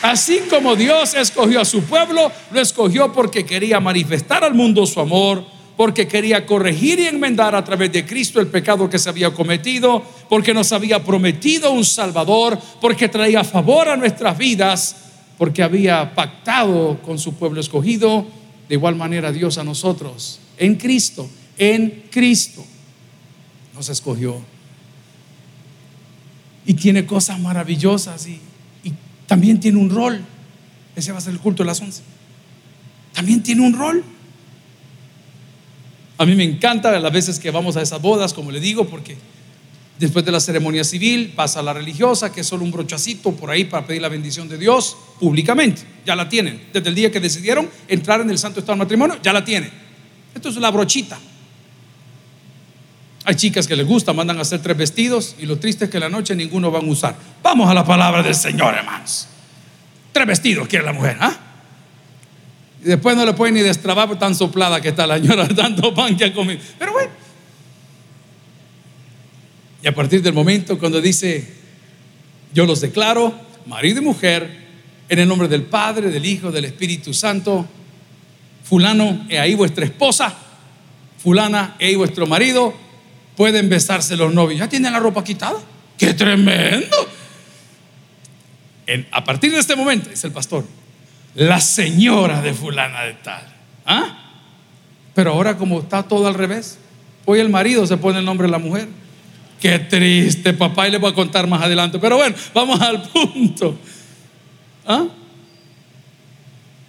Así 0.00 0.40
como 0.48 0.74
Dios 0.74 1.12
escogió 1.12 1.60
a 1.60 1.66
su 1.66 1.82
pueblo, 1.84 2.32
lo 2.50 2.60
escogió 2.60 3.12
porque 3.12 3.44
quería 3.44 3.80
manifestar 3.80 4.44
al 4.44 4.54
mundo 4.54 4.86
su 4.86 4.98
amor, 4.98 5.44
porque 5.80 6.06
quería 6.06 6.44
corregir 6.44 7.00
y 7.00 7.06
enmendar 7.06 7.54
a 7.54 7.64
través 7.64 7.90
de 7.90 8.04
Cristo 8.04 8.38
el 8.38 8.48
pecado 8.48 8.90
que 8.90 8.98
se 8.98 9.08
había 9.08 9.32
cometido, 9.32 10.04
porque 10.28 10.52
nos 10.52 10.72
había 10.72 11.02
prometido 11.02 11.72
un 11.72 11.86
Salvador, 11.86 12.58
porque 12.82 13.08
traía 13.08 13.42
favor 13.44 13.88
a 13.88 13.96
nuestras 13.96 14.36
vidas, 14.36 14.94
porque 15.38 15.62
había 15.62 16.14
pactado 16.14 17.00
con 17.00 17.18
su 17.18 17.32
pueblo 17.32 17.62
escogido, 17.62 18.26
de 18.68 18.74
igual 18.74 18.94
manera 18.94 19.32
Dios 19.32 19.56
a 19.56 19.64
nosotros, 19.64 20.40
en 20.58 20.74
Cristo, 20.74 21.30
en 21.56 22.04
Cristo, 22.10 22.62
nos 23.74 23.88
escogió. 23.88 24.38
Y 26.66 26.74
tiene 26.74 27.06
cosas 27.06 27.40
maravillosas 27.40 28.26
y, 28.26 28.38
también 29.26 29.58
tiene 29.58 29.78
un 29.78 29.88
rol. 29.88 30.22
Ese 30.94 31.10
va 31.10 31.16
a 31.16 31.20
ser 31.22 31.32
el 31.32 31.40
culto 31.40 31.62
de 31.62 31.68
las 31.68 31.80
once. 31.80 32.02
También 33.14 33.42
tiene 33.42 33.62
un 33.62 33.72
rol. 33.72 34.04
A 36.20 36.26
mí 36.26 36.34
me 36.34 36.44
encanta 36.44 37.00
las 37.00 37.12
veces 37.14 37.38
que 37.38 37.50
vamos 37.50 37.78
a 37.78 37.80
esas 37.80 38.02
bodas, 38.02 38.34
como 38.34 38.50
le 38.50 38.60
digo, 38.60 38.86
porque 38.86 39.16
después 39.98 40.22
de 40.22 40.30
la 40.30 40.38
ceremonia 40.38 40.84
civil 40.84 41.32
pasa 41.34 41.62
la 41.62 41.72
religiosa, 41.72 42.30
que 42.30 42.42
es 42.42 42.46
solo 42.46 42.62
un 42.62 42.70
brochacito 42.70 43.32
por 43.32 43.50
ahí 43.50 43.64
para 43.64 43.86
pedir 43.86 44.02
la 44.02 44.10
bendición 44.10 44.46
de 44.46 44.58
Dios 44.58 44.98
públicamente. 45.18 45.80
Ya 46.04 46.14
la 46.14 46.28
tienen. 46.28 46.68
Desde 46.74 46.90
el 46.90 46.94
día 46.94 47.10
que 47.10 47.20
decidieron 47.20 47.70
entrar 47.88 48.20
en 48.20 48.28
el 48.28 48.36
santo 48.36 48.60
estado 48.60 48.74
del 48.74 48.80
matrimonio, 48.80 49.16
ya 49.22 49.32
la 49.32 49.42
tienen. 49.42 49.70
Esto 50.34 50.50
es 50.50 50.56
la 50.56 50.70
brochita. 50.70 51.18
Hay 53.24 53.34
chicas 53.36 53.66
que 53.66 53.74
les 53.74 53.86
gusta, 53.86 54.12
mandan 54.12 54.36
a 54.36 54.42
hacer 54.42 54.60
tres 54.60 54.76
vestidos 54.76 55.36
y 55.38 55.46
lo 55.46 55.58
triste 55.58 55.86
es 55.86 55.90
que 55.90 55.98
la 55.98 56.10
noche 56.10 56.34
ninguno 56.34 56.70
van 56.70 56.86
a 56.86 56.90
usar. 56.90 57.16
Vamos 57.42 57.70
a 57.70 57.72
la 57.72 57.86
palabra 57.86 58.22
del 58.22 58.34
Señor, 58.34 58.74
hermanos. 58.74 59.26
Tres 60.12 60.26
vestidos 60.26 60.68
quiere 60.68 60.84
la 60.84 60.92
mujer, 60.92 61.16
¿ah? 61.18 61.49
Después 62.82 63.16
no 63.16 63.24
le 63.24 63.34
pueden 63.34 63.54
ni 63.54 63.60
destrabar 63.60 64.08
por 64.08 64.18
tan 64.18 64.34
soplada 64.34 64.80
que 64.80 64.88
está 64.88 65.06
la 65.06 65.18
señora, 65.18 65.48
tanto 65.54 65.94
pan 65.94 66.16
que 66.16 66.24
ha 66.24 66.32
comido. 66.32 66.60
Pero 66.78 66.92
bueno. 66.92 67.10
Y 69.82 69.88
a 69.88 69.94
partir 69.94 70.22
del 70.22 70.34
momento 70.34 70.78
cuando 70.78 71.00
dice, 71.00 71.46
yo 72.52 72.66
los 72.66 72.80
declaro, 72.80 73.34
marido 73.66 74.00
y 74.00 74.04
mujer, 74.04 74.60
en 75.08 75.18
el 75.18 75.26
nombre 75.26 75.48
del 75.48 75.62
Padre, 75.62 76.10
del 76.10 76.24
Hijo, 76.24 76.52
del 76.52 76.66
Espíritu 76.66 77.14
Santo, 77.14 77.66
fulano, 78.62 79.26
he 79.28 79.38
ahí 79.38 79.54
vuestra 79.54 79.84
esposa, 79.84 80.34
fulana, 81.18 81.76
he 81.78 81.86
ahí 81.86 81.94
vuestro 81.96 82.26
marido, 82.26 82.74
pueden 83.36 83.68
besarse 83.68 84.16
los 84.16 84.32
novios. 84.32 84.60
¿Ya 84.60 84.68
tienen 84.68 84.92
la 84.92 85.00
ropa 85.00 85.24
quitada? 85.24 85.58
¡Qué 85.96 86.14
tremendo! 86.14 86.96
a 89.12 89.22
partir 89.22 89.52
de 89.52 89.58
este 89.58 89.76
momento, 89.76 90.10
dice 90.10 90.26
el 90.26 90.32
pastor, 90.32 90.64
la 91.34 91.60
señora 91.60 92.42
de 92.42 92.54
fulana 92.54 93.02
de 93.02 93.14
tal. 93.14 93.42
¿Ah? 93.86 94.18
Pero 95.14 95.32
ahora 95.32 95.56
como 95.56 95.80
está 95.80 96.02
todo 96.02 96.26
al 96.26 96.34
revés, 96.34 96.78
hoy 97.24 97.40
el 97.40 97.48
marido 97.48 97.86
se 97.86 97.96
pone 97.96 98.18
el 98.18 98.24
nombre 98.24 98.46
de 98.46 98.52
la 98.52 98.58
mujer. 98.58 98.88
Qué 99.60 99.78
triste, 99.78 100.54
papá, 100.54 100.88
y 100.88 100.90
le 100.90 100.98
voy 100.98 101.10
a 101.10 101.14
contar 101.14 101.46
más 101.46 101.62
adelante. 101.62 101.98
Pero 101.98 102.16
bueno, 102.16 102.34
vamos 102.54 102.80
al 102.80 103.02
punto. 103.02 103.78
¿Ah? 104.86 105.06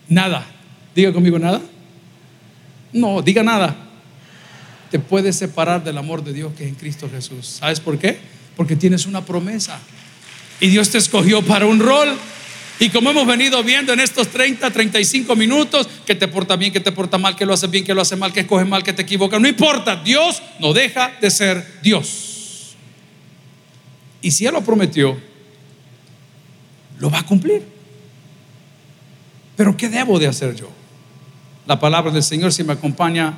Nada. 0.08 0.46
Diga 0.96 1.12
conmigo 1.12 1.38
nada. 1.38 1.62
No, 2.94 3.22
diga 3.22 3.44
nada. 3.44 3.76
Te 4.90 5.00
puedes 5.00 5.38
separar 5.38 5.84
del 5.84 5.98
amor 5.98 6.24
de 6.24 6.34
Dios 6.34 6.54
que 6.54 6.64
es 6.64 6.70
en 6.70 6.76
Cristo 6.76 7.10
Jesús. 7.10 7.46
¿Sabes 7.46 7.80
por 7.80 7.98
qué? 7.98 8.20
Porque 8.56 8.76
tienes 8.76 9.06
una 9.06 9.26
promesa. 9.26 9.80
Y 10.60 10.68
Dios 10.68 10.90
te 10.90 10.98
escogió 10.98 11.42
para 11.42 11.66
un 11.66 11.80
rol 11.80 12.10
y 12.82 12.90
como 12.90 13.12
hemos 13.12 13.28
venido 13.28 13.64
viendo 13.64 13.94
en 13.94 14.00
estos 14.00 14.30
30, 14.30 14.72
35 14.72 15.36
minutos, 15.36 15.88
que 16.04 16.16
te 16.16 16.28
porta 16.28 16.56
bien, 16.56 16.74
que 16.74 16.80
te 16.80 16.92
porta 16.92 17.20
mal, 17.20 17.36
que 17.36 17.46
lo 17.46 17.54
hace 17.54 17.68
bien, 17.68 17.84
que 17.84 17.94
lo 17.94 18.02
hace 18.02 18.16
mal, 18.16 18.34
que 18.34 18.40
escoge 18.40 18.66
mal, 18.66 18.82
que 18.82 18.92
te 18.92 19.04
equivoca, 19.04 19.38
no 19.38 19.48
importa, 19.48 19.98
Dios 19.98 20.42
no 20.60 20.74
deja 20.74 21.12
de 21.22 21.30
ser 21.30 21.64
Dios. 21.84 22.76
Y 24.24 24.32
si 24.32 24.48
Él 24.48 24.54
lo 24.54 24.64
prometió, 24.64 25.16
lo 26.98 27.12
va 27.12 27.20
a 27.20 27.24
cumplir. 27.24 27.64
Pero 29.56 29.78
¿qué 29.78 29.88
debo 29.88 30.18
de 30.18 30.26
hacer 30.26 30.56
yo? 30.56 30.72
La 31.68 31.80
palabra 31.80 32.12
del 32.12 32.24
Señor, 32.24 32.52
si 32.52 32.64
me 32.64 32.74
acompaña 32.74 33.38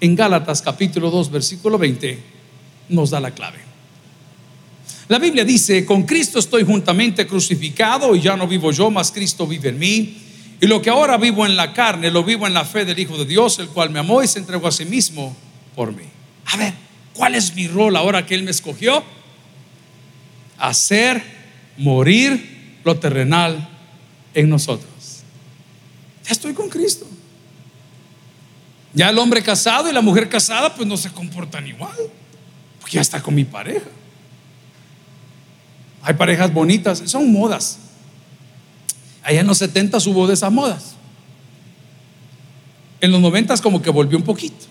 en 0.00 0.16
Gálatas 0.16 0.62
capítulo 0.62 1.12
2, 1.12 1.30
versículo 1.30 1.78
20, 1.78 2.18
nos 2.88 3.10
da 3.10 3.20
la 3.20 3.30
clave. 3.30 3.65
La 5.08 5.18
Biblia 5.20 5.44
dice, 5.44 5.84
con 5.84 6.02
Cristo 6.02 6.40
estoy 6.40 6.64
juntamente 6.64 7.26
crucificado 7.26 8.16
y 8.16 8.20
ya 8.20 8.36
no 8.36 8.48
vivo 8.48 8.72
yo, 8.72 8.90
mas 8.90 9.12
Cristo 9.12 9.46
vive 9.46 9.68
en 9.68 9.78
mí. 9.78 10.16
Y 10.60 10.66
lo 10.66 10.82
que 10.82 10.90
ahora 10.90 11.16
vivo 11.16 11.46
en 11.46 11.54
la 11.54 11.72
carne, 11.72 12.10
lo 12.10 12.24
vivo 12.24 12.46
en 12.46 12.54
la 12.54 12.64
fe 12.64 12.84
del 12.84 12.98
Hijo 12.98 13.16
de 13.16 13.24
Dios, 13.24 13.58
el 13.60 13.68
cual 13.68 13.90
me 13.90 14.00
amó 14.00 14.22
y 14.22 14.26
se 14.26 14.40
entregó 14.40 14.66
a 14.66 14.72
sí 14.72 14.84
mismo 14.84 15.36
por 15.76 15.92
mí. 15.92 16.04
A 16.46 16.56
ver, 16.56 16.74
¿cuál 17.12 17.36
es 17.36 17.54
mi 17.54 17.68
rol 17.68 17.94
ahora 17.94 18.26
que 18.26 18.34
Él 18.34 18.42
me 18.42 18.50
escogió? 18.50 19.04
Hacer 20.58 21.22
morir 21.76 22.80
lo 22.82 22.98
terrenal 22.98 23.68
en 24.34 24.48
nosotros. 24.48 24.90
Ya 26.24 26.32
estoy 26.32 26.52
con 26.52 26.68
Cristo. 26.68 27.06
Ya 28.92 29.10
el 29.10 29.18
hombre 29.18 29.42
casado 29.42 29.88
y 29.88 29.92
la 29.92 30.00
mujer 30.00 30.28
casada 30.28 30.74
pues 30.74 30.88
no 30.88 30.96
se 30.96 31.10
comportan 31.10 31.66
igual, 31.68 31.96
porque 32.80 32.94
ya 32.94 33.02
está 33.02 33.22
con 33.22 33.34
mi 33.34 33.44
pareja. 33.44 33.86
Hay 36.06 36.14
parejas 36.14 36.54
bonitas, 36.54 37.02
son 37.06 37.32
modas. 37.32 37.78
Allá 39.24 39.40
en 39.40 39.46
los 39.48 39.58
70 39.58 39.98
hubo 40.06 40.28
de 40.28 40.34
esas 40.34 40.52
modas. 40.52 40.94
En 43.00 43.10
los 43.10 43.20
90 43.20 43.56
como 43.56 43.82
que 43.82 43.90
volvió 43.90 44.16
un 44.16 44.22
poquito. 44.22 44.66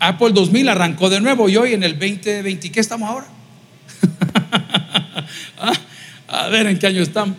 Apple 0.00 0.30
2000 0.32 0.70
arrancó 0.70 1.08
de 1.08 1.20
nuevo 1.20 1.48
y 1.48 1.56
hoy 1.56 1.72
en 1.72 1.84
el 1.84 1.92
2020, 1.92 2.72
¿qué 2.72 2.80
estamos 2.80 3.08
ahora? 3.08 3.28
Ah, 5.60 6.44
a 6.44 6.48
ver 6.48 6.66
en 6.66 6.78
qué 6.78 6.86
año 6.86 7.02
estamos. 7.02 7.36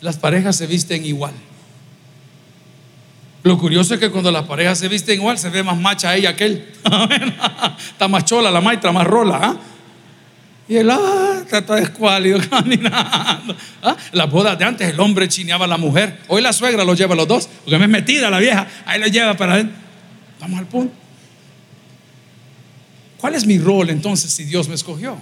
Las 0.00 0.16
parejas 0.16 0.56
se 0.56 0.66
visten 0.66 1.04
igual. 1.04 1.32
Lo 3.44 3.58
curioso 3.58 3.92
es 3.92 4.00
que 4.00 4.10
cuando 4.10 4.32
las 4.32 4.44
parejas 4.44 4.78
se 4.78 4.88
visten 4.88 5.16
igual, 5.16 5.36
se 5.38 5.50
ve 5.50 5.62
más 5.62 5.78
macha 5.78 6.16
ella 6.16 6.34
que 6.34 6.46
él. 6.46 6.72
está 7.90 8.08
más 8.08 8.24
chola 8.24 8.50
la 8.50 8.62
maestra, 8.62 8.90
más 8.90 9.06
rola. 9.06 9.38
¿ah? 9.42 9.56
Y 10.66 10.76
él, 10.76 10.88
ah, 10.90 11.42
está 11.52 11.78
escuálido 11.78 12.40
caminando. 12.50 13.54
¿Ah? 13.82 13.98
Las 14.12 14.30
bodas 14.30 14.58
de 14.58 14.64
antes, 14.64 14.88
el 14.88 14.98
hombre 14.98 15.28
chineaba 15.28 15.66
a 15.66 15.68
la 15.68 15.76
mujer. 15.76 16.20
Hoy 16.28 16.40
la 16.40 16.54
suegra 16.54 16.86
lo 16.86 16.94
lleva 16.94 17.12
a 17.12 17.16
los 17.18 17.28
dos, 17.28 17.48
porque 17.62 17.76
me 17.76 17.84
es 17.84 17.90
metida 17.90 18.30
la 18.30 18.38
vieja. 18.38 18.66
Ahí 18.86 18.98
lo 18.98 19.08
lleva 19.08 19.34
para 19.34 19.60
él. 19.60 19.70
Vamos 20.40 20.58
al 20.58 20.66
punto. 20.66 20.94
¿Cuál 23.18 23.34
es 23.34 23.44
mi 23.44 23.58
rol 23.58 23.90
entonces 23.90 24.30
si 24.30 24.44
Dios 24.44 24.70
me 24.70 24.74
escogió? 24.74 25.18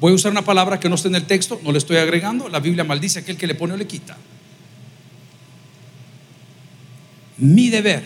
Voy 0.00 0.10
a 0.10 0.14
usar 0.16 0.32
una 0.32 0.42
palabra 0.42 0.80
que 0.80 0.88
no 0.88 0.96
está 0.96 1.06
en 1.06 1.14
el 1.14 1.26
texto, 1.26 1.60
no 1.62 1.70
le 1.70 1.78
estoy 1.78 1.98
agregando. 1.98 2.48
La 2.48 2.58
Biblia 2.58 2.82
maldice 2.82 3.20
a 3.20 3.22
aquel 3.22 3.36
que 3.36 3.46
le 3.46 3.54
pone 3.54 3.74
o 3.74 3.76
le 3.76 3.86
quita. 3.86 4.16
Mi 7.38 7.70
deber 7.70 8.04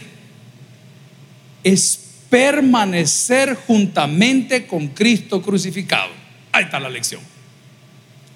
es 1.62 2.06
permanecer 2.30 3.56
juntamente 3.66 4.66
con 4.66 4.88
Cristo 4.88 5.42
crucificado. 5.42 6.10
Ahí 6.52 6.64
está 6.64 6.80
la 6.80 6.88
lección. 6.88 7.20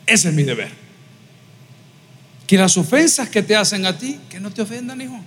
Ese 0.07 0.29
es 0.29 0.35
mi 0.35 0.43
deber. 0.43 0.71
Que 2.47 2.57
las 2.59 2.77
ofensas 2.77 3.29
que 3.29 3.43
te 3.43 3.55
hacen 3.55 3.87
a 3.87 3.97
ti, 3.97 4.19
que 4.29 4.41
no 4.41 4.51
te 4.51 4.63
ofendan, 4.63 5.01
hijo. 5.01 5.21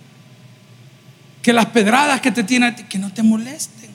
Que 1.41 1.53
las 1.53 1.67
pedradas 1.67 2.19
que 2.21 2.31
te 2.31 2.43
tienen 2.43 2.73
a 2.73 2.75
ti, 2.75 2.83
que 2.83 2.99
no 2.99 3.13
te 3.13 3.23
molesten. 3.23 3.89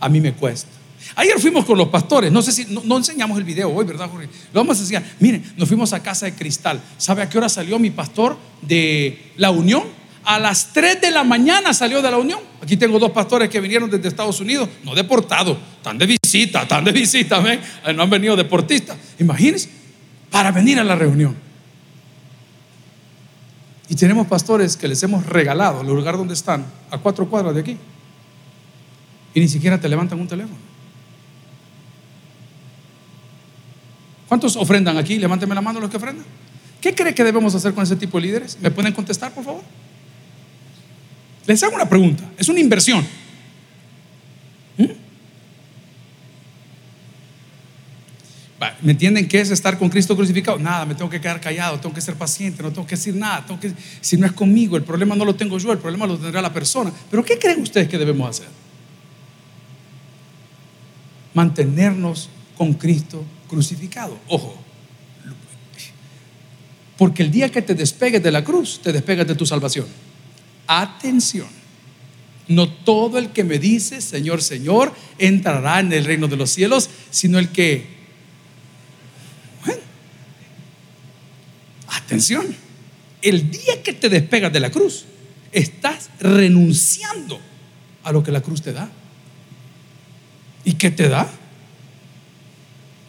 A 0.00 0.08
mí 0.08 0.20
me 0.20 0.32
cuesta. 0.32 0.70
Ayer 1.14 1.38
fuimos 1.38 1.64
con 1.64 1.78
los 1.78 1.88
pastores, 1.88 2.30
no 2.30 2.42
sé 2.42 2.52
si, 2.52 2.66
no, 2.66 2.96
enseñamos 2.96 3.38
el 3.38 3.44
video 3.44 3.70
hoy, 3.72 3.84
¿verdad, 3.84 4.10
Jorge? 4.10 4.28
Lo 4.52 4.60
vamos 4.60 4.78
a 4.78 4.80
enseñar. 4.80 5.04
Miren, 5.20 5.52
nos 5.56 5.68
fuimos 5.68 5.92
a 5.92 6.02
Casa 6.02 6.26
de 6.26 6.34
Cristal. 6.34 6.80
¿Sabe 6.96 7.22
a 7.22 7.28
qué 7.28 7.38
hora 7.38 7.48
salió 7.48 7.78
mi 7.78 7.90
pastor 7.90 8.36
de 8.62 9.32
la 9.36 9.50
Unión? 9.50 9.84
A 10.28 10.38
las 10.38 10.74
3 10.74 11.00
de 11.00 11.10
la 11.10 11.24
mañana 11.24 11.72
salió 11.72 12.02
de 12.02 12.10
la 12.10 12.18
Unión. 12.18 12.40
Aquí 12.62 12.76
tengo 12.76 12.98
dos 12.98 13.12
pastores 13.12 13.48
que 13.48 13.62
vinieron 13.62 13.88
desde 13.88 14.08
Estados 14.08 14.38
Unidos, 14.40 14.68
no 14.84 14.94
deportados, 14.94 15.56
están 15.78 15.96
de 15.96 16.04
visita, 16.04 16.62
están 16.62 16.84
de 16.84 16.92
visita, 16.92 17.38
¿ven? 17.38 17.58
Eh, 17.86 17.94
no 17.94 18.02
han 18.02 18.10
venido 18.10 18.36
deportistas. 18.36 18.98
Imagínense, 19.18 19.70
para 20.30 20.52
venir 20.52 20.78
a 20.78 20.84
la 20.84 20.96
reunión. 20.96 21.34
Y 23.88 23.94
tenemos 23.94 24.26
pastores 24.26 24.76
que 24.76 24.86
les 24.86 25.02
hemos 25.02 25.24
regalado 25.24 25.80
el 25.80 25.86
lugar 25.86 26.18
donde 26.18 26.34
están, 26.34 26.66
a 26.90 26.98
cuatro 26.98 27.26
cuadras 27.26 27.54
de 27.54 27.62
aquí. 27.62 27.78
Y 29.32 29.40
ni 29.40 29.48
siquiera 29.48 29.80
te 29.80 29.88
levantan 29.88 30.20
un 30.20 30.28
teléfono. 30.28 30.58
¿Cuántos 34.28 34.56
ofrendan 34.56 34.98
aquí? 34.98 35.18
Levánteme 35.18 35.54
la 35.54 35.62
mano 35.62 35.80
los 35.80 35.88
que 35.88 35.96
ofrendan. 35.96 36.26
¿Qué 36.82 36.94
cree 36.94 37.14
que 37.14 37.24
debemos 37.24 37.54
hacer 37.54 37.72
con 37.72 37.82
ese 37.82 37.96
tipo 37.96 38.20
de 38.20 38.26
líderes? 38.26 38.58
¿Me 38.60 38.70
pueden 38.70 38.92
contestar, 38.92 39.32
por 39.32 39.42
favor? 39.42 39.62
Les 41.48 41.60
hago 41.64 41.74
una 41.74 41.88
pregunta, 41.88 42.22
es 42.38 42.48
una 42.48 42.60
inversión. 42.60 43.04
¿Mm? 44.76 44.84
¿Me 48.82 48.92
entienden 48.92 49.26
qué 49.26 49.40
es 49.40 49.50
estar 49.50 49.76
con 49.76 49.88
Cristo 49.88 50.14
crucificado? 50.14 50.60
Nada, 50.60 50.86
me 50.86 50.94
tengo 50.94 51.10
que 51.10 51.20
quedar 51.20 51.40
callado, 51.40 51.80
tengo 51.80 51.92
que 51.92 52.00
ser 52.00 52.14
paciente, 52.14 52.62
no 52.62 52.70
tengo 52.70 52.86
que 52.86 52.94
decir 52.94 53.16
nada, 53.16 53.44
tengo 53.44 53.58
que, 53.58 53.72
si 54.00 54.16
no 54.16 54.26
es 54.26 54.32
conmigo, 54.32 54.76
el 54.76 54.84
problema 54.84 55.16
no 55.16 55.24
lo 55.24 55.34
tengo 55.34 55.58
yo, 55.58 55.72
el 55.72 55.78
problema 55.78 56.06
lo 56.06 56.16
tendrá 56.16 56.40
la 56.40 56.52
persona. 56.52 56.92
Pero 57.10 57.24
¿qué 57.24 57.36
creen 57.36 57.62
ustedes 57.62 57.88
que 57.88 57.98
debemos 57.98 58.30
hacer? 58.30 58.48
mantenernos 61.38 62.28
con 62.56 62.74
Cristo 62.74 63.24
crucificado. 63.48 64.18
Ojo, 64.26 64.56
porque 66.96 67.22
el 67.22 67.30
día 67.30 67.48
que 67.48 67.62
te 67.62 67.76
despegues 67.76 68.20
de 68.20 68.32
la 68.32 68.42
cruz, 68.42 68.80
te 68.82 68.92
despegas 68.92 69.24
de 69.24 69.36
tu 69.36 69.46
salvación. 69.46 69.86
Atención. 70.68 71.48
No 72.46 72.68
todo 72.68 73.18
el 73.18 73.30
que 73.30 73.42
me 73.42 73.58
dice, 73.58 74.00
Señor, 74.00 74.42
Señor, 74.42 74.94
entrará 75.18 75.80
en 75.80 75.92
el 75.92 76.04
reino 76.04 76.28
de 76.28 76.36
los 76.36 76.50
cielos, 76.50 76.88
sino 77.10 77.38
el 77.38 77.50
que... 77.50 77.86
Bueno, 79.64 79.80
atención. 81.88 82.54
El 83.20 83.50
día 83.50 83.82
que 83.82 83.92
te 83.92 84.08
despegas 84.08 84.52
de 84.52 84.60
la 84.60 84.70
cruz, 84.70 85.04
estás 85.52 86.10
renunciando 86.20 87.40
a 88.04 88.12
lo 88.12 88.22
que 88.22 88.32
la 88.32 88.40
cruz 88.40 88.62
te 88.62 88.72
da. 88.72 88.90
¿Y 90.64 90.74
qué 90.74 90.90
te 90.90 91.08
da? 91.08 91.30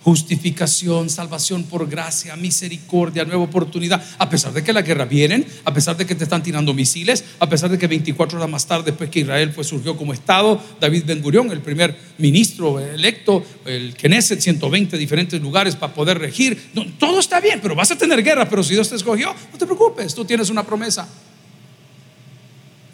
Justificación, 0.03 1.09
salvación 1.09 1.63
por 1.63 1.89
gracia, 1.89 2.35
misericordia, 2.35 3.25
nueva 3.25 3.43
oportunidad, 3.43 4.03
a 4.17 4.29
pesar 4.29 4.53
de 4.53 4.63
que 4.63 4.73
la 4.73 4.81
guerra 4.81 5.05
vienen, 5.05 5.45
a 5.65 5.73
pesar 5.73 5.97
de 5.97 6.05
que 6.05 6.15
te 6.15 6.23
están 6.23 6.41
tirando 6.41 6.73
misiles, 6.73 7.23
a 7.39 7.49
pesar 7.49 7.69
de 7.69 7.77
que 7.77 7.87
24 7.87 8.37
horas 8.37 8.49
más 8.49 8.65
tarde, 8.65 8.85
después 8.85 9.09
que 9.09 9.19
Israel 9.19 9.51
fue, 9.51 9.63
surgió 9.63 9.97
como 9.97 10.13
Estado, 10.13 10.61
David 10.79 11.03
Ben 11.05 11.21
Gurión, 11.21 11.51
el 11.51 11.61
primer 11.61 11.97
ministro 12.17 12.79
electo, 12.79 13.43
el 13.65 13.95
Knesset, 13.95 14.39
120 14.39 14.97
diferentes 14.97 15.41
lugares 15.41 15.75
para 15.75 15.93
poder 15.93 16.19
regir, 16.19 16.71
todo 16.97 17.19
está 17.19 17.39
bien, 17.39 17.59
pero 17.61 17.75
vas 17.75 17.91
a 17.91 17.97
tener 17.97 18.23
guerra, 18.23 18.47
pero 18.49 18.63
si 18.63 18.73
Dios 18.73 18.89
te 18.89 18.95
escogió, 18.95 19.33
no 19.51 19.57
te 19.57 19.65
preocupes, 19.65 20.15
tú 20.15 20.25
tienes 20.25 20.49
una 20.49 20.63
promesa. 20.63 21.07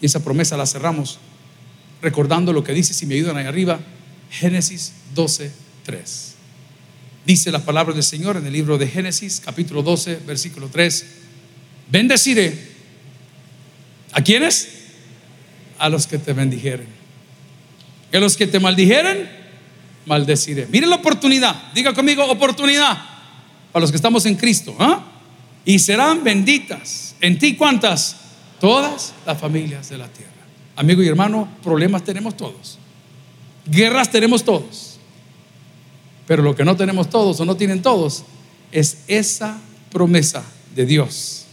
Y 0.01 0.07
esa 0.07 0.23
promesa 0.23 0.57
la 0.57 0.65
cerramos 0.65 1.19
recordando 2.01 2.53
lo 2.53 2.63
que 2.63 2.73
dice, 2.73 2.93
si 2.93 3.05
me 3.05 3.15
ayudan 3.15 3.37
ahí 3.37 3.45
arriba, 3.45 3.79
Génesis 4.29 4.93
12, 5.13 5.51
3. 5.83 6.34
Dice 7.25 7.51
la 7.51 7.59
palabra 7.59 7.93
del 7.93 8.03
Señor 8.03 8.37
en 8.37 8.45
el 8.45 8.53
libro 8.53 8.77
de 8.77 8.87
Génesis, 8.87 9.41
capítulo 9.43 9.81
12, 9.81 10.19
versículo 10.27 10.69
3. 10.71 11.05
Bendeciré. 11.89 12.75
¿A 14.11 14.21
quiénes? 14.21 14.69
A 15.79 15.89
los 15.89 16.05
que 16.05 16.19
te 16.19 16.33
bendijeren. 16.33 16.87
A 18.13 18.17
los 18.19 18.37
que 18.37 18.45
te 18.45 18.59
maldijeren, 18.59 19.27
maldeciré. 20.05 20.67
Miren 20.67 20.91
la 20.91 20.97
oportunidad. 20.97 21.73
Diga 21.73 21.93
conmigo, 21.93 22.23
oportunidad. 22.25 22.95
Para 23.71 23.81
los 23.81 23.89
que 23.89 23.97
estamos 23.97 24.25
en 24.27 24.35
Cristo. 24.35 24.75
¿ah? 24.79 25.03
Y 25.65 25.79
serán 25.79 26.23
benditas. 26.23 27.15
¿En 27.21 27.39
ti 27.39 27.55
cuántas? 27.55 28.17
Todas 28.59 29.13
las 29.25 29.39
familias 29.39 29.89
de 29.89 29.97
la 29.97 30.07
tierra. 30.07 30.31
Amigo 30.75 31.01
y 31.01 31.07
hermano, 31.07 31.49
problemas 31.63 32.03
tenemos 32.03 32.37
todos. 32.37 32.77
Guerras 33.65 34.11
tenemos 34.11 34.45
todos. 34.45 34.94
Pero 36.27 36.43
lo 36.43 36.55
que 36.55 36.65
no 36.65 36.75
tenemos 36.75 37.09
todos 37.09 37.39
o 37.39 37.45
no 37.45 37.55
tienen 37.55 37.81
todos 37.81 38.23
es 38.71 38.99
esa 39.07 39.57
promesa 39.91 40.43
de 40.75 40.85
Dios. 40.85 41.45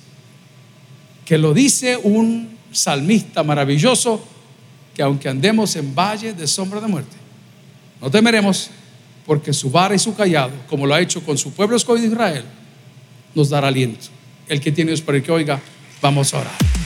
Que 1.24 1.38
lo 1.38 1.54
dice 1.54 1.96
un 1.96 2.58
salmista 2.72 3.42
maravilloso, 3.42 4.22
que 4.94 5.02
aunque 5.02 5.28
andemos 5.28 5.76
en 5.76 5.94
valle 5.94 6.32
de 6.32 6.46
sombra 6.46 6.80
de 6.80 6.88
muerte, 6.88 7.16
no 8.00 8.10
temeremos 8.10 8.70
porque 9.26 9.52
su 9.52 9.70
vara 9.70 9.94
y 9.94 9.98
su 9.98 10.14
callado, 10.14 10.52
como 10.68 10.86
lo 10.86 10.94
ha 10.94 11.00
hecho 11.00 11.22
con 11.22 11.38
su 11.38 11.52
pueblo 11.52 11.76
escogido 11.76 12.08
Israel, 12.08 12.44
nos 13.34 13.50
dará 13.50 13.68
aliento. 13.68 14.08
El 14.48 14.60
que 14.60 14.72
tiene 14.72 14.90
Dios 14.90 15.00
para 15.00 15.18
el 15.18 15.22
que 15.22 15.32
oiga, 15.32 15.60
vamos 16.00 16.34
a 16.34 16.40
orar. 16.40 16.81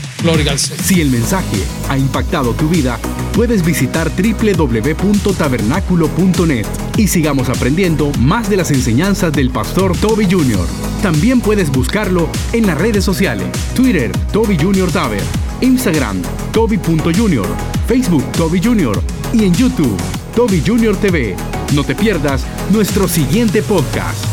Si 0.83 1.01
el 1.01 1.11
mensaje 1.11 1.63
ha 1.89 1.97
impactado 1.97 2.53
tu 2.55 2.69
vida, 2.69 2.99
puedes 3.35 3.65
visitar 3.65 4.11
www.tabernaculo.net 4.11 6.67
y 6.97 7.07
sigamos 7.09 7.49
aprendiendo 7.49 8.11
más 8.19 8.51
de 8.51 8.57
las 8.57 8.71
enseñanzas 8.71 9.33
del 9.33 9.51
pastor 9.51 9.97
Toby 9.97 10.25
Jr. 10.25 10.67
También 11.03 11.41
puedes 11.41 11.71
buscarlo 11.71 12.29
en 12.53 12.67
las 12.67 12.79
redes 12.79 13.05
sociales, 13.05 13.47
Twitter, 13.75 14.11
Toby 14.33 14.57
Jr. 14.59 14.91
Taber, 14.91 15.23
Instagram, 15.61 16.23
Toby.Jr., 16.53 17.47
Facebook, 17.87 18.25
Toby 18.33 18.61
Jr. 18.63 19.01
y 19.33 19.45
en 19.45 19.55
YouTube, 19.55 19.97
Toby 20.35 20.63
Jr. 20.67 20.97
TV. 20.97 21.37
No 21.75 21.85
te 21.85 21.95
pierdas 21.95 22.45
nuestro 22.71 23.09
siguiente 23.09 23.63
podcast. 23.63 24.26